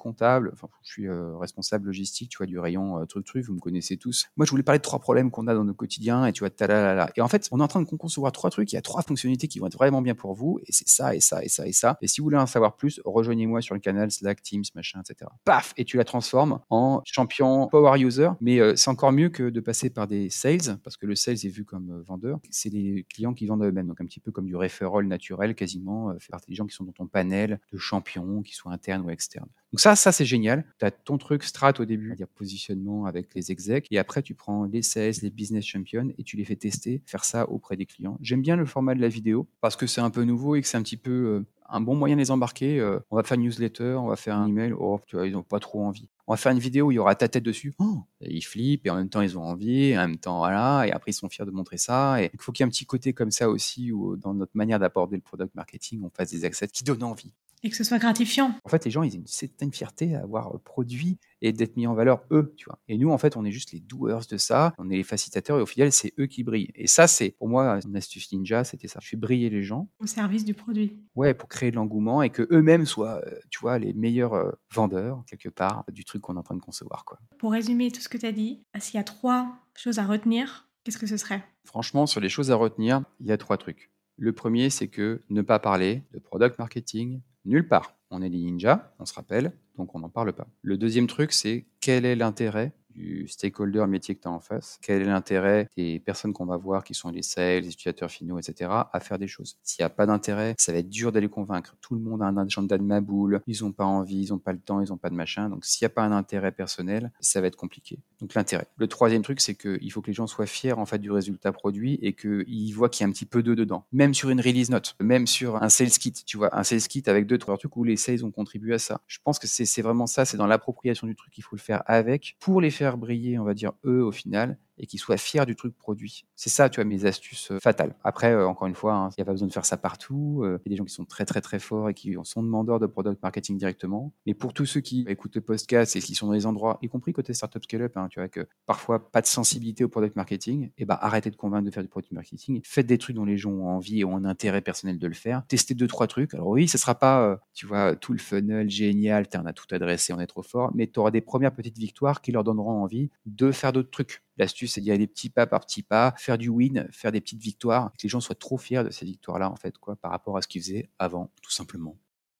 je 0.83 0.91
suis 0.91 1.09
euh, 1.09 1.37
responsable 1.37 1.87
logistique, 1.87 2.31
tu 2.31 2.39
vois, 2.39 2.47
du 2.47 2.59
rayon 2.59 3.05
truc 3.07 3.27
truc, 3.27 3.45
vous 3.45 3.55
me 3.55 3.61
connaissez 3.61 3.97
tous. 3.97 4.27
Moi, 4.37 4.47
je 4.47 4.51
voulais 4.51 4.63
parler 4.63 4.79
de 4.79 4.83
trois 4.83 4.99
problèmes 4.99 5.31
qu'on 5.31 5.47
a 5.47 5.55
dans 5.55 5.65
nos 5.65 5.75
quotidiens, 5.75 6.27
et 6.27 6.33
tu 6.33 6.41
vois, 6.41 6.51
ta 6.51 7.09
Et 7.17 7.21
en 7.21 7.29
fait, 7.29 7.49
on 7.51 7.61
est 7.61 7.63
en 7.63 7.69
train 7.69 7.83
de 7.83 7.87
concevoir 7.87 8.33
trois 8.33 8.51
trucs, 8.51 8.73
il 8.73 8.75
y 8.75 8.79
a 8.79 8.83
trois 8.83 9.03
fonctionnalités 9.03 9.49
qui 9.49 9.59
vont 9.59 9.67
être 9.67 9.77
vraiment 9.77 10.03
bien 10.03 10.15
pour 10.15 10.35
vous, 10.35 10.59
et 10.67 10.73
c'est 10.73 10.89
ça, 10.89 11.15
et 11.15 11.21
ça, 11.21 11.43
et 11.45 11.49
ça, 11.49 11.67
et 11.67 11.73
ça. 11.73 11.99
Et 12.01 12.09
si 12.09 12.21
vous 12.21 12.25
voulez 12.25 12.37
en 12.37 12.47
savoir 12.47 12.77
plus, 12.77 13.01
rejoignez-moi 13.05 13.61
sur 13.61 13.75
le 13.75 13.81
canal 13.81 14.11
Slack, 14.11 14.43
Teams, 14.43 14.65
machin, 14.75 15.01
etc. 15.01 15.31
Paf 15.45 15.73
Et 15.77 15.85
tu 15.85 15.97
la 15.97 16.05
transformes 16.05 16.61
en 16.71 17.03
champion 17.05 17.69
power 17.69 17.99
user. 18.01 18.31
Mais 18.41 18.61
euh, 18.61 18.77
c'est 18.77 18.91
encore 18.91 19.13
mieux 19.13 19.29
que 19.29 19.51
de 19.51 19.61
passer 19.61 19.91
par 19.91 20.07
des 20.07 20.31
sales, 20.31 20.79
parce 20.83 20.97
que 20.97 21.07
le 21.07 21.15
sales 21.15 21.35
est 21.35 21.49
vu 21.49 21.65
comme 21.65 21.91
euh, 21.91 22.03
vendeur. 22.03 22.39
C'est 22.51 22.71
les 22.71 23.05
clients 23.09 23.35
qui 23.35 23.47
vendent 23.47 23.65
eux-mêmes, 23.65 23.89
donc 23.89 24.01
un 24.01 24.07
petit 24.07 24.21
peu 24.21 24.31
comme 24.31 24.47
du 24.47 24.57
referral 24.57 25.07
naturel, 25.07 25.55
quasiment, 25.55 26.11
euh, 26.11 26.19
faire 26.19 26.39
des 26.47 26.55
gens 26.55 26.67
qui 26.67 26.75
sont 26.75 26.85
dans 26.85 26.93
ton 26.93 27.07
panel 27.07 27.61
de 27.73 27.79
champions, 27.79 28.43
qui 28.43 28.55
soient 28.55 28.73
internes 28.73 29.03
ou 29.03 29.11
externes. 29.11 29.49
Donc 29.73 29.81
ça, 29.81 29.97
ça 29.97 30.13
c'est 30.13 30.27
génial. 30.27 30.65
Tu 30.79 30.85
as 30.85 30.91
ton 30.91 31.17
truc 31.17 31.45
strat 31.45 31.73
au 31.79 31.85
début, 31.85 32.15
dire 32.15 32.29
positionnement 32.29 33.07
avec 33.07 33.35
les 33.35 33.51
execs, 33.51 33.87
et 33.91 33.99
après 33.99 34.23
tu 34.23 34.35
prends 34.35 34.65
les 34.65 34.83
sales, 34.83 35.15
les 35.23 35.31
business 35.31 35.65
champions, 35.65 36.11
et 36.19 36.23
tu 36.25 36.37
les 36.37 36.45
fais 36.45 36.57
tester, 36.57 37.03
faire 37.07 37.25
ça 37.25 37.49
auprès 37.49 37.77
des 37.77 37.87
clients. 37.87 38.19
J'aime 38.21 38.43
bien 38.43 38.57
le 38.57 38.67
format 38.67 38.95
de 38.95 39.01
la 39.01 39.09
vidéo 39.09 39.49
parce 39.61 39.77
que 39.77 39.87
c'est 39.87 40.03
un 40.03 40.11
peu 40.11 40.25
nouveau 40.25 40.57
et 40.57 40.61
que 40.61 40.67
c'est 40.69 40.77
un 40.77 40.83
petit 40.83 40.99
peu 40.99 41.11
euh, 41.11 41.47
un 41.71 41.81
bon 41.81 41.97
moyen 41.97 42.17
de 42.17 42.21
les 42.21 42.31
embarquer. 42.31 42.79
Euh, 42.79 42.99
on 43.11 43.17
va 43.17 43.23
faire 43.23 43.37
une 43.37 43.45
newsletter, 43.45 43.95
on 43.99 44.09
va 44.09 44.17
faire 44.17 44.37
un 44.37 44.49
email. 44.49 44.75
Oh, 44.79 45.01
tu 45.07 45.17
vois, 45.17 45.27
ils 45.27 45.33
n'ont 45.33 45.43
pas 45.43 45.59
trop 45.59 45.83
envie. 45.83 46.09
On 46.27 46.33
va 46.33 46.37
faire 46.37 46.53
une 46.53 46.59
vidéo 46.59 46.87
où 46.87 46.93
il 46.93 46.97
y 46.97 46.99
aura 46.99 47.15
ta 47.15 47.29
tête 47.29 47.43
dessus. 47.43 47.75
Oh, 47.79 48.03
ils 48.21 48.43
flippent 48.43 48.87
et 48.87 48.91
en 48.91 48.97
même 48.97 49.09
temps 49.09 49.23
ils 49.23 49.37
ont 49.37 49.43
envie, 49.43 49.87
et 49.87 49.99
en 49.99 50.09
même 50.09 50.19
temps 50.19 50.39
voilà, 50.39 50.87
et 50.87 50.93
après 50.93 51.11
ils 51.11 51.15
sont 51.15 51.29
fiers 51.29 51.45
de 51.45 51.51
montrer 51.51 51.79
ça. 51.79 52.23
Et 52.23 52.31
il 52.33 52.41
faut 52.41 52.53
qu'il 52.53 52.63
y 52.63 52.65
ait 52.65 52.69
un 52.69 52.71
petit 52.71 52.87
côté 52.87 53.13
comme 53.13 53.31
ça 53.31 53.49
aussi 53.49 53.93
où 53.93 54.17
dans 54.17 54.35
notre 54.35 54.53
manière 54.55 54.79
d'aborder 54.79 55.17
le 55.17 55.23
product 55.23 55.55
marketing, 55.55 56.03
on 56.05 56.11
fasse 56.11 56.31
des 56.31 56.45
accès 56.45 56.69
qui 56.69 56.85
donnent 56.85 57.05
envie. 57.05 57.33
Et 57.65 57.71
que 57.71 57.77
ce 57.77 57.85
soit 57.85 57.99
gratifiant. 57.99 58.57
En 58.65 58.69
fait, 58.69 58.85
les 58.85 58.91
gens, 58.91 59.05
ils 59.05 59.13
ont 59.15 59.21
une 59.21 59.27
certaine 59.29 59.73
fierté 59.73 60.17
à 60.17 60.23
avoir 60.23 60.59
produit 60.63 61.19
et 61.43 61.53
d'être 61.53 61.77
mis 61.77 61.87
en 61.87 61.95
valeur 61.95 62.25
eux, 62.33 62.55
tu 62.57 62.65
vois. 62.65 62.81
Et 62.89 62.99
nous, 62.99 63.11
en 63.11 63.19
fait, 63.19 63.37
on 63.37 63.45
est 63.45 63.53
juste 63.53 63.71
les 63.71 63.79
doers 63.79 64.27
de 64.29 64.37
ça, 64.37 64.75
on 64.79 64.91
est 64.91 64.97
les 64.97 65.05
facilitateurs 65.05 65.59
et 65.59 65.63
au 65.63 65.67
final, 65.67 65.93
c'est 65.93 66.13
eux 66.19 66.27
qui 66.27 66.43
brillent. 66.43 66.73
Et 66.75 66.89
ça, 66.89 67.07
c'est 67.07 67.37
pour 67.39 67.49
moi 67.49 67.79
une 67.85 67.95
astuce 67.95 68.33
ninja, 68.33 68.65
c'était 68.65 68.89
ça. 68.89 68.99
Je 69.01 69.11
fais 69.11 69.17
briller 69.17 69.49
les 69.49 69.63
gens. 69.63 69.89
Au 70.01 70.07
service 70.07 70.45
du 70.45 70.55
produit. 70.55 70.99
Ouais, 71.15 71.35
pour 71.35 71.49
créer 71.49 71.71
de 71.71 71.77
l'engouement 71.77 72.23
et 72.23 72.31
que 72.31 72.49
eux-mêmes 72.51 72.85
soient, 72.85 73.23
euh, 73.27 73.39
tu 73.49 73.61
vois, 73.61 73.79
les 73.79 73.93
meilleurs 73.93 74.35
euh, 74.35 74.51
vendeurs, 74.73 75.23
quelque 75.29 75.49
part, 75.49 75.85
du 75.93 76.05
truc 76.05 76.12
qu'on 76.21 76.37
est 76.37 76.39
en 76.39 76.43
train 76.43 76.57
de 76.57 76.61
concevoir, 76.61 77.05
quoi. 77.05 77.19
Pour 77.39 77.53
résumer 77.53 77.91
tout 77.91 78.01
ce 78.01 78.09
que 78.09 78.19
tu 78.19 78.27
as 78.27 78.33
dit, 78.33 78.63
s'il 78.79 78.97
y 78.97 79.01
a 79.01 79.05
trois 79.05 79.57
choses 79.75 79.99
à 79.99 80.07
retenir, 80.07 80.69
qu'est-ce 80.85 80.99
que 80.99 81.07
ce 81.07 81.17
serait? 81.17 81.45
Franchement, 81.65 82.07
sur 82.07 82.21
les 82.21 82.29
choses 82.29 82.51
à 82.51 82.57
retenir, 82.57 83.03
il 83.21 83.27
y 83.27 83.33
a 83.33 83.39
trois 83.39 83.57
trucs. 83.57 83.91
Le 84.17 84.33
premier, 84.33 84.71
c'est 84.71 84.89
que 84.89 85.21
ne 85.31 85.43
pas 85.43 85.59
parler 85.59 86.03
de 86.13 86.19
product 86.19 86.59
marketing, 86.59 87.21
Nulle 87.45 87.67
part. 87.67 87.97
On 88.11 88.23
est 88.23 88.31
des 88.31 88.39
ninjas, 88.39 88.93
on 88.99 89.07
se 89.07 89.15
rappelle, 89.15 89.53
donc 89.77 89.95
on 89.95 89.99
n'en 89.99 90.09
parle 90.09 90.33
pas. 90.33 90.47
Le 90.63 90.77
deuxième 90.79 91.07
truc, 91.07 91.33
c'est 91.33 91.67
quel 91.81 92.05
est 92.05 92.15
l'intérêt 92.15 92.73
du 92.95 93.27
stakeholder 93.29 93.87
métier 93.87 94.15
que 94.15 94.23
tu 94.23 94.29
as 94.29 94.31
en 94.31 94.41
face, 94.41 94.79
quel 94.83 95.03
est 95.03 95.07
l'intérêt 95.07 95.69
des 95.77 96.01
personnes 96.01 96.33
qu'on 96.33 96.47
va 96.47 96.57
voir 96.57 96.85
qui 96.85 96.95
sont 96.95 97.11
les 97.11 97.23
sales, 97.23 97.63
les 97.63 97.69
utilisateurs 97.69 98.11
finaux, 98.11 98.39
etc., 98.39 98.71
à 98.93 99.01
faire 99.01 99.19
des 99.19 99.29
choses? 99.29 99.57
S'il 99.63 99.83
n'y 99.83 99.87
a 99.87 99.91
pas 99.91 100.07
d'intérêt, 100.07 100.55
ça 100.59 100.73
va 100.73 100.79
être 100.79 100.89
dur 100.89 101.13
d'aller 101.13 101.29
convaincre. 101.29 101.77
Tout 101.81 101.95
le 101.95 102.01
monde 102.01 102.23
a 102.23 102.27
un 102.27 102.37
agenda 102.37 102.79
de 102.79 102.83
ma 102.83 103.01
boule, 103.01 103.41
ils 103.47 103.63
n'ont 103.63 103.73
pas 103.73 103.85
envie, 103.85 104.25
ils 104.25 104.31
n'ont 104.31 104.39
pas 104.39 104.53
le 104.53 104.59
temps, 104.59 104.81
ils 104.81 104.89
n'ont 104.89 104.97
pas 104.97 105.11
de 105.11 105.15
machin. 105.15 105.49
Donc 105.49 105.65
s'il 105.65 105.85
n'y 105.85 105.87
a 105.87 105.95
pas 105.95 106.03
un 106.03 106.13
intérêt 106.13 106.53
personnel, 106.53 107.13
ça 107.21 107.41
va 107.41 107.47
être 107.47 107.57
compliqué. 107.57 107.99
Donc 108.21 108.35
l'intérêt. 108.35 108.67
Le 108.77 108.87
troisième 108.87 109.23
truc, 109.23 109.41
c'est 109.41 109.55
qu'il 109.55 109.93
faut 109.93 110.01
que 110.01 110.09
les 110.09 110.13
gens 110.13 110.27
soient 110.27 110.47
fiers 110.47 110.73
en 110.73 110.87
fait 110.87 110.99
du 110.99 111.11
résultat 111.11 111.53
produit 111.53 111.99
et 112.03 112.13
qu'ils 112.15 112.73
voient 112.75 112.89
qu'il 112.89 113.05
y 113.05 113.07
a 113.07 113.09
un 113.09 113.13
petit 113.13 113.27
peu 113.27 113.43
d'eux 113.43 113.57
dedans. 113.57 113.85
Même 113.93 114.15
sur 114.15 114.31
une 114.31 114.41
release 114.41 114.71
note, 114.71 114.97
même 115.01 115.27
sur 115.27 115.63
un 115.63 115.69
sales 115.69 115.91
kit, 115.91 116.13
tu 116.13 116.37
vois, 116.37 116.57
un 116.57 116.63
sales 116.63 116.81
kit 116.81 117.03
avec 117.07 117.27
deux, 117.27 117.39
trois 117.39 117.57
trucs 117.57 117.77
où 117.77 117.85
les 117.85 117.97
sales 117.97 118.25
ont 118.25 118.31
contribué 118.31 118.75
à 118.75 118.79
ça. 118.79 119.01
Je 119.07 119.19
pense 119.23 119.39
que 119.39 119.47
c'est 119.47 119.83
vraiment 119.83 120.07
ça, 120.07 120.25
c'est 120.25 120.37
dans 120.37 120.47
l'appropriation 120.47 121.07
du 121.07 121.15
truc 121.15 121.33
qu'il 121.33 121.45
faut 121.45 121.57
le 121.57 121.61
faire 121.61 121.83
avec 121.87 122.37
pour 122.41 122.61
les 122.61 122.71
faire 122.71 122.82
briller, 122.91 123.39
on 123.39 123.45
va 123.45 123.55
dire, 123.55 123.73
eux, 123.85 124.03
au 124.05 124.13
final, 124.13 124.59
et 124.83 124.87
qu'ils 124.87 124.99
soient 124.99 125.17
fiers 125.17 125.47
du 125.47 125.57
truc 125.57 125.75
produit. 125.79 126.27
C'est 126.35 126.51
ça, 126.51 126.69
tu 126.69 126.77
vois, 126.77 126.85
mes 126.85 127.07
astuces 127.07 127.53
euh, 127.53 127.61
fatales. 127.61 127.95
Après, 128.03 128.33
euh, 128.33 128.47
encore 128.47 128.67
une 128.67 128.75
fois, 128.75 128.95
hein, 128.95 129.09
il 129.11 129.21
n'y 129.21 129.23
a 129.23 129.25
pas 129.25 129.33
besoin 129.33 129.47
de 129.47 129.53
faire 129.53 129.65
ça 129.65 129.77
partout. 129.77 130.43
Euh, 130.43 130.59
il 130.67 130.71
y 130.71 130.73
a 130.73 130.75
des 130.75 130.77
gens 130.77 130.85
qui 130.85 130.93
sont 130.93 131.05
très, 131.05 131.25
très, 131.25 131.41
très 131.41 131.61
forts 131.61 131.89
et 131.89 131.95
qui 131.95 132.17
sont 132.25 132.43
demandeurs 132.43 132.81
de 132.81 132.87
product 132.87 133.23
marketing 133.23 133.57
directement. 133.57 134.13
Mais 134.27 134.35
pour 134.35 134.53
tous 134.53 134.67
ceux 134.67 134.81
qui 134.81 135.07
écoutent 135.09 135.37
le 135.37 135.41
podcast 135.41 135.95
et 135.95 136.01
qui 136.01 136.17
sont 136.17 136.27
dans 136.27 136.33
les 136.33 136.47
endroits, 136.47 136.79
y 136.83 136.89
compris 136.89 137.13
côté 137.13 137.33
startup 137.33 137.63
scale-up, 137.63 137.97
hein, 137.97 138.09
tu 138.11 138.19
vois, 138.19 138.29
que 138.29 138.47
parfois 138.67 139.11
pas 139.11 139.21
de 139.21 139.27
sensibilité 139.27 139.85
au 139.85 139.89
product 139.89 140.17
marketing, 140.17 140.65
et 140.65 140.73
eh 140.79 140.85
ben 140.85 140.99
arrêtez 141.01 141.31
de 141.31 141.37
convaincre 141.37 141.65
de 141.65 141.71
faire 141.71 141.85
du 141.85 141.89
product 141.89 142.13
marketing. 142.13 142.61
Faites 142.65 142.87
des 142.87 142.99
trucs 142.99 143.15
dont 143.15 143.25
les 143.25 143.37
gens 143.37 143.53
ont 143.53 143.69
envie 143.69 144.01
et 144.01 144.05
ont 144.05 144.17
un 144.17 144.25
intérêt 144.25 144.63
personnel 144.63 144.99
de 144.99 145.07
le 145.07 145.15
faire. 145.15 145.45
Testez 145.47 145.75
deux, 145.75 145.87
trois 145.87 146.09
trucs. 146.09 146.35
Alors 146.35 146.49
oui, 146.49 146.67
ce 146.67 146.77
sera 146.77 146.97
pas, 146.97 147.41
tu 147.55 147.67
vois, 147.67 147.95
tout 147.95 148.13
le 148.13 148.19
funnel 148.19 148.69
génial, 148.69 149.29
tu 149.29 149.37
as 149.37 149.53
tout 149.53 149.67
adressé, 149.71 150.13
on 150.13 150.19
est 150.19 150.27
trop 150.27 150.43
fort, 150.43 150.73
mais 150.75 150.89
tu 150.89 150.99
auras 150.99 151.13
des 151.13 151.21
premières 151.21 151.55
petites 151.55 151.79
victoires 151.79 152.21
qui 152.21 152.33
leur 152.33 152.43
donneront 152.43 152.83
envie 152.83 153.11
de 153.27 153.53
faire 153.53 153.73
d'autres 153.73 153.91
trucs. 153.91 154.23
L'astuce, 154.37 154.73
c'est 154.73 154.81
d'y 154.81 154.91
aller 154.91 155.07
petit 155.07 155.29
pas 155.29 155.47
par 155.47 155.61
petit 155.61 155.83
pas, 155.83 156.15
faire 156.17 156.39
du 156.39 156.49
win, 156.49 156.89
faire 156.91 157.13
des 157.13 157.21
petites 157.21 157.43
victoires, 157.43 157.93
que 157.93 158.03
les 158.03 158.09
gens 158.09 158.21
soient 158.21 158.35
trop 158.35 158.59
fiers 158.59 158.85
de 158.85 158.91
ces 158.91 159.05
victoires-là, 159.05 159.51
en 159.51 159.57
fait, 159.57 159.79
quoi, 159.79 159.97
par 159.97 160.11
rapport 160.11 160.37
à 160.37 160.43
ce 160.43 160.49
qu'ils 160.49 160.63
faisaient 160.63 160.91
avant, 160.99 161.31
tout 161.43 161.51
simplement. 161.51 161.97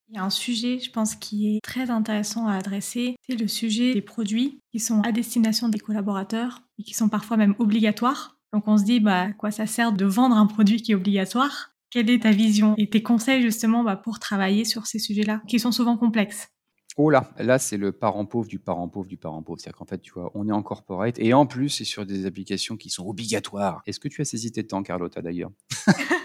Il 0.09 0.17
y 0.17 0.19
a 0.19 0.25
un 0.25 0.31
sujet, 0.31 0.79
je 0.79 0.91
pense, 0.91 1.15
qui 1.15 1.57
est 1.57 1.61
très 1.63 1.91
intéressant 1.91 2.47
à 2.47 2.57
adresser, 2.57 3.17
c'est 3.27 3.37
le 3.37 3.49
sujet 3.49 3.95
des 3.95 4.03
produits 4.03 4.61
qui 4.71 4.79
sont 4.79 5.01
à 5.03 5.13
destination 5.13 5.69
des 5.71 5.79
collaborateurs 5.79 6.63
et 6.79 6.83
qui 6.83 6.93
sont 6.93 7.09
parfois 7.09 7.39
même 7.39 7.55
obligatoires. 7.59 8.37
Donc 8.53 8.69
on 8.69 8.77
se 8.77 8.85
dit, 8.85 9.01
bah, 9.01 9.33
quoi 9.33 9.51
ça 9.51 9.67
sert 9.67 9.93
de 9.93 10.05
vendre 10.05 10.37
un 10.37 10.47
produit 10.47 10.83
qui 10.83 10.93
est 10.93 10.95
obligatoire? 10.95 11.73
Quelle 11.89 12.11
est 12.11 12.25
ta 12.25 12.31
vision 12.31 12.75
et 12.77 12.91
tes 12.91 13.03
conseils 13.03 13.43
justement 13.43 13.85
bah, 13.85 13.97
pour 13.97 14.19
travailler 14.19 14.65
sur 14.65 14.87
ces 14.87 14.99
sujets-là, 14.99 15.43
qui 15.49 15.59
sont 15.59 15.73
souvent 15.73 15.97
complexes? 15.97 16.49
Oh 16.99 17.11
là, 17.11 17.31
là 17.39 17.59
c'est 17.59 17.77
le 17.77 17.93
parent 17.93 18.27
pauvre 18.27 18.49
du 18.49 18.59
parent 18.59 18.89
pauvre 18.89 19.07
du 19.07 19.17
parent 19.17 19.43
pauvre. 19.43 19.59
C'est-à-dire 19.61 19.79
qu'en 19.79 19.87
fait, 19.87 20.01
tu 20.01 20.13
vois, 20.13 20.31
on 20.35 20.49
est 20.49 20.53
en 20.53 20.63
corporate 20.63 21.19
et 21.19 21.33
en 21.33 21.47
plus, 21.47 21.71
c'est 21.71 21.85
sur 21.85 22.05
des 22.05 22.27
applications 22.27 22.77
qui 22.77 22.91
sont 22.91 23.07
obligatoires. 23.07 23.83
Est-ce 23.87 24.01
que 24.01 24.09
tu 24.09 24.21
as 24.21 24.25
saisi 24.25 24.53
tes 24.53 24.67
temps, 24.67 24.83
Carlotta, 24.83 25.23
d'ailleurs? 25.23 25.51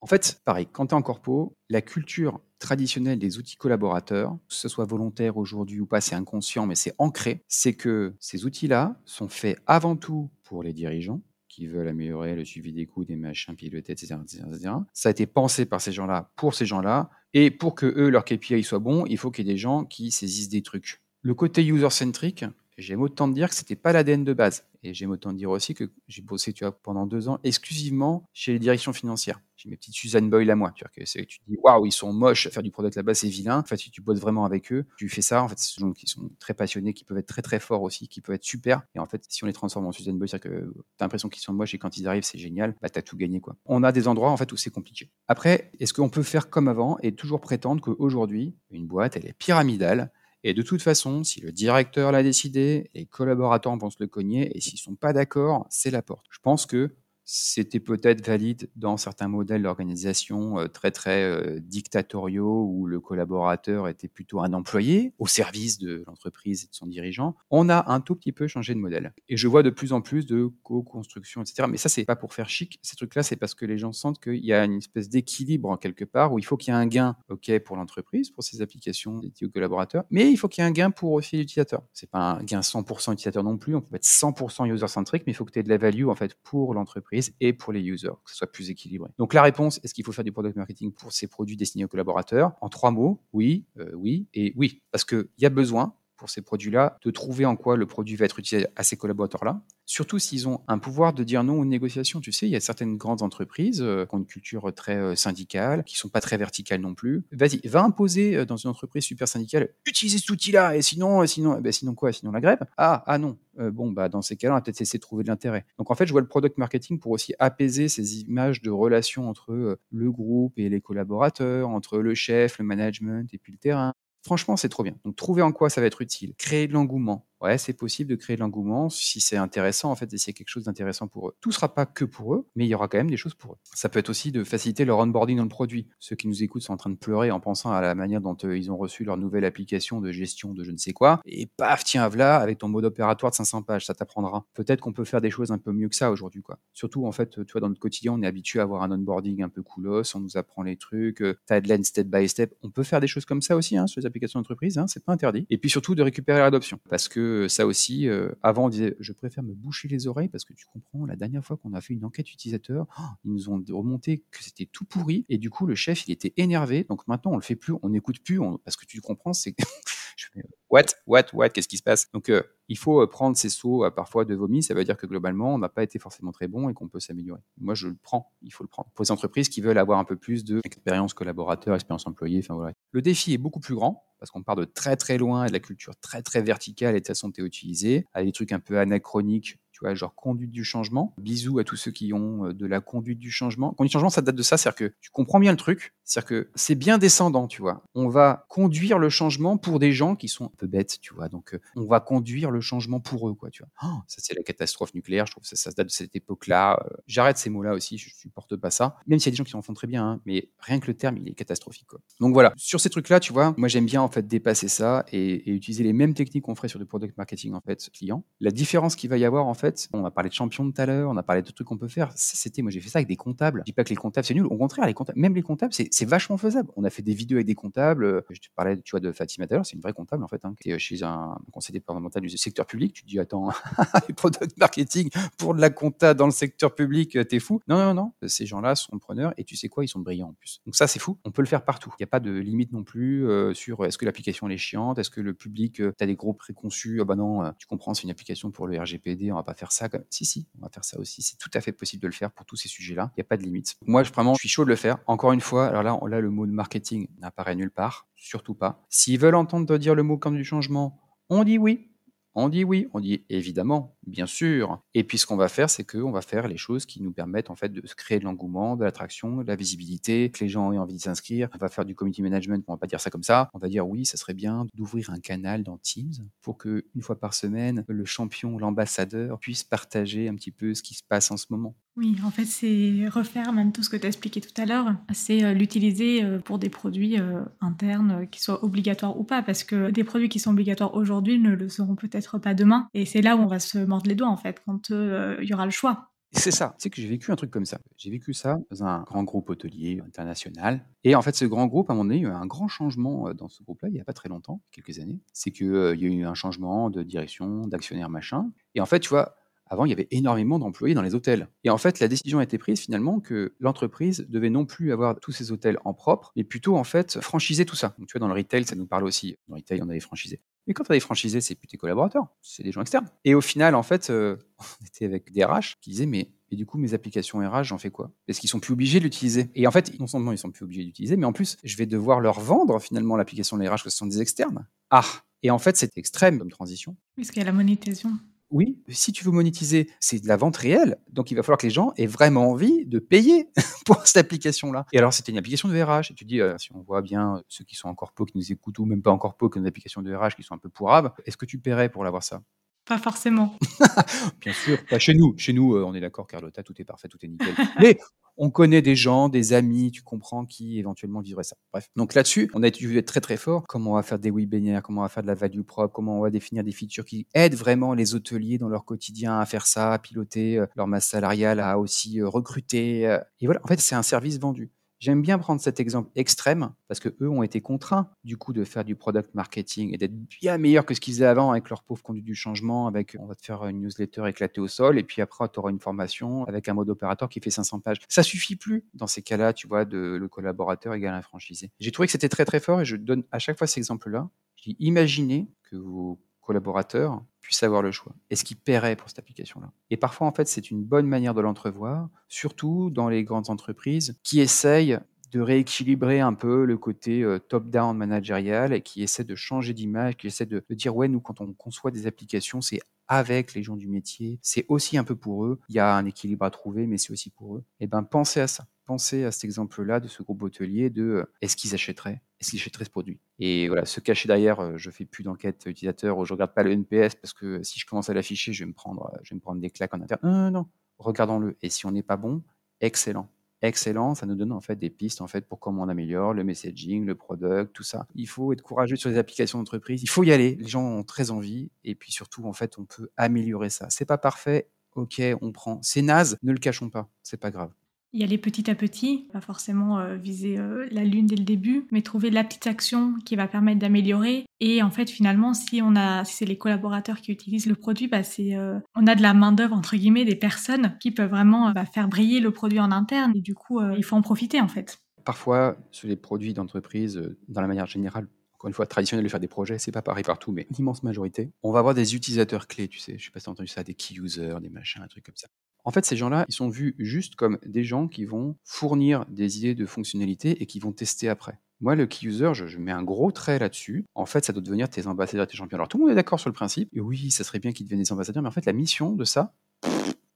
En 0.00 0.06
fait, 0.06 0.40
pareil, 0.46 0.66
quand 0.72 0.86
tu 0.86 0.90
es 0.92 0.94
en 0.94 1.02
corpo, 1.02 1.54
la 1.68 1.82
culture 1.82 2.40
traditionnelle 2.58 3.18
des 3.18 3.36
outils 3.36 3.56
collaborateurs, 3.56 4.38
que 4.48 4.54
ce 4.54 4.66
soit 4.66 4.86
volontaire 4.86 5.36
aujourd'hui 5.36 5.80
ou 5.80 5.86
pas, 5.86 6.00
c'est 6.00 6.14
inconscient, 6.14 6.66
mais 6.66 6.76
c'est 6.76 6.94
ancré, 6.96 7.44
c'est 7.46 7.74
que 7.74 8.14
ces 8.18 8.46
outils-là 8.46 8.98
sont 9.04 9.28
faits 9.28 9.58
avant 9.66 9.96
tout 9.96 10.30
pour 10.44 10.62
les 10.62 10.72
dirigeants 10.72 11.20
qui 11.48 11.66
veulent 11.66 11.88
améliorer 11.88 12.36
le 12.36 12.44
suivi 12.46 12.72
des 12.72 12.86
coûts, 12.86 13.04
des 13.04 13.16
machins 13.16 13.54
pilotés, 13.54 13.92
etc., 13.92 14.14
etc., 14.22 14.46
Ça 14.94 15.08
a 15.08 15.12
été 15.12 15.26
pensé 15.26 15.66
par 15.66 15.82
ces 15.82 15.92
gens-là 15.92 16.30
pour 16.36 16.54
ces 16.54 16.64
gens-là. 16.64 17.10
Et 17.34 17.50
pour 17.50 17.74
que 17.74 17.86
eux, 17.86 18.08
leur 18.08 18.24
KPI 18.24 18.62
soit 18.62 18.78
bon, 18.78 19.04
il 19.06 19.18
faut 19.18 19.30
qu'il 19.30 19.46
y 19.46 19.50
ait 19.50 19.54
des 19.54 19.58
gens 19.58 19.84
qui 19.84 20.10
saisissent 20.10 20.48
des 20.48 20.62
trucs. 20.62 21.02
Le 21.22 21.34
côté 21.34 21.64
user-centric, 21.64 22.44
j'aime 22.78 23.02
autant 23.02 23.28
dire 23.28 23.50
que 23.50 23.54
c'était 23.54 23.76
pas 23.76 23.92
l'ADN 23.92 24.24
de 24.24 24.32
base. 24.32 24.64
Et 24.84 24.94
j'aime 24.94 25.10
autant 25.10 25.32
dire 25.32 25.50
aussi 25.50 25.74
que 25.74 25.90
j'ai 26.06 26.22
bossé 26.22 26.54
pendant 26.82 27.06
deux 27.06 27.28
ans 27.28 27.40
exclusivement 27.42 28.28
chez 28.32 28.52
les 28.52 28.58
directions 28.60 28.92
financières. 28.92 29.40
J'ai 29.56 29.68
mes 29.68 29.76
petites 29.76 29.94
Suzanne 29.94 30.30
Boyle 30.30 30.48
à 30.50 30.54
moi. 30.54 30.70
Tu, 30.72 30.84
vois, 30.84 30.90
que 30.90 31.02
tu 31.02 31.40
te 31.40 31.44
dis, 31.48 31.56
waouh, 31.60 31.84
ils 31.84 31.92
sont 31.92 32.12
moches, 32.12 32.48
faire 32.48 32.62
du 32.62 32.70
product 32.70 32.94
là-bas, 32.94 33.12
c'est 33.14 33.28
vilain. 33.28 33.58
En 33.58 33.64
fait, 33.64 33.76
si 33.76 33.90
tu 33.90 34.00
bosses 34.00 34.20
vraiment 34.20 34.44
avec 34.44 34.72
eux, 34.72 34.86
tu 34.96 35.08
fais 35.08 35.20
ça. 35.20 35.42
En 35.42 35.48
fait, 35.48 35.58
c'est 35.58 35.80
des 35.80 35.86
gens 35.86 35.92
qui 35.92 36.06
sont 36.06 36.30
très 36.38 36.54
passionnés, 36.54 36.94
qui 36.94 37.02
peuvent 37.02 37.18
être 37.18 37.26
très 37.26 37.42
très 37.42 37.58
forts 37.58 37.82
aussi, 37.82 38.06
qui 38.06 38.20
peuvent 38.20 38.36
être 38.36 38.44
super. 38.44 38.82
Et 38.94 39.00
en 39.00 39.06
fait, 39.06 39.24
si 39.28 39.42
on 39.42 39.48
les 39.48 39.52
transforme 39.52 39.86
en 39.86 39.92
Suzanne 39.92 40.16
Boyle, 40.16 40.28
c'est-à-dire 40.28 40.50
que 40.52 40.72
tu 40.72 40.80
as 41.00 41.04
l'impression 41.04 41.28
qu'ils 41.28 41.42
sont 41.42 41.52
moches 41.52 41.74
et 41.74 41.78
quand 41.78 41.96
ils 41.96 42.06
arrivent, 42.06 42.22
c'est 42.22 42.38
génial, 42.38 42.76
bah, 42.80 42.88
tu 42.88 43.00
as 43.00 43.02
tout 43.02 43.16
gagné. 43.16 43.40
quoi. 43.40 43.56
On 43.64 43.82
a 43.82 43.90
des 43.90 44.06
endroits 44.06 44.30
en 44.30 44.36
fait 44.36 44.52
où 44.52 44.56
c'est 44.56 44.70
compliqué. 44.70 45.10
Après, 45.26 45.72
est-ce 45.80 45.92
qu'on 45.92 46.08
peut 46.08 46.22
faire 46.22 46.50
comme 46.50 46.68
avant 46.68 46.96
et 47.02 47.12
toujours 47.12 47.40
prétendre 47.40 47.82
qu'aujourd'hui, 47.82 48.54
une 48.70 48.86
boîte, 48.86 49.16
elle 49.16 49.26
est 49.26 49.32
pyramidale 49.32 50.12
et 50.44 50.54
de 50.54 50.62
toute 50.62 50.82
façon, 50.82 51.24
si 51.24 51.40
le 51.40 51.52
directeur 51.52 52.12
l'a 52.12 52.22
décidé, 52.22 52.90
les 52.94 53.06
collaborateurs 53.06 53.76
vont 53.76 53.90
se 53.90 53.96
le 54.00 54.06
cogner, 54.06 54.56
et 54.56 54.60
s'ils 54.60 54.78
sont 54.78 54.94
pas 54.96 55.12
d'accord, 55.12 55.66
c'est 55.70 55.90
la 55.90 56.02
porte. 56.02 56.26
Je 56.30 56.38
pense 56.40 56.66
que 56.66 56.94
c'était 57.30 57.78
peut-être 57.78 58.26
valide 58.26 58.70
dans 58.74 58.96
certains 58.96 59.28
modèles 59.28 59.62
d'organisation 59.62 60.60
euh, 60.60 60.66
très 60.66 60.90
très 60.90 61.22
euh, 61.22 61.58
dictatoriaux 61.60 62.64
où 62.64 62.86
le 62.86 63.00
collaborateur 63.00 63.86
était 63.86 64.08
plutôt 64.08 64.40
un 64.40 64.54
employé 64.54 65.12
au 65.18 65.26
service 65.26 65.76
de 65.76 66.04
l'entreprise 66.06 66.64
et 66.64 66.68
de 66.68 66.74
son 66.74 66.86
dirigeant. 66.86 67.36
On 67.50 67.68
a 67.68 67.92
un 67.92 68.00
tout 68.00 68.16
petit 68.16 68.32
peu 68.32 68.46
changé 68.46 68.72
de 68.72 68.78
modèle. 68.78 69.12
Et 69.28 69.36
je 69.36 69.46
vois 69.46 69.62
de 69.62 69.68
plus 69.68 69.92
en 69.92 70.00
plus 70.00 70.24
de 70.24 70.50
co-construction, 70.62 71.42
etc. 71.42 71.68
Mais 71.70 71.76
ça, 71.76 71.90
c'est 71.90 72.06
pas 72.06 72.16
pour 72.16 72.32
faire 72.32 72.48
chic. 72.48 72.78
Ces 72.80 72.96
trucs-là, 72.96 73.22
c'est 73.22 73.36
parce 73.36 73.54
que 73.54 73.66
les 73.66 73.76
gens 73.76 73.92
sentent 73.92 74.22
qu'il 74.22 74.42
y 74.42 74.54
a 74.54 74.64
une 74.64 74.78
espèce 74.78 75.10
d'équilibre 75.10 75.68
en 75.68 75.76
quelque 75.76 76.06
part 76.06 76.32
où 76.32 76.38
il 76.38 76.46
faut 76.46 76.56
qu'il 76.56 76.72
y 76.72 76.76
ait 76.78 76.80
un 76.80 76.86
gain, 76.86 77.14
ok, 77.28 77.58
pour 77.58 77.76
l'entreprise, 77.76 78.30
pour 78.30 78.42
ses 78.42 78.62
applications 78.62 79.18
dédiées 79.18 79.48
aux 79.48 79.50
collaborateurs, 79.50 80.04
mais 80.10 80.30
il 80.30 80.38
faut 80.38 80.48
qu'il 80.48 80.64
y 80.64 80.66
ait 80.66 80.70
un 80.70 80.72
gain 80.72 80.90
pour 80.90 81.12
aussi 81.12 81.36
l'utilisateur. 81.36 81.82
C'est 81.92 82.08
pas 82.08 82.38
un 82.38 82.42
gain 82.42 82.60
100% 82.60 83.12
utilisateur 83.12 83.44
non 83.44 83.58
plus. 83.58 83.76
On 83.76 83.82
peut 83.82 83.96
être 83.96 84.06
100% 84.06 84.72
user-centric, 84.72 85.24
mais 85.26 85.32
il 85.32 85.34
faut 85.34 85.44
que 85.44 85.52
tu 85.52 85.58
aies 85.58 85.62
de 85.62 85.68
la 85.68 85.76
value 85.76 86.06
en 86.06 86.14
fait 86.14 86.34
pour 86.42 86.72
l'entreprise 86.72 87.17
et 87.40 87.52
pour 87.52 87.72
les 87.72 87.80
users, 87.80 88.08
que 88.24 88.30
ce 88.30 88.36
soit 88.36 88.50
plus 88.50 88.70
équilibré. 88.70 89.10
Donc 89.18 89.34
la 89.34 89.42
réponse, 89.42 89.80
est-ce 89.82 89.94
qu'il 89.94 90.04
faut 90.04 90.12
faire 90.12 90.24
du 90.24 90.32
product 90.32 90.56
marketing 90.56 90.92
pour 90.92 91.12
ces 91.12 91.26
produits 91.26 91.56
destinés 91.56 91.84
aux 91.84 91.88
collaborateurs? 91.88 92.52
En 92.60 92.68
trois 92.68 92.90
mots, 92.90 93.20
oui, 93.32 93.64
euh, 93.78 93.90
oui 93.94 94.26
et 94.34 94.52
oui. 94.56 94.82
Parce 94.90 95.04
qu'il 95.04 95.28
y 95.38 95.46
a 95.46 95.50
besoin 95.50 95.94
pour 96.18 96.28
ces 96.28 96.42
produits-là, 96.42 96.98
de 97.02 97.10
trouver 97.10 97.46
en 97.46 97.56
quoi 97.56 97.76
le 97.76 97.86
produit 97.86 98.16
va 98.16 98.26
être 98.26 98.38
utilisé 98.38 98.66
à 98.76 98.82
ces 98.82 98.96
collaborateurs-là. 98.96 99.62
Surtout 99.86 100.18
s'ils 100.18 100.46
ont 100.46 100.60
un 100.68 100.78
pouvoir 100.78 101.14
de 101.14 101.24
dire 101.24 101.42
non 101.44 101.58
aux 101.58 101.64
négociations. 101.64 102.20
Tu 102.20 102.30
sais, 102.30 102.46
il 102.46 102.50
y 102.50 102.56
a 102.56 102.60
certaines 102.60 102.98
grandes 102.98 103.22
entreprises 103.22 103.80
euh, 103.80 104.04
qui 104.04 104.14
ont 104.14 104.18
une 104.18 104.26
culture 104.26 104.70
très 104.74 104.96
euh, 104.96 105.14
syndicale, 105.14 105.82
qui 105.84 105.96
sont 105.96 106.10
pas 106.10 106.20
très 106.20 106.36
verticales 106.36 106.82
non 106.82 106.94
plus. 106.94 107.24
Vas-y, 107.32 107.66
va 107.66 107.82
imposer 107.82 108.36
euh, 108.36 108.44
dans 108.44 108.56
une 108.56 108.68
entreprise 108.68 109.04
super 109.04 109.26
syndicale, 109.26 109.70
utilisez 109.86 110.18
cet 110.18 110.28
outil-là, 110.28 110.76
et 110.76 110.82
sinon, 110.82 111.24
sinon, 111.26 111.56
eh 111.56 111.62
ben, 111.62 111.72
sinon 111.72 111.94
quoi? 111.94 112.12
Sinon 112.12 112.32
la 112.32 112.40
grève? 112.40 112.58
Ah, 112.76 113.02
ah 113.06 113.16
non. 113.16 113.38
bon, 113.56 113.90
bah 113.90 114.08
dans 114.08 114.20
ces 114.20 114.36
cas-là, 114.36 114.54
on 114.54 114.56
va 114.56 114.60
peut-être 114.60 114.80
essayer 114.80 114.98
de 114.98 115.02
trouver 115.02 115.24
de 115.24 115.28
l'intérêt. 115.28 115.64
Donc 115.78 115.90
en 115.90 115.94
fait, 115.94 116.06
je 116.06 116.12
vois 116.12 116.20
le 116.20 116.28
product 116.28 116.58
marketing 116.58 116.98
pour 116.98 117.12
aussi 117.12 117.34
apaiser 117.38 117.88
ces 117.88 118.20
images 118.20 118.60
de 118.60 118.70
relations 118.70 119.28
entre 119.28 119.78
le 119.90 120.12
groupe 120.12 120.58
et 120.58 120.68
les 120.68 120.80
collaborateurs, 120.80 121.68
entre 121.70 121.98
le 121.98 122.14
chef, 122.14 122.58
le 122.58 122.64
management 122.64 123.32
et 123.32 123.38
puis 123.38 123.52
le 123.52 123.58
terrain. 123.58 123.94
Franchement, 124.28 124.58
c'est 124.58 124.68
trop 124.68 124.82
bien. 124.82 124.92
Donc, 125.06 125.16
trouver 125.16 125.40
en 125.40 125.52
quoi 125.52 125.70
ça 125.70 125.80
va 125.80 125.86
être 125.86 126.02
utile, 126.02 126.34
créer 126.36 126.68
de 126.68 126.74
l'engouement, 126.74 127.26
ouais, 127.40 127.58
c'est 127.58 127.72
possible 127.72 128.10
de 128.10 128.16
créer 128.16 128.36
de 128.36 128.40
l'engouement 128.40 128.88
si 128.88 129.20
c'est 129.20 129.36
intéressant, 129.36 129.90
en 129.90 129.94
fait, 129.94 130.12
et 130.12 130.18
s'il 130.18 130.32
y 130.32 130.34
a 130.34 130.36
quelque 130.36 130.48
chose 130.48 130.64
d'intéressant 130.64 131.08
pour 131.08 131.28
eux. 131.28 131.36
Tout 131.40 131.50
ne 131.50 131.54
sera 131.54 131.74
pas 131.74 131.86
que 131.86 132.04
pour 132.04 132.34
eux, 132.34 132.46
mais 132.56 132.66
il 132.66 132.68
y 132.68 132.74
aura 132.74 132.88
quand 132.88 132.98
même 132.98 133.10
des 133.10 133.16
choses 133.16 133.34
pour 133.34 133.52
eux. 133.52 133.56
Ça 133.74 133.88
peut 133.88 133.98
être 133.98 134.10
aussi 134.10 134.32
de 134.32 134.44
faciliter 134.44 134.84
leur 134.84 134.98
onboarding 134.98 135.36
dans 135.36 135.42
le 135.42 135.48
produit. 135.48 135.88
Ceux 135.98 136.16
qui 136.16 136.28
nous 136.28 136.42
écoutent 136.42 136.62
sont 136.62 136.72
en 136.72 136.76
train 136.76 136.90
de 136.90 136.96
pleurer 136.96 137.30
en 137.30 137.40
pensant 137.40 137.72
à 137.72 137.80
la 137.80 137.94
manière 137.94 138.20
dont 138.20 138.36
euh, 138.44 138.56
ils 138.56 138.70
ont 138.70 138.76
reçu 138.76 139.04
leur 139.04 139.16
nouvelle 139.16 139.44
application 139.44 140.00
de 140.00 140.12
gestion 140.12 140.52
de 140.52 140.64
je 140.64 140.70
ne 140.70 140.76
sais 140.76 140.92
quoi, 140.92 141.20
et 141.24 141.46
paf, 141.46 141.84
tiens, 141.84 142.08
voilà, 142.08 142.36
avec 142.36 142.58
ton 142.58 142.68
mode 142.68 142.84
opératoire 142.84 143.30
de 143.30 143.36
500 143.36 143.62
pages, 143.62 143.86
ça 143.86 143.94
t'apprendra. 143.94 144.46
Peut-être 144.54 144.80
qu'on 144.80 144.92
peut 144.92 145.04
faire 145.04 145.20
des 145.20 145.30
choses 145.30 145.50
un 145.50 145.58
peu 145.58 145.72
mieux 145.72 145.88
que 145.88 145.96
ça 145.96 146.10
aujourd'hui, 146.10 146.42
quoi. 146.42 146.58
Surtout, 146.72 147.06
en 147.06 147.12
fait, 147.12 147.44
tu 147.44 147.52
vois, 147.52 147.60
dans 147.60 147.68
notre 147.68 147.80
quotidien, 147.80 148.12
on 148.12 148.22
est 148.22 148.26
habitué 148.26 148.60
à 148.60 148.62
avoir 148.62 148.82
un 148.82 148.90
onboarding 148.90 149.42
un 149.42 149.48
peu 149.48 149.62
coolos, 149.62 150.14
on 150.14 150.20
nous 150.20 150.36
apprend 150.36 150.62
les 150.62 150.76
trucs, 150.76 151.22
euh, 151.22 151.38
step 151.82 152.06
by 152.06 152.28
step. 152.28 152.54
On 152.62 152.70
peut 152.70 152.82
faire 152.82 153.00
des 153.00 153.06
choses 153.06 153.24
comme 153.24 153.42
ça 153.42 153.56
aussi, 153.56 153.76
hein, 153.76 153.86
sur 153.86 154.00
les 154.00 154.06
applications 154.06 154.38
d'entreprise, 154.38 154.78
hein, 154.78 154.86
c'est 154.86 155.04
pas 155.04 155.12
interdit. 155.12 155.46
Et 155.50 155.58
puis 155.58 155.70
surtout 155.70 155.94
de 155.94 156.02
récupérer 156.02 156.40
l'adoption. 156.40 156.78
Parce 156.88 157.08
que 157.08 157.27
ça 157.48 157.66
aussi, 157.66 158.08
euh, 158.08 158.30
avant, 158.42 158.66
on 158.66 158.68
disait, 158.68 158.96
je 159.00 159.12
préfère 159.12 159.42
me 159.42 159.54
boucher 159.54 159.88
les 159.88 160.06
oreilles 160.06 160.28
parce 160.28 160.44
que 160.44 160.52
tu 160.52 160.66
comprends, 160.66 161.06
la 161.06 161.16
dernière 161.16 161.44
fois 161.44 161.56
qu'on 161.56 161.74
a 161.74 161.80
fait 161.80 161.94
une 161.94 162.04
enquête 162.04 162.32
utilisateur, 162.32 162.86
oh, 162.98 163.02
ils 163.24 163.32
nous 163.32 163.50
ont 163.50 163.62
remonté 163.68 164.24
que 164.30 164.42
c'était 164.42 164.66
tout 164.66 164.84
pourri 164.84 165.24
et 165.28 165.38
du 165.38 165.50
coup, 165.50 165.66
le 165.66 165.74
chef, 165.74 166.06
il 166.06 166.12
était 166.12 166.32
énervé. 166.36 166.84
Donc 166.84 167.06
maintenant, 167.08 167.32
on 167.32 167.36
le 167.36 167.42
fait 167.42 167.56
plus, 167.56 167.74
on 167.82 167.90
n'écoute 167.90 168.20
plus 168.22 168.40
parce 168.64 168.76
que 168.76 168.86
tu 168.86 169.00
comprends, 169.00 169.32
c'est 169.32 169.54
je 170.18 170.26
fais, 170.32 170.42
what, 170.68 170.82
what, 171.06 171.24
what, 171.32 171.50
qu'est-ce 171.50 171.68
qui 171.68 171.76
se 171.76 171.82
passe? 171.82 172.10
Donc, 172.12 172.28
euh, 172.28 172.42
il 172.68 172.76
faut 172.76 173.00
euh, 173.00 173.06
prendre 173.06 173.36
ces 173.36 173.48
sauts 173.48 173.88
parfois 173.94 174.24
de 174.24 174.34
vomi. 174.34 174.62
Ça 174.62 174.74
veut 174.74 174.84
dire 174.84 174.96
que 174.96 175.06
globalement, 175.06 175.54
on 175.54 175.58
n'a 175.58 175.68
pas 175.68 175.82
été 175.82 175.98
forcément 175.98 176.32
très 176.32 176.48
bon 176.48 176.68
et 176.68 176.74
qu'on 176.74 176.88
peut 176.88 177.00
s'améliorer. 177.00 177.40
Moi, 177.58 177.74
je 177.74 177.88
le 177.88 177.96
prends. 178.02 178.32
Il 178.42 178.52
faut 178.52 178.64
le 178.64 178.68
prendre. 178.68 178.90
Pour 178.94 179.04
les 179.04 179.10
entreprises 179.10 179.48
qui 179.48 179.60
veulent 179.60 179.78
avoir 179.78 179.98
un 179.98 180.04
peu 180.04 180.16
plus 180.16 180.44
d'expérience 180.44 181.14
collaborateur, 181.14 181.74
expérience 181.74 182.06
employée, 182.06 182.40
enfin 182.42 182.54
voilà. 182.54 182.72
Le 182.90 183.00
défi 183.00 183.32
est 183.32 183.38
beaucoup 183.38 183.60
plus 183.60 183.74
grand 183.74 184.04
parce 184.18 184.30
qu'on 184.30 184.42
part 184.42 184.56
de 184.56 184.64
très 184.64 184.96
très 184.96 185.16
loin 185.16 185.44
et 185.44 185.48
de 185.48 185.52
la 185.52 185.60
culture 185.60 185.94
très 186.00 186.22
très 186.22 186.42
verticale 186.42 186.96
et 186.96 187.00
de 187.00 187.06
façon 187.06 187.30
utilisée 187.38 188.04
à 188.12 188.24
des 188.24 188.32
trucs 188.32 188.52
un 188.52 188.58
peu 188.58 188.78
anachroniques 188.78 189.58
tu 189.78 189.84
vois, 189.84 189.94
genre 189.94 190.14
conduite 190.14 190.50
du 190.50 190.64
changement. 190.64 191.14
Bisous 191.18 191.60
à 191.60 191.64
tous 191.64 191.76
ceux 191.76 191.92
qui 191.92 192.12
ont 192.12 192.46
euh, 192.46 192.52
de 192.52 192.66
la 192.66 192.80
conduite 192.80 193.18
du 193.18 193.30
changement. 193.30 193.72
Conduite 193.74 193.90
du 193.90 193.92
changement, 193.92 194.10
ça 194.10 194.22
date 194.22 194.34
de 194.34 194.42
ça, 194.42 194.56
c'est-à-dire 194.56 194.76
que 194.76 194.94
tu 195.00 195.10
comprends 195.10 195.38
bien 195.38 195.52
le 195.52 195.56
truc, 195.56 195.94
c'est-à-dire 196.02 196.28
que 196.28 196.50
c'est 196.56 196.74
bien 196.74 196.98
descendant, 196.98 197.46
tu 197.46 197.62
vois. 197.62 197.84
On 197.94 198.08
va 198.08 198.46
conduire 198.48 198.98
le 198.98 199.08
changement 199.08 199.56
pour 199.56 199.78
des 199.78 199.92
gens 199.92 200.16
qui 200.16 200.26
sont 200.26 200.46
un 200.46 200.52
peu 200.56 200.66
bêtes, 200.66 200.98
tu 201.00 201.14
vois. 201.14 201.28
Donc, 201.28 201.54
euh, 201.54 201.60
on 201.76 201.86
va 201.86 202.00
conduire 202.00 202.50
le 202.50 202.60
changement 202.60 202.98
pour 202.98 203.28
eux, 203.28 203.34
quoi, 203.34 203.50
tu 203.50 203.62
vois. 203.62 203.70
Oh, 203.84 204.00
ça, 204.08 204.16
c'est 204.20 204.34
la 204.34 204.42
catastrophe 204.42 204.94
nucléaire, 204.94 205.26
je 205.26 205.32
trouve 205.32 205.42
que 205.42 205.48
ça, 205.48 205.56
ça 205.56 205.70
date 205.70 205.86
de 205.86 205.92
cette 205.92 206.16
époque-là. 206.16 206.80
Euh, 206.84 206.96
j'arrête 207.06 207.38
ces 207.38 207.50
mots-là 207.50 207.74
aussi, 207.74 207.98
je 207.98 208.12
supporte 208.12 208.56
pas 208.56 208.70
ça. 208.70 208.96
Même 209.06 209.20
s'il 209.20 209.26
y 209.26 209.30
a 209.30 209.32
des 209.32 209.36
gens 209.36 209.44
qui 209.44 209.56
en 209.56 209.62
font 209.62 209.74
très 209.74 209.86
bien, 209.86 210.04
hein, 210.04 210.20
mais 210.26 210.48
rien 210.58 210.80
que 210.80 210.88
le 210.88 210.94
terme, 210.94 211.18
il 211.18 211.28
est 211.28 211.34
catastrophique, 211.34 211.86
quoi. 211.86 212.00
Donc 212.20 212.32
voilà, 212.32 212.52
sur 212.56 212.80
ces 212.80 212.90
trucs-là, 212.90 213.20
tu 213.20 213.32
vois, 213.32 213.54
moi 213.56 213.68
j'aime 213.68 213.86
bien 213.86 214.02
en 214.02 214.08
fait 214.08 214.26
dépasser 214.26 214.66
ça 214.68 215.04
et, 215.12 215.50
et 215.50 215.52
utiliser 215.52 215.84
les 215.84 215.92
mêmes 215.92 216.14
techniques 216.14 216.44
qu'on 216.44 216.56
ferait 216.56 216.68
sur 216.68 216.80
du 216.80 216.86
product 216.86 217.16
marketing 217.16 217.54
en 217.54 217.60
fait 217.60 217.88
client. 217.90 218.24
La 218.40 218.50
différence 218.50 218.96
qu'il 218.96 219.10
va 219.10 219.18
y 219.18 219.24
avoir 219.24 219.46
en 219.46 219.54
fait, 219.54 219.67
on 219.92 220.04
a 220.04 220.10
parlé 220.10 220.28
de 220.28 220.34
champion 220.34 220.70
tout 220.70 220.80
à 220.80 220.86
l'heure, 220.86 221.10
on 221.10 221.16
a 221.16 221.22
parlé 221.22 221.42
de 221.42 221.50
trucs 221.50 221.66
qu'on 221.66 221.78
peut 221.78 221.88
faire. 221.88 222.10
C'était, 222.14 222.62
moi 222.62 222.70
j'ai 222.70 222.80
fait 222.80 222.88
ça 222.88 222.98
avec 222.98 223.08
des 223.08 223.16
comptables. 223.16 223.60
Je 223.60 223.70
dis 223.70 223.72
pas 223.72 223.84
que 223.84 223.90
les 223.90 223.96
comptables 223.96 224.26
c'est 224.26 224.34
nul, 224.34 224.46
au 224.46 224.56
contraire, 224.56 224.86
les 224.86 224.94
comptables, 224.94 225.18
même 225.18 225.34
les 225.34 225.42
comptables, 225.42 225.72
c'est 225.72 226.04
vachement 226.04 226.36
faisable. 226.36 226.70
On 226.76 226.84
a 226.84 226.90
fait 226.90 227.02
des 227.02 227.14
vidéos 227.14 227.36
avec 227.36 227.46
des 227.46 227.54
comptables. 227.54 228.04
Euh, 228.04 228.20
je 228.30 228.40
te 228.40 228.48
parlais, 228.54 228.80
tu 228.80 228.90
vois, 228.90 229.00
de 229.00 229.12
Fatima 229.12 229.46
tout 229.46 229.54
à 229.54 229.56
l'heure, 229.56 229.66
c'est 229.66 229.74
une 229.74 229.80
vraie 229.80 229.92
comptable 229.92 230.24
en 230.24 230.28
fait, 230.28 230.44
hein, 230.44 230.54
qui 230.60 230.70
est 230.70 230.78
chez 230.78 231.02
un 231.02 231.38
conseil 231.52 231.72
départemental 231.72 232.22
du 232.22 232.28
secteur 232.36 232.66
public. 232.66 232.92
Tu 232.92 233.02
te 233.02 233.08
dis, 233.08 233.18
attends, 233.18 233.48
les 234.08 234.14
product 234.14 234.56
marketing 234.58 235.10
pour 235.36 235.54
de 235.54 235.60
la 235.60 235.70
compta 235.70 236.14
dans 236.14 236.26
le 236.26 236.32
secteur 236.32 236.74
public, 236.74 237.16
euh, 237.16 237.24
t'es 237.24 237.38
fou. 237.38 237.60
Non, 237.68 237.78
non, 237.78 237.94
non, 237.94 238.12
ces 238.26 238.46
gens-là 238.46 238.74
sont 238.74 238.98
preneurs 238.98 239.32
et 239.36 239.44
tu 239.44 239.56
sais 239.56 239.68
quoi, 239.68 239.84
ils 239.84 239.88
sont 239.88 240.00
brillants 240.00 240.28
en 240.28 240.34
plus. 240.34 240.60
Donc 240.66 240.76
ça, 240.76 240.86
c'est 240.86 240.98
fou. 240.98 241.18
On 241.24 241.30
peut 241.30 241.42
le 241.42 241.48
faire 241.48 241.64
partout. 241.64 241.92
Il 241.98 242.02
n'y 242.02 242.04
a 242.04 242.08
pas 242.08 242.20
de 242.20 242.30
limite 242.30 242.72
non 242.72 242.84
plus 242.84 243.28
euh, 243.28 243.54
sur 243.54 243.84
est-ce 243.84 243.98
que 243.98 244.04
l'application 244.04 244.48
est 244.48 244.56
chiante, 244.56 244.98
est-ce 244.98 245.10
que 245.10 245.20
le 245.20 245.34
public, 245.34 245.74
tu 245.74 245.92
as 246.00 246.06
des 246.06 246.16
gros 246.16 246.32
préconçus, 246.32 247.00
ah 247.00 247.04
bah 247.04 247.16
non, 247.16 247.52
tu 247.58 247.66
comprends, 247.66 247.94
c'est 247.94 248.04
une 248.04 248.10
application 248.10 248.50
pour 248.50 248.66
le 248.66 248.78
RGPD, 248.78 249.32
on 249.32 249.36
va 249.36 249.42
pas 249.42 249.54
faire 249.58 249.72
ça. 249.72 249.88
Comme... 249.88 250.04
Si, 250.10 250.24
si, 250.24 250.46
on 250.58 250.62
va 250.62 250.70
faire 250.70 250.84
ça 250.84 250.98
aussi 250.98 251.22
c'est 251.22 251.36
tout 251.36 251.50
à 251.54 251.60
fait 251.60 251.72
possible 251.72 252.02
de 252.02 252.08
le 252.08 252.12
faire 252.12 252.30
pour 252.30 252.46
tous 252.46 252.56
ces 252.56 252.68
sujets-là. 252.68 253.10
Il 253.16 253.20
n'y 253.20 253.22
a 253.22 253.24
pas 253.24 253.36
de 253.36 253.42
limite. 253.42 253.74
Moi, 253.86 254.02
vraiment, 254.02 254.34
je 254.34 254.40
suis 254.40 254.48
chaud 254.48 254.64
de 254.64 254.70
le 254.70 254.76
faire. 254.76 254.98
Encore 255.06 255.32
une 255.32 255.40
fois, 255.40 255.66
alors 255.66 255.82
là, 255.82 255.98
là 256.08 256.20
le 256.20 256.30
mot 256.30 256.46
de 256.46 256.52
marketing 256.52 257.08
n'apparaît 257.18 257.54
nulle 257.54 257.70
part, 257.70 258.06
surtout 258.14 258.54
pas. 258.54 258.84
S'ils 258.88 259.18
veulent 259.18 259.34
entendre 259.34 259.76
dire 259.76 259.94
le 259.94 260.02
mot 260.02 260.18
comme 260.18 260.36
du 260.36 260.44
changement, 260.44 261.00
on 261.28 261.44
dit 261.44 261.58
oui 261.58 261.90
On 262.34 262.48
dit 262.48 262.64
oui, 262.64 262.88
on 262.94 263.00
dit 263.00 263.24
évidemment, 263.28 263.97
bien 264.08 264.26
sûr. 264.26 264.82
Et 264.94 265.04
puis 265.04 265.18
ce 265.18 265.26
qu'on 265.26 265.36
va 265.36 265.48
faire, 265.48 265.70
c'est 265.70 265.84
qu'on 265.84 266.10
va 266.10 266.22
faire 266.22 266.48
les 266.48 266.56
choses 266.56 266.86
qui 266.86 267.02
nous 267.02 267.12
permettent 267.12 267.50
en 267.50 267.56
fait 267.56 267.70
de 267.72 267.80
créer 267.96 268.18
de 268.18 268.24
l'engouement, 268.24 268.76
de 268.76 268.84
l'attraction, 268.84 269.42
de 269.42 269.46
la 269.46 269.56
visibilité, 269.56 270.30
que 270.30 270.42
les 270.42 270.48
gens 270.48 270.72
aient 270.72 270.78
envie 270.78 270.96
de 270.96 271.00
s'inscrire. 271.00 271.48
On 271.54 271.58
va 271.58 271.68
faire 271.68 271.84
du 271.84 271.94
community 271.94 272.22
management, 272.22 272.64
on 272.66 272.74
va 272.74 272.78
pas 272.78 272.86
dire 272.86 273.00
ça 273.00 273.10
comme 273.10 273.22
ça. 273.22 273.48
On 273.54 273.58
va 273.58 273.68
dire 273.68 273.86
oui, 273.86 274.04
ça 274.04 274.16
serait 274.16 274.34
bien 274.34 274.66
d'ouvrir 274.74 275.10
un 275.10 275.20
canal 275.20 275.62
dans 275.62 275.78
Teams 275.78 276.14
pour 276.42 276.58
que 276.58 276.84
une 276.94 277.02
fois 277.02 277.18
par 277.18 277.34
semaine, 277.34 277.84
le 277.88 278.04
champion, 278.04 278.58
l'ambassadeur 278.58 279.38
puisse 279.38 279.64
partager 279.64 280.28
un 280.28 280.34
petit 280.34 280.50
peu 280.50 280.74
ce 280.74 280.82
qui 280.82 280.94
se 280.94 281.02
passe 281.02 281.30
en 281.30 281.36
ce 281.36 281.46
moment. 281.50 281.74
Oui, 281.98 282.16
en 282.24 282.30
fait, 282.30 282.44
c'est 282.44 283.08
refaire 283.08 283.52
même 283.52 283.72
tout 283.72 283.82
ce 283.82 283.90
que 283.90 283.96
tu 283.96 284.04
as 284.04 284.08
expliqué 284.08 284.40
tout 284.40 284.60
à 284.60 284.66
l'heure. 284.66 284.94
C'est 285.12 285.42
euh, 285.42 285.52
l'utiliser 285.52 286.22
euh, 286.22 286.38
pour 286.38 286.60
des 286.60 286.68
produits 286.68 287.18
euh, 287.18 287.40
internes 287.60 288.28
qui 288.30 288.40
soient 288.40 288.64
obligatoires 288.64 289.18
ou 289.18 289.24
pas, 289.24 289.42
parce 289.42 289.64
que 289.64 289.90
des 289.90 290.04
produits 290.04 290.28
qui 290.28 290.38
sont 290.38 290.52
obligatoires 290.52 290.94
aujourd'hui 290.94 291.40
ne 291.40 291.56
le 291.56 291.68
seront 291.68 291.96
peut-être 291.96 292.38
pas 292.38 292.54
demain. 292.54 292.86
Et 292.94 293.04
c'est 293.04 293.20
là 293.20 293.36
où 293.36 293.40
on 293.40 293.48
va 293.48 293.58
se 293.58 293.78
mordre 293.98 294.08
les 294.08 294.14
doigts, 294.14 294.28
en 294.28 294.36
fait, 294.36 294.62
quand 294.64 294.90
il 294.90 295.44
y 295.48 295.52
aura 295.52 295.64
le 295.64 295.72
choix. 295.72 296.10
C'est 296.32 296.50
ça. 296.50 296.74
Sais 296.76 296.90
que 296.90 297.00
j'ai 297.00 297.08
vécu 297.08 297.32
un 297.32 297.36
truc 297.36 297.50
comme 297.50 297.64
ça. 297.64 297.80
J'ai 297.96 298.10
vécu 298.10 298.34
ça 298.34 298.58
dans 298.70 298.84
un 298.84 299.02
grand 299.02 299.24
groupe 299.24 299.48
hôtelier 299.48 300.02
international. 300.06 300.84
Et 301.02 301.14
en 301.14 301.22
fait, 301.22 301.34
ce 301.34 301.46
grand 301.46 301.66
groupe, 301.66 301.88
à 301.88 301.94
un 301.94 301.96
moment 301.96 302.04
donné, 302.04 302.16
il 302.18 302.22
y 302.22 302.26
a 302.26 302.28
eu 302.28 302.32
un 302.32 302.46
grand 302.46 302.68
changement 302.68 303.32
dans 303.32 303.48
ce 303.48 303.62
groupe-là, 303.62 303.88
il 303.88 303.94
n'y 303.94 304.00
a 304.00 304.04
pas 304.04 304.12
très 304.12 304.28
longtemps, 304.28 304.60
quelques 304.70 304.98
années. 304.98 305.20
C'est 305.32 305.50
qu'il 305.50 305.66
y 305.66 306.04
a 306.04 306.08
eu 306.08 306.24
un 306.24 306.34
changement 306.34 306.90
de 306.90 307.02
direction, 307.02 307.66
d'actionnaire, 307.66 308.10
machin. 308.10 308.50
Et 308.74 308.82
en 308.82 308.86
fait, 308.86 309.00
tu 309.00 309.08
vois, 309.08 309.36
avant, 309.70 309.86
il 309.86 309.88
y 309.88 309.92
avait 309.92 310.08
énormément 310.10 310.58
d'employés 310.58 310.94
dans 310.94 311.02
les 311.02 311.14
hôtels. 311.14 311.48
Et 311.64 311.70
en 311.70 311.78
fait, 311.78 311.98
la 311.98 312.08
décision 312.08 312.38
a 312.40 312.42
été 312.42 312.58
prise 312.58 312.80
finalement 312.80 313.20
que 313.20 313.54
l'entreprise 313.58 314.26
devait 314.28 314.50
non 314.50 314.66
plus 314.66 314.92
avoir 314.92 315.18
tous 315.20 315.32
ces 315.32 315.50
hôtels 315.50 315.78
en 315.84 315.94
propre, 315.94 316.32
mais 316.36 316.44
plutôt 316.44 316.76
en 316.76 316.84
fait 316.84 317.20
franchiser 317.22 317.64
tout 317.64 317.76
ça. 317.76 317.94
Donc, 317.98 318.08
tu 318.08 318.18
vois, 318.18 318.20
dans 318.26 318.32
le 318.32 318.38
retail, 318.38 318.64
ça 318.64 318.76
nous 318.76 318.86
parle 318.86 319.04
aussi. 319.04 319.36
Dans 319.48 319.54
le 319.54 319.60
retail, 319.60 319.80
on 319.82 319.88
avait 319.88 320.00
franchisé. 320.00 320.42
Mais 320.68 320.74
quand 320.74 320.84
on 320.88 320.90
avait 320.90 321.00
franchisé, 321.00 321.40
c'est 321.40 321.54
plus 321.54 321.66
tes 321.66 321.78
collaborateurs, 321.78 322.28
c'est 322.42 322.62
des 322.62 322.70
gens 322.70 322.82
externes. 322.82 323.08
Et 323.24 323.34
au 323.34 323.40
final, 323.40 323.74
en 323.74 323.82
fait, 323.82 324.10
euh, 324.10 324.36
on 324.58 324.86
était 324.86 325.06
avec 325.06 325.32
des 325.32 325.42
RH 325.42 325.80
qui 325.80 325.90
disaient 325.90 326.06
mais 326.06 326.30
du 326.52 326.66
coup, 326.66 326.78
mes 326.78 326.94
applications 326.94 327.38
RH, 327.38 327.64
j'en 327.64 327.78
fais 327.78 327.90
quoi? 327.90 328.10
Est-ce 328.26 328.40
qu'ils 328.40 328.48
sont 328.48 328.60
plus 328.60 328.72
obligés 328.72 329.00
de 329.00 329.04
l'utiliser 329.04 329.50
Et 329.54 329.66
en 329.66 329.70
fait, 329.70 329.98
non 329.98 330.06
seulement 330.06 330.32
ils 330.32 330.38
sont 330.38 330.50
plus 330.50 330.64
obligés 330.64 330.84
d'utiliser, 330.84 331.16
mais 331.16 331.26
en 331.26 331.32
plus, 331.32 331.56
je 331.62 331.76
vais 331.76 331.86
devoir 331.86 332.20
leur 332.20 332.40
vendre 332.40 332.78
finalement 332.78 333.16
l'application 333.16 333.58
de 333.58 333.64
RH 333.64 333.68
parce 333.68 333.82
que 333.84 333.90
ce 333.90 333.96
sont 333.98 334.06
des 334.06 334.20
externes. 334.20 334.66
Ah 334.90 335.04
Et 335.42 335.50
en 335.50 335.58
fait, 335.58 335.76
c'est 335.76 335.96
extrême 335.98 336.38
comme 336.38 336.50
transition. 336.50 336.96
Puisqu'il 337.16 337.40
y 337.40 337.42
a 337.42 337.46
la 337.46 337.52
monétisation. 337.52 338.12
Oui, 338.50 338.78
si 338.88 339.12
tu 339.12 339.24
veux 339.24 339.30
monétiser, 339.30 339.90
c'est 340.00 340.20
de 340.20 340.26
la 340.26 340.36
vente 340.36 340.56
réelle. 340.56 340.96
Donc, 341.10 341.30
il 341.30 341.34
va 341.34 341.42
falloir 341.42 341.58
que 341.58 341.66
les 341.66 341.70
gens 341.70 341.92
aient 341.98 342.06
vraiment 342.06 342.50
envie 342.50 342.86
de 342.86 342.98
payer 342.98 343.50
pour 343.84 344.06
cette 344.06 344.16
application-là. 344.16 344.86
Et 344.92 344.98
alors, 344.98 345.12
c'était 345.12 345.32
une 345.32 345.38
application 345.38 345.68
de 345.68 345.78
RH. 345.78 346.12
Et 346.12 346.14
tu 346.14 346.24
dis, 346.24 346.40
euh, 346.40 346.56
si 346.56 346.70
on 346.74 346.80
voit 346.80 347.02
bien 347.02 347.36
euh, 347.36 347.42
ceux 347.48 347.64
qui 347.64 347.76
sont 347.76 347.88
encore 347.88 348.14
corpo, 348.14 348.24
qui 348.24 348.38
nous 348.38 348.50
écoutent, 348.50 348.78
ou 348.78 348.86
même 348.86 349.02
pas 349.02 349.10
encore 349.10 349.32
corpo, 349.32 349.50
qui 349.50 349.58
ont 349.58 349.60
une 349.62 349.66
application 349.68 350.00
de 350.00 350.14
RH 350.14 350.34
qui 350.36 350.42
sont 350.42 350.54
un 350.54 350.58
peu 350.58 350.70
pourrables, 350.70 351.12
est-ce 351.26 351.36
que 351.36 351.44
tu 351.44 351.58
paierais 351.58 351.90
pour 351.90 352.04
l'avoir 352.04 352.22
ça? 352.22 352.40
Pas 352.88 352.96
forcément. 352.96 353.54
bien 354.40 354.54
sûr, 354.54 354.78
pas 354.88 354.98
chez 354.98 355.12
nous. 355.12 355.34
Chez 355.36 355.52
nous, 355.52 355.74
euh, 355.74 355.84
on 355.84 355.92
est 355.92 356.00
d'accord, 356.00 356.26
Carlotta, 356.26 356.62
tout 356.62 356.72
est 356.80 356.84
parfait, 356.84 357.06
tout 357.06 357.18
est 357.22 357.28
nickel. 357.28 357.54
Mais 357.80 357.98
on 358.38 358.48
connaît 358.48 358.80
des 358.80 358.96
gens, 358.96 359.28
des 359.28 359.52
amis, 359.52 359.90
tu 359.90 360.02
comprends, 360.02 360.46
qui 360.46 360.78
éventuellement 360.78 361.20
vivraient 361.20 361.44
ça. 361.44 361.56
Bref. 361.70 361.90
Donc 361.96 362.14
là-dessus, 362.14 362.50
on 362.54 362.62
a 362.62 362.70
dû 362.70 363.04
très 363.04 363.20
très 363.20 363.36
fort. 363.36 363.64
Comment 363.68 363.92
on 363.92 363.94
va 363.96 364.02
faire 364.02 364.18
des 364.18 364.30
webinaires, 364.30 364.82
comment 364.82 365.02
on 365.02 365.04
va 365.04 365.10
faire 365.10 365.22
de 365.22 365.28
la 365.28 365.34
value 365.34 365.60
propre, 365.60 365.92
comment 365.92 366.18
on 366.18 366.22
va 366.22 366.30
définir 366.30 366.64
des 366.64 366.72
features 366.72 367.04
qui 367.04 367.26
aident 367.34 367.56
vraiment 367.56 367.92
les 367.92 368.14
hôteliers 368.14 368.56
dans 368.56 368.70
leur 368.70 368.86
quotidien 368.86 369.38
à 369.38 369.44
faire 369.44 369.66
ça, 369.66 369.92
à 369.92 369.98
piloter 369.98 370.56
euh, 370.56 370.66
leur 370.74 370.86
masse 370.86 371.08
salariale, 371.08 371.60
à 371.60 371.78
aussi 371.78 372.22
euh, 372.22 372.28
recruter. 372.28 373.18
Et 373.40 373.46
voilà, 373.46 373.60
en 373.64 373.66
fait, 373.66 373.80
c'est 373.80 373.96
un 373.96 374.02
service 374.02 374.40
vendu. 374.40 374.70
J'aime 374.98 375.22
bien 375.22 375.38
prendre 375.38 375.60
cet 375.60 375.78
exemple 375.78 376.10
extrême 376.16 376.72
parce 376.88 376.98
que 376.98 377.08
eux 377.20 377.28
ont 377.28 377.42
été 377.44 377.60
contraints 377.60 378.10
du 378.24 378.36
coup 378.36 378.52
de 378.52 378.64
faire 378.64 378.84
du 378.84 378.96
product 378.96 379.32
marketing 379.34 379.94
et 379.94 379.96
d'être 379.96 380.16
bien 380.40 380.58
meilleurs 380.58 380.84
que 380.84 380.94
ce 380.94 381.00
qu'ils 381.00 381.14
faisaient 381.14 381.26
avant 381.26 381.52
avec 381.52 381.70
leur 381.70 381.84
pauvre 381.84 382.02
conduite 382.02 382.24
du 382.24 382.34
changement. 382.34 382.88
Avec 382.88 383.16
on 383.20 383.26
va 383.26 383.36
te 383.36 383.44
faire 383.44 383.64
une 383.66 383.80
newsletter 383.80 384.24
éclatée 384.26 384.60
au 384.60 384.66
sol 384.66 384.98
et 384.98 385.04
puis 385.04 385.22
après 385.22 385.48
tu 385.48 385.58
auras 385.60 385.70
une 385.70 385.78
formation 385.78 386.44
avec 386.46 386.68
un 386.68 386.74
mode 386.74 386.90
opérateur 386.90 387.28
qui 387.28 387.40
fait 387.40 387.50
500 387.50 387.80
pages. 387.80 387.98
Ça 388.08 388.24
suffit 388.24 388.56
plus 388.56 388.84
dans 388.94 389.06
ces 389.06 389.22
cas-là, 389.22 389.52
tu 389.52 389.68
vois, 389.68 389.84
de 389.84 390.16
le 390.20 390.28
collaborateur 390.28 390.94
égal 390.94 391.14
un 391.14 391.22
franchisé. 391.22 391.70
J'ai 391.78 391.92
trouvé 391.92 392.06
que 392.06 392.12
c'était 392.12 392.28
très 392.28 392.44
très 392.44 392.58
fort 392.58 392.80
et 392.80 392.84
je 392.84 392.96
donne 392.96 393.22
à 393.30 393.38
chaque 393.38 393.56
fois 393.56 393.66
cet 393.66 393.78
exemple-là. 393.78 394.28
J'ai 394.56 394.74
imaginé 394.80 395.48
que 395.62 395.76
vos 395.76 396.18
collaborateurs 396.48 397.22
puissent 397.42 397.62
avoir 397.62 397.82
le 397.82 397.92
choix. 397.92 398.14
Est-ce 398.30 398.42
qu'ils 398.42 398.56
paieraient 398.56 398.96
pour 398.96 399.10
cette 399.10 399.18
application-là? 399.18 399.70
Et 399.90 399.98
parfois, 399.98 400.26
en 400.26 400.32
fait, 400.32 400.48
c'est 400.48 400.70
une 400.70 400.82
bonne 400.82 401.06
manière 401.06 401.34
de 401.34 401.42
l'entrevoir, 401.42 402.08
surtout 402.26 402.88
dans 402.88 403.10
les 403.10 403.22
grandes 403.22 403.50
entreprises 403.50 404.18
qui 404.24 404.40
essayent 404.40 404.98
de 405.30 405.40
rééquilibrer 405.40 406.20
un 406.20 406.34
peu 406.34 406.64
le 406.64 406.78
côté 406.78 407.22
euh, 407.22 407.38
top-down 407.38 407.96
managérial 407.96 408.82
qui 408.82 409.02
essaient 409.02 409.24
de 409.24 409.34
changer 409.34 409.74
d'image, 409.74 410.16
qui 410.16 410.26
essaient 410.26 410.46
de, 410.46 410.64
dire 410.70 410.96
ouais, 410.96 411.08
nous, 411.08 411.20
quand 411.20 411.40
on 411.40 411.52
conçoit 411.52 411.90
des 411.90 412.06
applications, 412.06 412.60
c'est 412.60 412.80
avec 413.08 413.54
les 413.54 413.62
gens 413.62 413.76
du 413.76 413.88
métier, 413.88 414.38
c'est 414.42 414.66
aussi 414.68 414.98
un 414.98 415.04
peu 415.04 415.16
pour 415.16 415.44
eux. 415.44 415.58
Il 415.68 415.74
y 415.74 415.78
a 415.78 415.94
un 415.94 416.04
équilibre 416.04 416.44
à 416.44 416.50
trouver, 416.50 416.86
mais 416.86 416.98
c'est 416.98 417.12
aussi 417.12 417.30
pour 417.30 417.56
eux. 417.56 417.64
Et 417.80 417.84
eh 417.84 417.86
ben, 417.86 418.02
pensez 418.02 418.40
à 418.40 418.46
ça. 418.46 418.66
Pensez 418.84 419.24
à 419.24 419.32
cet 419.32 419.44
exemple-là 419.44 420.00
de 420.00 420.08
ce 420.08 420.22
groupe 420.22 420.42
hôtelier 420.42 420.88
de 420.90 421.02
euh, 421.02 421.32
est-ce 421.42 421.56
qu'ils 421.56 421.74
achèteraient 421.74 422.22
Est-ce 422.40 422.50
qu'ils 422.50 422.60
achèteraient 422.60 422.84
ce 422.84 422.90
produit? 422.90 423.18
Et 423.38 423.68
voilà, 423.68 423.84
se 423.84 424.00
cacher 424.00 424.28
derrière, 424.28 424.60
euh, 424.60 424.76
je 424.76 424.90
fais 424.90 425.04
plus 425.04 425.24
d'enquête 425.24 425.64
utilisateur 425.66 426.24
je 426.24 426.32
regarde 426.32 426.54
pas 426.54 426.62
le 426.62 426.72
NPS 426.72 427.14
parce 427.14 427.34
que 427.34 427.62
si 427.62 427.78
je 427.78 427.86
commence 427.86 428.08
à 428.08 428.14
l'afficher, 428.14 428.52
je 428.52 428.64
vais 428.64 428.68
me 428.68 428.74
prendre, 428.74 429.10
je 429.22 429.30
vais 429.30 429.36
me 429.36 429.40
prendre 429.40 429.60
des 429.60 429.70
claques 429.70 429.94
en 429.94 430.00
interne. 430.00 430.20
Non, 430.22 430.50
non. 430.50 430.66
Regardons-le. 430.98 431.56
Et 431.62 431.70
si 431.70 431.86
on 431.86 431.90
n'est 431.90 432.02
pas 432.02 432.16
bon, 432.16 432.42
excellent 432.80 433.30
excellent. 433.62 434.14
Ça 434.14 434.26
nous 434.26 434.34
donne 434.34 434.52
en 434.52 434.60
fait 434.60 434.76
des 434.76 434.90
pistes 434.90 435.20
en 435.20 435.26
fait 435.26 435.46
pour 435.46 435.58
comment 435.60 435.82
on 435.82 435.88
améliore 435.88 436.34
le 436.34 436.44
messaging, 436.44 437.04
le 437.04 437.14
product, 437.14 437.72
tout 437.72 437.82
ça. 437.82 438.06
Il 438.14 438.28
faut 438.28 438.52
être 438.52 438.62
courageux 438.62 438.96
sur 438.96 439.10
les 439.10 439.18
applications 439.18 439.58
d'entreprise. 439.58 440.02
Il 440.02 440.08
faut 440.08 440.24
y 440.24 440.32
aller. 440.32 440.56
Les 440.56 440.68
gens 440.68 440.82
ont 440.82 441.04
très 441.04 441.30
envie 441.30 441.70
et 441.84 441.94
puis 441.94 442.12
surtout 442.12 442.44
en 442.46 442.52
fait 442.52 442.78
on 442.78 442.84
peut 442.84 443.10
améliorer 443.16 443.70
ça. 443.70 443.86
C'est 443.90 444.04
pas 444.06 444.18
parfait. 444.18 444.68
Ok, 444.94 445.22
on 445.42 445.52
prend. 445.52 445.80
C'est 445.82 446.02
naze. 446.02 446.38
Ne 446.42 446.52
le 446.52 446.58
cachons 446.58 446.90
pas. 446.90 447.08
C'est 447.22 447.36
pas 447.36 447.50
grave 447.50 447.70
y 448.12 448.22
aller 448.24 448.38
petit 448.38 448.70
à 448.70 448.74
petit, 448.74 449.28
pas 449.32 449.40
forcément 449.40 449.98
euh, 449.98 450.16
viser 450.16 450.58
euh, 450.58 450.86
la 450.90 451.04
lune 451.04 451.26
dès 451.26 451.36
le 451.36 451.44
début, 451.44 451.86
mais 451.90 452.02
trouver 452.02 452.30
la 452.30 452.44
petite 452.44 452.66
action 452.66 453.14
qui 453.24 453.36
va 453.36 453.46
permettre 453.46 453.78
d'améliorer. 453.78 454.46
Et 454.60 454.82
en 454.82 454.90
fait, 454.90 455.10
finalement, 455.10 455.54
si 455.54 455.80
on 455.82 455.94
a, 455.96 456.24
si 456.24 456.36
c'est 456.36 456.44
les 456.44 456.58
collaborateurs 456.58 457.20
qui 457.20 457.32
utilisent 457.32 457.66
le 457.66 457.74
produit, 457.74 458.08
bah 458.08 458.22
c'est, 458.22 458.56
euh, 458.56 458.78
on 458.96 459.06
a 459.06 459.14
de 459.14 459.22
la 459.22 459.34
main 459.34 459.52
d'œuvre 459.52 459.76
entre 459.76 459.96
guillemets, 459.96 460.24
des 460.24 460.36
personnes 460.36 460.96
qui 461.00 461.10
peuvent 461.10 461.30
vraiment 461.30 461.70
bah, 461.72 461.84
faire 461.84 462.08
briller 462.08 462.40
le 462.40 462.50
produit 462.50 462.80
en 462.80 462.90
interne. 462.90 463.32
Et 463.36 463.40
du 463.40 463.54
coup, 463.54 463.80
il 463.96 464.04
faut 464.04 464.16
en 464.16 464.22
profiter 464.22 464.60
en 464.60 464.68
fait. 464.68 464.98
Parfois, 465.24 465.76
sur 465.90 466.08
les 466.08 466.16
produits 466.16 466.54
d'entreprise, 466.54 467.20
dans 467.48 467.60
la 467.60 467.66
manière 467.66 467.86
générale, 467.86 468.26
encore 468.54 468.68
une 468.68 468.74
fois, 468.74 468.86
traditionnel 468.86 469.24
de 469.24 469.30
faire 469.30 469.38
des 469.38 469.46
projets, 469.46 469.78
c'est 469.78 469.92
pas 469.92 470.02
pareil 470.02 470.24
partout, 470.24 470.50
mais 470.50 470.66
l'immense 470.76 471.04
majorité, 471.04 471.52
on 471.62 471.70
va 471.70 471.78
avoir 471.78 471.94
des 471.94 472.16
utilisateurs 472.16 472.66
clés, 472.66 472.88
tu 472.88 472.98
sais. 472.98 473.16
Je 473.16 473.24
sais 473.24 473.30
pas 473.30 473.38
si 473.38 473.44
tu 473.44 473.50
as 473.50 473.52
entendu 473.52 473.68
ça, 473.68 473.84
des 473.84 473.94
key 473.94 474.14
users, 474.14 474.56
des 474.60 474.68
machins, 474.68 475.00
un 475.00 475.06
truc 475.06 475.24
comme 475.24 475.36
ça. 475.36 475.46
En 475.84 475.90
fait, 475.90 476.04
ces 476.04 476.16
gens-là, 476.16 476.44
ils 476.48 476.54
sont 476.54 476.68
vus 476.68 476.94
juste 476.98 477.34
comme 477.34 477.58
des 477.64 477.84
gens 477.84 478.08
qui 478.08 478.24
vont 478.24 478.56
fournir 478.64 479.24
des 479.26 479.58
idées 479.58 479.74
de 479.74 479.86
fonctionnalités 479.86 480.62
et 480.62 480.66
qui 480.66 480.80
vont 480.80 480.92
tester 480.92 481.28
après. 481.28 481.58
Moi, 481.80 481.94
le 481.94 482.06
key 482.06 482.26
user, 482.26 482.50
je, 482.54 482.78
mets 482.78 482.90
un 482.90 483.04
gros 483.04 483.30
trait 483.30 483.58
là-dessus. 483.58 484.04
En 484.14 484.26
fait, 484.26 484.44
ça 484.44 484.52
doit 484.52 484.62
devenir 484.62 484.90
tes 484.90 485.06
ambassadeurs 485.06 485.46
tes 485.46 485.56
champions. 485.56 485.76
Alors, 485.76 485.88
tout 485.88 485.96
le 485.98 486.04
monde 486.04 486.12
est 486.12 486.16
d'accord 486.16 486.40
sur 486.40 486.50
le 486.50 486.54
principe. 486.54 486.88
Et 486.92 487.00
oui, 487.00 487.30
ça 487.30 487.44
serait 487.44 487.60
bien 487.60 487.72
qu'ils 487.72 487.86
deviennent 487.86 488.02
des 488.02 488.12
ambassadeurs. 488.12 488.42
Mais 488.42 488.48
en 488.48 488.52
fait, 488.52 488.66
la 488.66 488.72
mission 488.72 489.12
de 489.12 489.24
ça, 489.24 489.54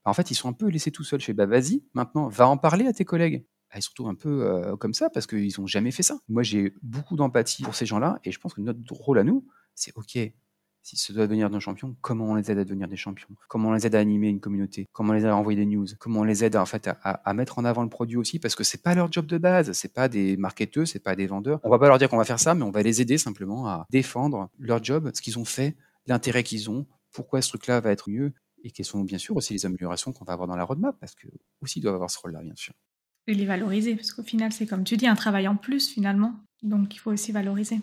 en 0.05 0.15
fait, 0.15 0.31
ils 0.31 0.35
sont 0.35 0.49
un 0.49 0.53
peu 0.53 0.69
laissés 0.69 0.93
tout 0.93 1.05
seuls. 1.05 1.21
Fais, 1.21 1.33
bah 1.33 1.47
vas-y, 1.47 1.83
maintenant, 1.95 2.29
va 2.29 2.47
en 2.47 2.57
parler 2.57 2.87
à 2.87 2.93
tes 2.93 3.05
collègues. 3.05 3.45
Ah, 3.71 3.79
ils 3.79 3.83
se 3.83 3.89
retrouvent 3.89 4.09
un 4.09 4.15
peu 4.15 4.45
euh, 4.45 4.77
comme 4.77 4.95
ça 4.95 5.11
parce 5.11 5.27
qu'ils 5.27 5.53
n'ont 5.59 5.67
jamais 5.67 5.91
fait 5.91 6.03
ça. 6.03 6.19
Moi, 6.29 6.43
j'ai 6.43 6.75
beaucoup 6.83 7.17
d'empathie 7.17 7.63
pour 7.65 7.75
ces 7.75 7.87
gens-là. 7.87 8.21
Et 8.25 8.31
je 8.31 8.39
pense 8.39 8.55
que 8.55 8.61
notre 8.61 8.93
rôle 8.93 9.19
à 9.19 9.25
nous, 9.25 9.47
c'est 9.75 9.93
OK, 9.97 10.19
si 10.83 10.97
ce 10.97 11.13
doit 11.13 11.27
devenir 11.27 11.49
nos 11.49 11.61
champions, 11.61 11.97
comment 12.01 12.31
on 12.31 12.35
les 12.35 12.51
aide 12.51 12.59
à 12.59 12.65
devenir 12.65 12.89
des 12.89 12.97
champions? 12.97 13.29
Comment 13.49 13.71
on 13.71 13.73
les 13.73 13.87
aide 13.87 13.95
à 13.95 14.01
animer 14.01 14.29
une 14.29 14.41
communauté? 14.41 14.89
Comment 14.93 15.13
on 15.13 15.17
les 15.17 15.23
aide 15.23 15.29
à 15.31 15.37
envoyer 15.37 15.57
des 15.59 15.67
news? 15.67 15.87
Comment 15.99 16.21
on 16.21 16.25
les 16.25 16.45
aide 16.45 16.57
en 16.57 16.67
fait 16.67 16.91
à, 17.03 17.35
mettre 17.35 17.59
en 17.59 17.65
avant 17.65 17.83
le 17.83 17.89
produit 17.89 18.17
aussi? 18.17 18.39
Parce 18.39 18.55
que 18.55 18.65
c'est 18.65 18.83
pas 18.83 18.95
leur 18.95 19.11
job 19.11 19.27
de 19.27 19.39
base, 19.39 19.73
c'est 19.73 19.93
pas 19.93 20.09
des 20.09 20.37
marketeurs, 20.37 20.87
c'est 20.87 20.99
pas 20.99 21.15
des 21.15 21.27
vendeurs. 21.27 21.61
On 21.63 21.71
va 21.71 21.79
pas 21.79 21.89
leur 21.89 21.99
dire 21.99 22.09
qu'on 22.09 22.17
va 22.17 22.25
faire 22.25 22.41
ça, 22.41 22.55
mais 22.55 22.63
on 22.63 22.71
va 22.71 22.83
les 22.83 23.01
aider 23.01 23.17
simplement 23.17 23.69
à 23.69 23.87
défendre 23.91 24.51
leur 24.59 24.83
job, 24.83 25.11
ce 25.15 25.23
qu'ils 25.23 25.39
ont 25.39 25.45
fait, 25.45 25.77
l'intérêt 26.07 26.43
qu'ils 26.43 26.69
ont, 26.69 26.87
pourquoi 27.13 27.43
ce 27.43 27.49
truc-là 27.51 27.81
va 27.81 27.93
être 27.93 28.11
mieux, 28.11 28.33
et 28.65 28.71
quelles 28.71 28.87
sont 28.87 29.03
bien 29.03 29.19
sûr 29.19 29.37
aussi 29.37 29.53
les 29.53 29.67
améliorations 29.67 30.13
qu'on 30.13 30.25
va 30.25 30.33
avoir 30.33 30.49
dans 30.49 30.57
la 30.57 30.65
roadmap, 30.65 30.97
parce 30.99 31.15
que 31.15 31.29
aussi 31.61 31.79
ils 31.79 31.83
doivent 31.83 31.95
avoir 31.95 32.11
ce 32.11 32.19
rôle-là, 32.19 32.43
bien 32.43 32.55
sûr. 32.57 32.75
Et 33.29 33.35
les 33.35 33.47
valoriser, 33.47 33.95
parce 33.95 34.13
qu'au 34.13 34.25
final, 34.25 34.53
c'est 34.53 34.67
comme 34.67 34.83
tu 34.83 34.97
dis, 34.97 35.07
un 35.07 35.15
travail 35.15 35.47
en 35.47 35.57
plus 35.57 35.89
finalement. 35.89 36.35
Donc 36.63 36.95
il 36.95 36.99
faut 36.99 37.13
aussi 37.13 37.31
valoriser. 37.31 37.79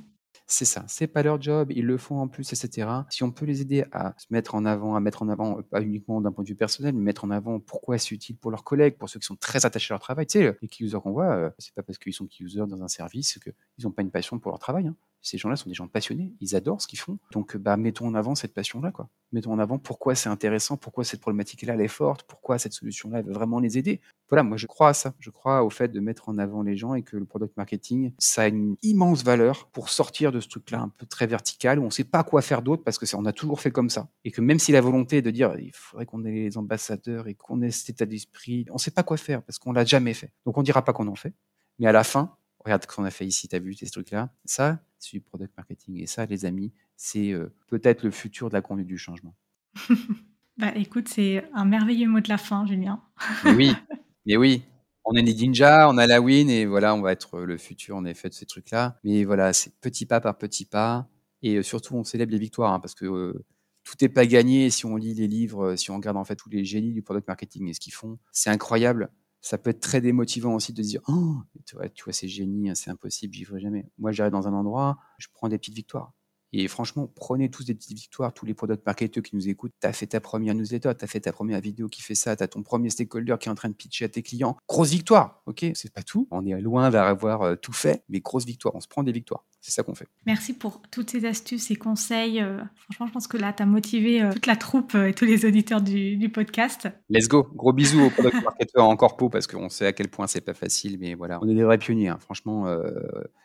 C'est 0.52 0.66
ça, 0.66 0.84
c'est 0.88 1.08
pas 1.08 1.22
leur 1.22 1.40
job, 1.40 1.72
ils 1.72 1.86
le 1.86 1.98
font 1.98 2.20
en 2.20 2.28
plus, 2.28 2.54
etc. 2.54 2.90
Si 3.10 3.24
on 3.24 3.32
peut 3.32 3.46
les 3.46 3.62
aider 3.62 3.86
à 3.92 4.16
se 4.18 4.26
mettre 4.32 4.56
en 4.56 4.66
avant, 4.66 4.96
à 4.96 5.00
mettre 5.00 5.22
en 5.22 5.30
avant, 5.30 5.60
euh, 5.60 5.62
pas 5.62 5.82
uniquement 5.82 6.22
d'un 6.22 6.32
point 6.32 6.44
de 6.44 6.50
vue 6.50 6.56
personnel, 6.56 6.96
mais 6.96 7.02
mettre 7.02 7.24
en 7.26 7.30
avant 7.30 7.60
pourquoi 7.60 8.00
c'est 8.00 8.16
utile 8.16 8.36
pour 8.36 8.50
leurs 8.50 8.64
collègues, 8.64 8.98
pour 8.98 9.10
ceux 9.10 9.20
qui 9.20 9.28
sont 9.28 9.36
très 9.36 9.66
attachés 9.66 9.94
à 9.94 9.96
leur 9.96 10.02
travail. 10.02 10.26
Tu 10.26 10.40
sais, 10.40 10.58
les 10.62 10.68
key 10.68 10.86
users 10.86 11.00
qu'on 11.02 11.12
voit, 11.12 11.32
euh, 11.36 11.50
c'est 11.60 11.74
pas 11.76 11.84
parce 11.84 12.00
qu'ils 12.00 12.14
sont 12.14 12.26
key 12.26 12.44
users 12.44 12.66
dans 12.68 12.82
un 12.82 12.88
service 12.88 13.38
qu'ils 13.40 13.54
n'ont 13.84 13.92
pas 13.92 14.02
une 14.02 14.12
passion 14.12 14.40
pour 14.40 14.52
leur 14.52 14.60
travail. 14.60 14.88
Hein. 14.88 14.96
Ces 15.22 15.38
gens-là 15.38 15.56
sont 15.56 15.70
des 15.70 15.76
gens 15.76 15.88
passionnés, 15.88 16.34
ils 16.40 16.56
adorent 16.56 16.82
ce 16.82 16.88
qu'ils 16.88 17.00
font. 17.00 17.18
Donc, 17.32 17.58
bah, 17.58 17.78
mettons 17.78 18.08
en 18.08 18.16
avant 18.16 18.36
cette 18.36 18.54
passion-là, 18.54 18.92
quoi. 18.92 19.10
Mettons 19.32 19.52
en 19.52 19.60
avant 19.60 19.78
pourquoi 19.78 20.16
c'est 20.16 20.30
intéressant, 20.30 20.78
pourquoi 20.78 21.04
cette 21.04 21.20
problématique-là, 21.22 21.76
elle 21.76 21.82
est 21.82 21.88
forte, 21.88 22.24
pourquoi 22.24 22.58
cette 22.58 22.74
solution-là, 22.74 23.22
va 23.22 23.32
vraiment 23.32 23.60
les 23.60 23.78
aider. 23.78 24.02
Voilà, 24.30 24.44
moi, 24.44 24.58
je 24.58 24.66
crois 24.66 24.90
à 24.90 24.94
ça. 24.94 25.14
Je 25.20 25.30
crois 25.30 25.64
au 25.64 25.70
fait 25.70 25.90
de 25.90 26.00
mettre 26.00 26.30
en 26.30 26.38
avant 26.38 26.64
les 26.64 26.76
gens 26.76 26.96
et 26.96 27.04
que 27.04 27.18
le 27.18 27.26
product 27.26 27.56
marketing, 27.58 28.14
ça 28.18 28.44
a 28.44 28.48
une 28.48 28.76
immense 28.82 29.24
valeur 29.24 29.68
pour 29.68 29.90
sortir 29.90 30.32
de 30.32 30.40
ce 30.40 30.48
truc-là 30.48 30.80
un 30.82 30.90
peu 30.90 31.06
très 31.06 31.28
vertical 31.28 31.80
où 31.80 31.84
on 31.84 31.88
ne 31.88 31.92
sait 31.92 32.04
pas 32.04 32.24
quoi 32.24 32.42
faire 32.42 32.62
d'autre 32.62 32.84
parce 32.84 32.98
que 32.98 33.06
on 33.16 33.26
a 33.26 33.34
toujours 33.34 33.60
fait 33.60 33.72
comme 33.72 33.90
ça. 33.90 34.08
Et 34.24 34.32
que 34.32 34.42
même 34.42 34.60
si 34.60 34.72
la 34.72 34.82
volonté 34.82 35.18
est 35.18 35.22
de 35.22 35.32
dire, 35.32 35.56
il 35.60 35.72
faudrait 35.74 36.06
qu'on 36.06 36.24
ait 36.26 36.32
les 36.32 36.58
ambassadeurs 36.58 37.28
et 37.28 37.34
qu'on 37.34 37.62
ait 37.62 37.72
cet 37.72 37.90
état 37.90 38.06
d'esprit, 38.06 38.66
on 38.70 38.76
ne 38.76 38.80
sait 38.80 38.92
pas 38.92 39.04
quoi 39.04 39.18
faire 39.18 39.42
parce 39.44 39.60
qu'on 39.60 39.74
l'a 39.74 39.86
jamais 39.86 40.14
fait. 40.14 40.32
Donc, 40.46 40.58
on 40.58 40.64
dira 40.64 40.84
pas 40.84 40.94
qu'on 40.94 41.08
en 41.08 41.16
fait. 41.16 41.34
Mais 41.80 41.88
à 41.88 41.92
la 41.92 42.04
fin, 42.04 42.36
regarde 42.60 42.84
ce 42.84 42.88
qu'on 42.88 43.04
a 43.04 43.12
fait 43.12 43.26
ici, 43.26 43.48
tu 43.48 43.56
as 43.56 43.60
vu 43.60 43.74
ces 43.74 43.90
trucs-là. 43.90 44.32
Ça, 44.46 44.80
du 45.00 45.22
product 45.22 45.56
marketing. 45.58 46.00
Et 46.02 46.08
ça, 46.08 46.26
les 46.26 46.46
amis, 46.46 46.72
c'est 46.96 47.32
euh, 47.32 47.54
peut-être 47.68 48.04
le 48.04 48.12
futur 48.12 48.50
de 48.50 48.54
la 48.54 48.62
conduite 48.62 48.88
du 48.88 48.98
changement. 48.98 49.36
bah 50.58 50.74
écoute, 50.76 51.08
c'est 51.08 51.44
un 51.54 51.66
merveilleux 51.66 52.08
mot 52.08 52.20
de 52.20 52.30
la 52.30 52.38
fin, 52.38 52.66
Julien. 52.66 53.02
mais 53.44 53.54
oui, 53.54 53.74
mais 54.26 54.38
oui. 54.38 54.64
On 55.06 55.16
est 55.16 55.22
les 55.22 55.34
ninjas, 55.34 55.90
on 55.90 55.98
a 55.98 56.06
la 56.06 56.22
win 56.22 56.50
et 56.50 56.66
voilà, 56.66 56.94
on 56.94 57.02
va 57.02 57.12
être 57.14 57.40
le 57.40 57.58
futur 57.58 57.96
en 57.96 58.06
effet 58.06 58.30
de 58.30 58.34
ces 58.34 58.46
trucs-là. 58.46 59.00
Mais 59.04 59.24
voilà, 59.24 59.54
c'est 59.54 59.74
petit 59.80 60.06
pas 60.06 60.22
par 60.22 60.38
petit 60.38 60.66
pas. 60.66 61.08
Et 61.42 61.56
euh, 61.56 61.64
surtout, 61.64 61.96
on 61.96 62.04
célèbre 62.04 62.32
les 62.32 62.38
victoires 62.38 62.74
hein, 62.74 62.80
parce 62.80 62.94
que 62.94 63.06
euh, 63.06 63.46
tout 63.84 63.96
n'est 64.02 64.10
pas 64.10 64.28
gagné. 64.28 64.70
Si 64.70 64.86
on 64.86 64.98
lit 64.98 65.16
les 65.16 65.28
livres, 65.28 65.76
si 65.76 65.90
on 65.90 65.96
regarde 65.96 66.18
en 66.18 66.26
fait 66.26 66.36
tous 66.36 66.50
les 66.50 66.64
génies 66.64 66.94
du 66.94 67.02
product 67.02 67.28
marketing 67.28 67.70
et 67.70 67.74
ce 67.74 67.80
qu'ils 67.80 67.94
font, 67.94 68.20
c'est 68.32 68.50
incroyable 68.50 69.10
ça 69.42 69.58
peut 69.58 69.70
être 69.70 69.80
très 69.80 70.02
démotivant 70.02 70.54
aussi 70.56 70.74
de 70.74 70.82
dire 70.82 71.02
oh 71.08 71.38
tu 71.66 71.76
vois, 71.76 71.90
tu 71.90 72.04
vois 72.04 72.14
c'est 72.14 72.28
génie 72.28 72.72
c'est 72.76 72.92
impossible 72.92 73.34
j'y 73.34 73.46
ferai 73.46 73.60
jamais. 73.60 73.90
Moi 73.98 74.12
j'arrive 74.12 74.34
dans 74.34 74.48
un 74.48 74.54
endroit 74.54 74.98
je 75.18 75.28
prends 75.34 75.50
des 75.50 75.58
petites 75.58 75.76
victoires 75.76 76.14
et 76.52 76.68
franchement, 76.68 77.12
prenez 77.16 77.50
tous 77.50 77.66
des 77.66 77.76
petites 77.76 77.98
victoires, 77.98 78.34
tous 78.34 78.46
les 78.46 78.56
product 78.56 78.84
marketeurs 78.86 79.24
qui 79.24 79.36
nous 79.36 79.48
écoutent. 79.50 79.74
Tu 79.80 79.88
as 79.88 79.94
fait 79.94 80.08
ta 80.08 80.20
première 80.20 80.56
newsletter, 80.56 80.94
tu 80.98 81.06
as 81.06 81.08
fait 81.08 81.20
ta 81.20 81.32
première 81.32 81.62
vidéo 81.62 81.88
qui 81.88 82.02
fait 82.02 82.16
ça, 82.16 82.36
tu 82.36 82.44
as 82.44 82.48
ton 82.48 82.64
premier 82.64 82.90
stakeholder 82.90 83.36
qui 83.40 83.50
est 83.50 83.52
en 83.52 83.56
train 83.56 83.70
de 83.70 83.76
pitcher 83.76 84.06
à 84.06 84.10
tes 84.10 84.24
clients. 84.24 84.58
Grosse 84.68 84.90
victoire, 84.90 85.44
ok? 85.46 85.66
C'est 85.76 85.94
pas 85.94 86.02
tout. 86.02 86.28
On 86.32 86.46
est 86.46 86.60
loin 86.60 86.90
d'avoir 86.90 87.44
euh, 87.44 87.56
tout 87.56 87.74
fait, 87.74 88.04
mais 88.10 88.20
grosse 88.20 88.46
victoire. 88.46 88.74
On 88.76 88.80
se 88.80 88.88
prend 88.88 89.04
des 89.04 89.12
victoires. 89.12 89.46
C'est 89.62 89.72
ça 89.72 89.84
qu'on 89.84 89.94
fait. 89.94 90.08
Merci 90.26 90.54
pour 90.54 90.82
toutes 90.90 91.12
ces 91.12 91.26
astuces 91.26 91.70
et 91.70 91.76
conseils. 91.76 92.42
Euh, 92.42 92.64
franchement, 92.76 93.06
je 93.06 93.12
pense 93.12 93.28
que 93.28 93.38
là, 93.38 93.54
tu 93.54 93.62
as 93.62 93.66
motivé 93.68 94.24
euh, 94.24 94.34
toute 94.34 94.48
la 94.48 94.56
troupe 94.56 94.96
et 94.96 95.14
tous 95.14 95.26
les 95.26 95.46
auditeurs 95.46 95.82
du, 95.82 96.30
podcast. 96.34 96.88
Let's 97.10 97.28
go. 97.28 97.48
Gros 97.56 97.74
bisous 97.74 98.02
aux 98.02 98.10
product 98.10 98.44
marketeurs 98.44 98.86
en 98.86 98.96
corpo 98.96 99.30
parce 99.30 99.48
qu'on 99.48 99.70
sait 99.70 99.88
à 99.88 99.94
quel 99.94 100.10
point 100.10 100.28
c'est 100.28 100.42
pas 100.42 100.54
facile, 100.54 100.98
mais 101.00 101.14
voilà, 101.14 101.40
on 101.42 101.50
est 101.50 101.56
des 101.56 101.64
vrais 101.64 101.78
pionniers. 101.78 102.10
Hein. 102.10 102.18
Franchement, 102.20 102.66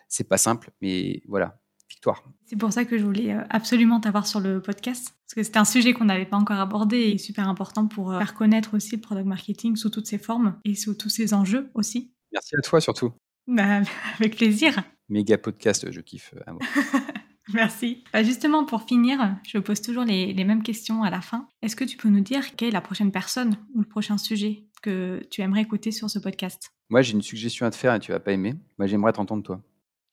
c'est 0.08 0.28
pas 0.28 0.36
simple, 0.36 0.70
mais 0.80 1.22
voilà, 1.26 1.58
c'est 2.46 2.56
pour 2.56 2.72
ça 2.72 2.84
que 2.84 2.98
je 2.98 3.04
voulais 3.04 3.32
euh, 3.32 3.42
absolument 3.50 4.00
t'avoir 4.00 4.26
sur 4.26 4.40
le 4.40 4.60
podcast, 4.60 5.14
parce 5.26 5.34
que 5.34 5.42
c'était 5.42 5.58
un 5.58 5.64
sujet 5.64 5.92
qu'on 5.92 6.04
n'avait 6.04 6.26
pas 6.26 6.36
encore 6.36 6.58
abordé 6.58 6.98
et 6.98 7.18
super 7.18 7.48
important 7.48 7.86
pour 7.86 8.12
euh, 8.12 8.18
faire 8.18 8.34
connaître 8.34 8.74
aussi 8.74 8.96
le 8.96 9.00
product 9.00 9.26
marketing 9.26 9.76
sous 9.76 9.90
toutes 9.90 10.06
ses 10.06 10.18
formes 10.18 10.58
et 10.64 10.74
sous 10.74 10.94
tous 10.94 11.08
ses 11.08 11.34
enjeux 11.34 11.70
aussi. 11.74 12.12
Merci 12.32 12.56
à 12.56 12.60
toi 12.60 12.80
surtout. 12.80 13.12
Bah, 13.46 13.80
avec 14.20 14.36
plaisir. 14.36 14.74
Méga 15.08 15.38
podcast, 15.38 15.90
je 15.90 16.00
kiffe. 16.00 16.34
Euh, 16.48 16.52
Merci. 17.52 18.04
Bah, 18.12 18.22
justement, 18.22 18.64
pour 18.64 18.82
finir, 18.84 19.36
je 19.46 19.58
pose 19.58 19.82
toujours 19.82 20.04
les, 20.04 20.32
les 20.32 20.44
mêmes 20.44 20.62
questions 20.62 21.02
à 21.02 21.10
la 21.10 21.20
fin. 21.20 21.46
Est-ce 21.60 21.76
que 21.76 21.84
tu 21.84 21.98
peux 21.98 22.08
nous 22.08 22.22
dire 22.22 22.56
quelle 22.56 22.68
est 22.68 22.72
la 22.72 22.80
prochaine 22.80 23.12
personne 23.12 23.58
ou 23.74 23.80
le 23.80 23.86
prochain 23.86 24.16
sujet 24.16 24.64
que 24.82 25.20
tu 25.30 25.42
aimerais 25.42 25.60
écouter 25.60 25.92
sur 25.92 26.08
ce 26.08 26.18
podcast? 26.18 26.70
Moi, 26.88 27.02
j'ai 27.02 27.12
une 27.12 27.22
suggestion 27.22 27.66
à 27.66 27.70
te 27.70 27.76
faire 27.76 27.94
et 27.94 28.00
tu 28.00 28.12
vas 28.12 28.20
pas 28.20 28.32
aimer. 28.32 28.54
Moi, 28.78 28.86
j'aimerais 28.86 29.12
t'entendre 29.12 29.42
toi. 29.42 29.62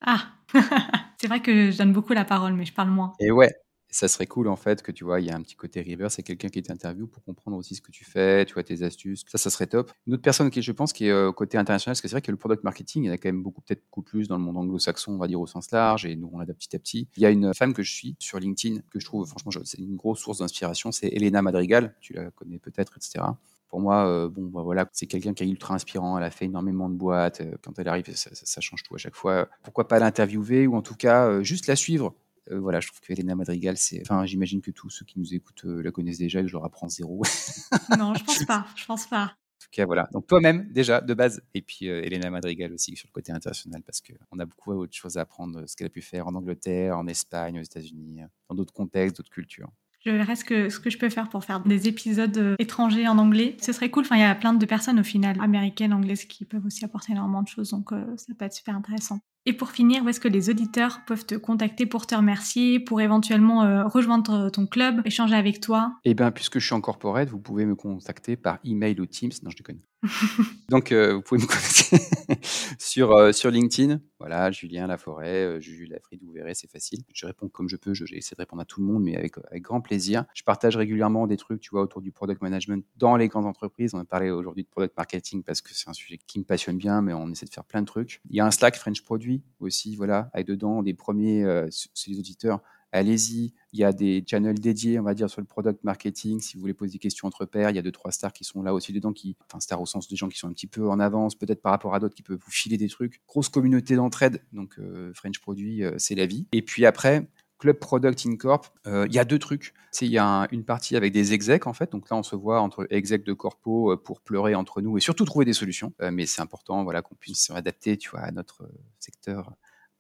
Ah 0.01 0.27
C'est 1.21 1.27
vrai 1.27 1.39
que 1.39 1.69
je 1.69 1.77
donne 1.77 1.93
beaucoup 1.93 2.13
la 2.13 2.25
parole, 2.25 2.53
mais 2.53 2.65
je 2.65 2.73
parle 2.73 2.89
moins. 2.89 3.13
Et 3.19 3.29
ouais, 3.29 3.53
ça 3.91 4.07
serait 4.07 4.25
cool 4.25 4.47
en 4.47 4.55
fait 4.55 4.81
que 4.81 4.91
tu 4.91 5.03
vois, 5.03 5.21
il 5.21 5.27
y 5.27 5.29
a 5.29 5.35
un 5.35 5.41
petit 5.43 5.53
côté 5.55 5.79
river, 5.79 6.07
c'est 6.09 6.23
quelqu'un 6.23 6.49
qui 6.49 6.63
t'interviewe 6.63 7.05
pour 7.05 7.23
comprendre 7.23 7.57
aussi 7.57 7.75
ce 7.75 7.81
que 7.81 7.91
tu 7.91 8.03
fais, 8.03 8.43
tu 8.47 8.55
vois, 8.55 8.63
tes 8.63 8.81
astuces. 8.81 9.23
Ça, 9.27 9.37
ça 9.37 9.51
serait 9.51 9.67
top. 9.67 9.91
Une 10.07 10.15
autre 10.15 10.23
personne 10.23 10.49
qui, 10.49 10.63
je 10.63 10.71
pense, 10.71 10.93
qui 10.93 11.05
est 11.05 11.11
euh, 11.11 11.31
côté 11.31 11.59
international, 11.59 11.91
parce 11.91 12.01
que 12.01 12.07
c'est 12.07 12.15
vrai 12.15 12.23
que 12.23 12.31
le 12.31 12.37
product 12.37 12.63
marketing, 12.63 13.03
il 13.03 13.05
y 13.05 13.09
en 13.11 13.13
a 13.13 13.17
quand 13.19 13.29
même 13.29 13.43
beaucoup, 13.43 13.61
peut-être 13.61 13.83
beaucoup 13.83 14.01
plus 14.01 14.27
dans 14.27 14.39
le 14.39 14.43
monde 14.43 14.57
anglo-saxon, 14.57 15.11
on 15.11 15.17
va 15.19 15.27
dire 15.27 15.39
au 15.39 15.45
sens 15.45 15.69
large, 15.69 16.07
et 16.07 16.15
nous, 16.15 16.31
on 16.33 16.39
l'adapte 16.39 16.59
petit 16.59 16.75
à 16.75 16.79
petit. 16.79 17.07
Il 17.17 17.21
y 17.21 17.27
a 17.27 17.29
une 17.29 17.53
femme 17.53 17.75
que 17.75 17.83
je 17.83 17.93
suis 17.93 18.15
sur 18.17 18.39
LinkedIn, 18.39 18.79
que 18.89 18.99
je 18.99 19.05
trouve, 19.05 19.27
franchement, 19.27 19.51
c'est 19.63 19.77
une 19.77 19.97
grosse 19.97 20.21
source 20.21 20.39
d'inspiration, 20.39 20.91
c'est 20.91 21.09
Elena 21.09 21.43
Madrigal, 21.43 21.95
tu 22.01 22.13
la 22.13 22.31
connais 22.31 22.57
peut-être, 22.57 22.97
etc 22.97 23.25
pour 23.71 23.79
moi, 23.79 24.05
euh, 24.05 24.29
bon, 24.29 24.47
bah, 24.47 24.61
voilà, 24.63 24.87
c'est 24.91 25.07
quelqu'un 25.07 25.33
qui 25.33 25.43
est 25.43 25.47
ultra 25.47 25.73
inspirant. 25.73 26.17
Elle 26.17 26.25
a 26.25 26.29
fait 26.29 26.45
énormément 26.45 26.89
de 26.89 26.95
boîtes. 26.95 27.39
Euh, 27.39 27.55
quand 27.63 27.79
elle 27.79 27.87
arrive, 27.87 28.05
ça, 28.13 28.61
change 28.61 28.83
tout 28.83 28.93
à 28.95 28.97
chaque 28.97 29.15
fois. 29.15 29.47
Pourquoi 29.63 29.87
pas 29.87 29.97
l'interviewer 29.97 30.67
ou 30.67 30.75
en 30.75 30.81
tout 30.81 30.95
cas 30.95 31.27
euh, 31.27 31.41
juste 31.41 31.67
la 31.67 31.77
suivre? 31.77 32.13
Voilà, 32.49 32.81
je 32.81 32.87
trouve 32.87 32.99
que 32.99 33.13
Elena 33.13 33.33
Madrigal, 33.33 33.77
c'est. 33.77 34.01
Enfin, 34.01 34.25
j'imagine 34.25 34.61
que 34.61 34.71
tous 34.71 34.89
ceux 34.89 35.05
qui 35.05 35.19
nous 35.19 35.33
écoutent 35.33 35.63
la 35.63 35.89
connaissent 35.91 36.17
déjà 36.17 36.39
et 36.39 36.41
que 36.41 36.49
je 36.49 36.53
leur 36.53 36.65
apprends 36.65 36.89
zéro. 36.89 37.21
non, 37.97 38.13
je 38.13 38.25
pense 38.25 38.43
pas. 38.43 38.65
Je 38.75 38.85
pense 38.85 39.07
pas. 39.07 39.23
En 39.23 39.63
tout 39.63 39.69
cas, 39.71 39.85
voilà. 39.85 40.09
Donc 40.11 40.27
toi-même, 40.27 40.67
déjà, 40.69 40.99
de 40.99 41.13
base. 41.13 41.41
Et 41.53 41.61
puis 41.61 41.85
Elena 41.85 42.29
Madrigal 42.29 42.73
aussi 42.73 42.97
sur 42.97 43.07
le 43.07 43.13
côté 43.13 43.31
international, 43.31 43.83
parce 43.83 44.01
qu'on 44.01 44.39
a 44.39 44.45
beaucoup 44.45 44.73
d'autres 44.73 44.93
choses 44.93 45.17
à 45.17 45.21
apprendre, 45.21 45.63
ce 45.65 45.77
qu'elle 45.77 45.87
a 45.87 45.91
pu 45.91 46.01
faire 46.01 46.27
en 46.27 46.35
Angleterre, 46.35 46.97
en 46.97 47.07
Espagne, 47.07 47.57
aux 47.57 47.63
États-Unis, 47.63 48.23
dans 48.49 48.55
d'autres 48.55 48.73
contextes, 48.73 49.15
d'autres 49.15 49.29
cultures. 49.29 49.71
Je 50.03 50.09
verrai 50.09 50.35
ce 50.35 50.43
que, 50.43 50.69
ce 50.69 50.79
que 50.79 50.89
je 50.89 50.97
peux 50.97 51.09
faire 51.09 51.29
pour 51.29 51.43
faire 51.43 51.59
des 51.59 51.87
épisodes 51.87 52.37
euh, 52.37 52.55
étrangers 52.57 53.07
en 53.07 53.19
anglais. 53.19 53.55
Ce 53.61 53.71
serait 53.71 53.91
cool. 53.91 54.03
Enfin, 54.03 54.15
il 54.15 54.21
y 54.21 54.23
a 54.23 54.33
plein 54.33 54.53
de 54.53 54.65
personnes 54.65 54.99
au 54.99 55.03
final, 55.03 55.37
américaines, 55.39 55.93
anglaises, 55.93 56.25
qui 56.25 56.43
peuvent 56.43 56.65
aussi 56.65 56.83
apporter 56.83 57.11
énormément 57.11 57.43
de 57.43 57.47
choses. 57.47 57.69
Donc, 57.69 57.91
euh, 57.91 58.05
ça 58.17 58.33
peut 58.37 58.45
être 58.45 58.53
super 58.53 58.75
intéressant. 58.75 59.19
Et 59.45 59.53
pour 59.53 59.69
finir, 59.69 60.03
où 60.03 60.09
est-ce 60.09 60.19
que 60.19 60.27
les 60.27 60.49
auditeurs 60.49 61.01
peuvent 61.05 61.25
te 61.25 61.35
contacter 61.35 61.85
pour 61.85 62.07
te 62.07 62.15
remercier, 62.15 62.79
pour 62.79 63.01
éventuellement 63.01 63.63
euh, 63.63 63.85
rejoindre 63.85 64.49
ton 64.49 64.65
club, 64.65 65.01
échanger 65.05 65.35
avec 65.35 65.59
toi? 65.59 65.93
Eh 66.03 66.15
bien, 66.15 66.31
puisque 66.31 66.57
je 66.57 66.65
suis 66.65 66.75
en 66.75 66.81
corporate, 66.81 67.29
vous 67.29 67.39
pouvez 67.39 67.65
me 67.65 67.75
contacter 67.75 68.35
par 68.35 68.57
email 68.63 68.99
ou 68.99 69.05
Teams. 69.05 69.31
Non, 69.43 69.51
je 69.51 69.57
déconne. 69.57 69.79
Donc, 70.69 70.91
euh, 70.91 71.13
vous 71.13 71.21
pouvez 71.21 71.41
me 71.41 71.47
contacter 71.47 71.97
sur, 72.79 73.11
euh, 73.11 73.31
sur 73.31 73.51
LinkedIn. 73.51 73.99
Voilà, 74.19 74.51
Julien 74.51 74.87
Laforêt, 74.87 75.59
Jules 75.61 75.89
Lafride, 75.89 76.21
vous 76.23 76.31
verrez, 76.31 76.53
c'est 76.53 76.69
facile. 76.69 76.99
Je 77.13 77.25
réponds 77.25 77.49
comme 77.49 77.67
je 77.69 77.75
peux, 77.75 77.93
j'essaie 77.93 78.35
de 78.35 78.41
répondre 78.41 78.61
à 78.61 78.65
tout 78.65 78.79
le 78.79 78.87
monde, 78.87 79.03
mais 79.03 79.15
avec, 79.15 79.33
avec 79.49 79.63
grand 79.63 79.81
plaisir. 79.81 80.25
Je 80.33 80.43
partage 80.43 80.77
régulièrement 80.77 81.27
des 81.27 81.37
trucs, 81.37 81.61
tu 81.61 81.71
vois, 81.71 81.81
autour 81.81 82.01
du 82.01 82.11
product 82.11 82.41
management 82.41 82.85
dans 82.97 83.15
les 83.15 83.27
grandes 83.27 83.47
entreprises. 83.47 83.93
On 83.93 83.99
a 83.99 84.05
parlé 84.05 84.29
aujourd'hui 84.29 84.63
de 84.63 84.69
product 84.69 84.95
marketing 84.97 85.43
parce 85.43 85.61
que 85.61 85.73
c'est 85.73 85.89
un 85.89 85.93
sujet 85.93 86.19
qui 86.27 86.39
me 86.39 86.43
passionne 86.43 86.77
bien, 86.77 87.01
mais 87.01 87.13
on 87.13 87.29
essaie 87.29 87.45
de 87.45 87.53
faire 87.53 87.65
plein 87.65 87.81
de 87.81 87.87
trucs. 87.87 88.21
Il 88.29 88.35
y 88.35 88.39
a 88.39 88.45
un 88.45 88.51
Slack 88.51 88.75
French 88.75 89.03
Produit 89.03 89.43
aussi, 89.59 89.95
voilà, 89.95 90.29
avec 90.33 90.47
dedans 90.47 90.83
des 90.83 90.93
premiers, 90.93 91.43
euh, 91.43 91.67
c'est 91.71 92.11
les 92.11 92.19
auditeurs, 92.19 92.61
allez-y. 92.91 93.53
Il 93.73 93.79
y 93.79 93.83
a 93.83 93.93
des 93.93 94.23
channels 94.27 94.59
dédiés, 94.59 94.99
on 94.99 95.03
va 95.03 95.13
dire, 95.13 95.29
sur 95.29 95.41
le 95.41 95.47
product 95.47 95.83
marketing. 95.83 96.41
Si 96.41 96.55
vous 96.55 96.61
voulez 96.61 96.73
poser 96.73 96.93
des 96.93 96.99
questions 96.99 97.27
entre 97.27 97.45
pairs, 97.45 97.69
il 97.69 97.75
y 97.75 97.79
a 97.79 97.81
deux, 97.81 97.91
trois 97.91 98.11
stars 98.11 98.33
qui 98.33 98.43
sont 98.43 98.61
là 98.63 98.73
aussi 98.73 98.91
dedans, 98.91 99.13
qui, 99.13 99.35
enfin, 99.47 99.59
stars 99.59 99.81
au 99.81 99.85
sens 99.85 100.07
des 100.07 100.15
gens 100.15 100.27
qui 100.27 100.37
sont 100.37 100.47
un 100.47 100.53
petit 100.53 100.67
peu 100.67 100.89
en 100.89 100.99
avance, 100.99 101.35
peut-être 101.35 101.61
par 101.61 101.71
rapport 101.71 101.95
à 101.95 101.99
d'autres 101.99 102.15
qui 102.15 102.23
peuvent 102.23 102.39
vous 102.43 102.51
filer 102.51 102.77
des 102.77 102.89
trucs. 102.89 103.21
Grosse 103.27 103.49
communauté 103.49 103.95
d'entraide. 103.95 104.41
Donc, 104.51 104.77
euh, 104.79 105.11
French 105.13 105.39
Produit, 105.39 105.83
euh, 105.83 105.95
c'est 105.97 106.15
la 106.15 106.25
vie. 106.25 106.47
Et 106.51 106.61
puis 106.61 106.85
après, 106.85 107.27
Club 107.59 107.77
Product 107.77 108.25
Incorp, 108.25 108.73
euh, 108.87 109.05
il 109.07 109.13
y 109.13 109.19
a 109.19 109.25
deux 109.25 109.39
trucs. 109.39 109.73
Il 110.01 110.09
y 110.09 110.17
a 110.17 110.47
une 110.51 110.65
partie 110.65 110.95
avec 110.95 111.13
des 111.13 111.33
execs, 111.33 111.67
en 111.67 111.73
fait. 111.73 111.91
Donc 111.91 112.09
là, 112.09 112.17
on 112.17 112.23
se 112.23 112.35
voit 112.35 112.59
entre 112.59 112.87
execs 112.89 113.23
de 113.23 113.33
corpo 113.33 113.95
pour 113.97 114.21
pleurer 114.21 114.55
entre 114.55 114.81
nous 114.81 114.97
et 114.97 115.01
surtout 115.01 115.25
trouver 115.25 115.45
des 115.45 115.53
solutions. 115.53 115.93
Mais 116.11 116.25
c'est 116.25 116.41
important 116.41 116.83
voilà, 116.83 117.01
qu'on 117.01 117.15
puisse 117.15 117.45
s'adapter 117.45 117.97
tu 117.97 118.09
à 118.17 118.31
notre 118.31 118.67
secteur 118.99 119.53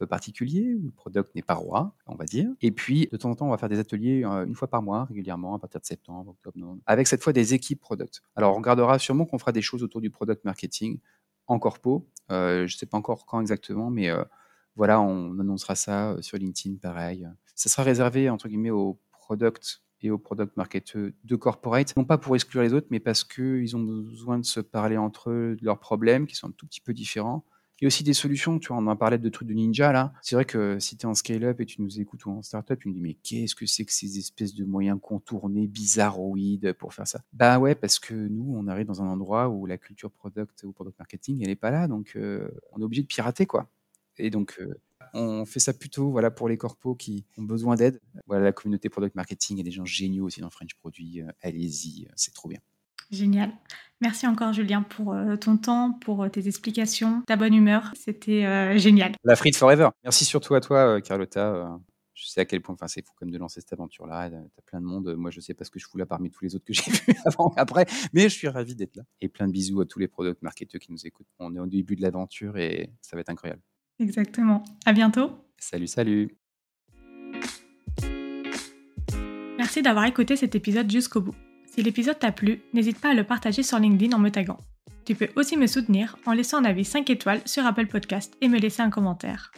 particulier 0.05 0.75
où 0.75 0.85
le 0.85 0.91
product 0.91 1.33
n'est 1.35 1.41
pas 1.41 1.53
roi, 1.53 1.95
on 2.07 2.15
va 2.15 2.25
dire. 2.25 2.49
Et 2.61 2.71
puis, 2.71 3.07
de 3.11 3.17
temps 3.17 3.29
en 3.31 3.35
temps, 3.35 3.47
on 3.47 3.51
va 3.51 3.57
faire 3.57 3.69
des 3.69 3.79
ateliers 3.79 4.23
une 4.23 4.55
fois 4.55 4.67
par 4.67 4.81
mois, 4.81 5.05
régulièrement, 5.05 5.55
à 5.55 5.59
partir 5.59 5.79
de 5.79 5.85
septembre, 5.85 6.31
octobre, 6.31 6.57
novembre, 6.57 6.81
avec 6.85 7.07
cette 7.07 7.23
fois 7.23 7.33
des 7.33 7.53
équipes 7.53 7.79
product. 7.79 8.21
Alors, 8.35 8.53
on 8.53 8.57
regardera 8.57 8.99
sûrement 8.99 9.25
qu'on 9.25 9.39
fera 9.39 9.51
des 9.51 9.61
choses 9.61 9.83
autour 9.83 10.01
du 10.01 10.09
product 10.09 10.45
marketing 10.45 10.99
en 11.47 11.59
corpo. 11.59 12.07
je 12.29 12.63
ne 12.63 12.67
sais 12.67 12.85
pas 12.85 12.97
encore 12.97 13.25
quand 13.25 13.41
exactement, 13.41 13.89
mais 13.89 14.09
voilà, 14.75 15.01
on 15.01 15.39
annoncera 15.39 15.75
ça 15.75 16.15
sur 16.21 16.37
LinkedIn, 16.37 16.77
pareil 16.77 17.27
ça 17.61 17.69
sera 17.69 17.83
réservé 17.83 18.29
entre 18.29 18.47
guillemets 18.47 18.71
aux 18.71 18.99
product 19.11 19.83
et 20.01 20.09
aux 20.09 20.17
product 20.17 20.57
marketeurs 20.57 21.11
de 21.23 21.35
corporate, 21.35 21.95
non 21.95 22.05
pas 22.05 22.17
pour 22.17 22.35
exclure 22.35 22.63
les 22.63 22.73
autres, 22.73 22.87
mais 22.89 22.99
parce 22.99 23.23
qu'ils 23.23 23.75
ont 23.75 23.83
besoin 23.83 24.39
de 24.39 24.45
se 24.45 24.59
parler 24.59 24.97
entre 24.97 25.29
eux 25.29 25.55
de 25.59 25.63
leurs 25.63 25.79
problèmes 25.79 26.25
qui 26.25 26.35
sont 26.35 26.47
un 26.47 26.53
tout 26.57 26.65
petit 26.65 26.81
peu 26.81 26.91
différents. 26.91 27.45
Il 27.81 27.85
y 27.85 27.87
a 27.87 27.89
aussi 27.89 28.03
des 28.03 28.13
solutions, 28.13 28.59
tu 28.59 28.67
vois, 28.67 28.77
on 28.77 28.85
en 28.85 28.95
parlait 28.95 29.17
de 29.17 29.29
trucs 29.29 29.47
de 29.47 29.55
ninja 29.55 29.91
là. 29.91 30.13
C'est 30.21 30.35
vrai 30.35 30.45
que 30.45 30.77
si 30.77 30.97
tu 30.97 31.07
es 31.07 31.09
en 31.09 31.15
scale-up 31.15 31.59
et 31.59 31.65
tu 31.65 31.81
nous 31.81 31.99
écoutes 31.99 32.25
ou 32.27 32.31
en 32.31 32.43
startup, 32.43 32.79
tu 32.79 32.87
nous 32.87 32.93
dis 32.93 33.01
mais 33.01 33.15
qu'est-ce 33.15 33.55
que 33.55 33.65
c'est 33.65 33.85
que 33.85 33.91
ces 33.91 34.19
espèces 34.19 34.53
de 34.53 34.65
moyens 34.65 34.99
contournés, 35.01 35.65
bizarroïdes 35.65 36.73
pour 36.73 36.93
faire 36.93 37.07
ça? 37.07 37.23
Bah 37.33 37.57
ouais, 37.57 37.73
parce 37.73 37.97
que 37.97 38.13
nous, 38.13 38.53
on 38.55 38.67
arrive 38.67 38.85
dans 38.85 39.01
un 39.01 39.07
endroit 39.07 39.49
où 39.49 39.65
la 39.65 39.79
culture 39.79 40.11
product 40.11 40.63
ou 40.63 40.71
product 40.73 40.99
marketing, 40.99 41.41
elle 41.41 41.49
est 41.49 41.55
pas 41.55 41.71
là, 41.71 41.87
donc 41.87 42.13
euh, 42.15 42.47
on 42.71 42.79
est 42.81 42.83
obligé 42.83 43.01
de 43.01 43.07
pirater 43.07 43.47
quoi. 43.47 43.67
Et 44.17 44.29
donc, 44.29 44.57
euh, 44.59 44.75
on 45.15 45.45
fait 45.45 45.59
ça 45.59 45.73
plutôt 45.73 46.11
voilà, 46.11 46.29
pour 46.29 46.47
les 46.49 46.57
corpos 46.57 46.95
qui 46.95 47.25
ont 47.39 47.43
besoin 47.43 47.75
d'aide. 47.75 47.99
Voilà, 48.27 48.43
la 48.43 48.51
communauté 48.51 48.89
product 48.89 49.15
marketing, 49.15 49.59
a 49.59 49.63
des 49.63 49.71
gens 49.71 49.85
géniaux 49.85 50.25
aussi 50.25 50.39
dans 50.39 50.51
French 50.51 50.75
Produit. 50.75 51.21
Euh, 51.21 51.31
allez-y, 51.41 52.07
c'est 52.15 52.33
trop 52.33 52.47
bien. 52.47 52.59
Génial. 53.11 53.51
Merci 54.01 54.25
encore 54.25 54.51
Julien 54.51 54.81
pour 54.81 55.13
euh, 55.13 55.35
ton 55.35 55.57
temps, 55.57 55.91
pour 55.91 56.23
euh, 56.23 56.29
tes 56.29 56.47
explications, 56.47 57.21
ta 57.27 57.35
bonne 57.35 57.53
humeur. 57.53 57.93
C'était 57.95 58.45
euh, 58.45 58.77
génial. 58.77 59.13
La 59.23 59.35
frite 59.35 59.55
forever. 59.55 59.89
Merci 60.03 60.25
surtout 60.25 60.55
à 60.55 60.61
toi, 60.61 60.99
Carlotta. 61.01 61.79
Je 62.15 62.27
sais 62.27 62.41
à 62.41 62.45
quel 62.45 62.61
point, 62.61 62.73
enfin, 62.73 62.87
c'est 62.87 63.05
fou 63.05 63.13
comme 63.15 63.29
de 63.29 63.37
lancer 63.37 63.61
cette 63.61 63.73
aventure-là. 63.73 64.29
T'as 64.29 64.61
plein 64.65 64.81
de 64.81 64.85
monde. 64.85 65.15
Moi, 65.15 65.29
je 65.29 65.39
sais 65.39 65.53
pas 65.53 65.65
ce 65.65 65.71
que 65.71 65.79
je 65.79 65.85
fous 65.87 65.97
là 65.97 66.05
parmi 66.07 66.31
tous 66.31 66.43
les 66.43 66.55
autres 66.55 66.65
que 66.65 66.73
j'ai 66.73 66.89
vus 67.07 67.15
avant 67.25 67.53
et 67.55 67.59
après, 67.59 67.85
mais 68.13 68.23
je 68.23 68.35
suis 68.35 68.47
ravi 68.47 68.75
d'être 68.75 68.95
là. 68.95 69.03
Et 69.21 69.29
plein 69.29 69.47
de 69.47 69.51
bisous 69.51 69.81
à 69.81 69.85
tous 69.85 69.99
les 69.99 70.07
product 70.07 70.41
marketeurs 70.41 70.81
qui 70.81 70.91
nous 70.91 71.05
écoutent. 71.05 71.27
On 71.37 71.55
est 71.55 71.59
au 71.59 71.67
début 71.67 71.95
de 71.95 72.01
l'aventure 72.01 72.57
et 72.57 72.91
ça 73.01 73.15
va 73.15 73.21
être 73.21 73.29
incroyable. 73.29 73.61
Exactement. 73.99 74.63
À 74.85 74.93
bientôt. 74.93 75.31
Salut, 75.57 75.87
salut. 75.87 76.35
Merci 79.57 79.83
d'avoir 79.83 80.05
écouté 80.05 80.35
cet 80.35 80.55
épisode 80.55 80.89
jusqu'au 80.89 81.21
bout. 81.21 81.35
Si 81.73 81.81
l'épisode 81.81 82.19
t'a 82.19 82.33
plu, 82.33 82.61
n'hésite 82.73 82.99
pas 82.99 83.11
à 83.11 83.13
le 83.13 83.23
partager 83.23 83.63
sur 83.63 83.79
LinkedIn 83.79 84.13
en 84.13 84.19
me 84.19 84.29
taguant. 84.29 84.57
Tu 85.05 85.15
peux 85.15 85.29
aussi 85.37 85.55
me 85.55 85.67
soutenir 85.67 86.17
en 86.25 86.33
laissant 86.33 86.57
un 86.57 86.65
avis 86.65 86.83
5 86.83 87.09
étoiles 87.09 87.41
sur 87.45 87.65
Apple 87.65 87.87
Podcast 87.87 88.35
et 88.41 88.49
me 88.49 88.59
laisser 88.59 88.81
un 88.81 88.89
commentaire. 88.89 89.53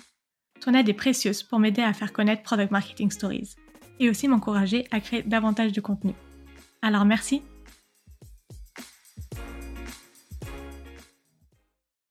Ton 0.62 0.76
aide 0.76 0.88
est 0.88 0.94
précieuse 0.94 1.42
pour 1.42 1.58
m'aider 1.58 1.82
à 1.82 1.92
faire 1.92 2.14
connaître 2.14 2.44
Product 2.44 2.70
Marketing 2.70 3.10
Stories 3.10 3.56
et 4.00 4.12
aussi 4.12 4.28
m'encourager 4.28 4.86
à 4.92 5.00
créer 5.00 5.24
davantage 5.24 5.72
de 5.72 5.82
contenu. 5.82 6.14
Alors 6.84 7.06
merci 7.06 7.42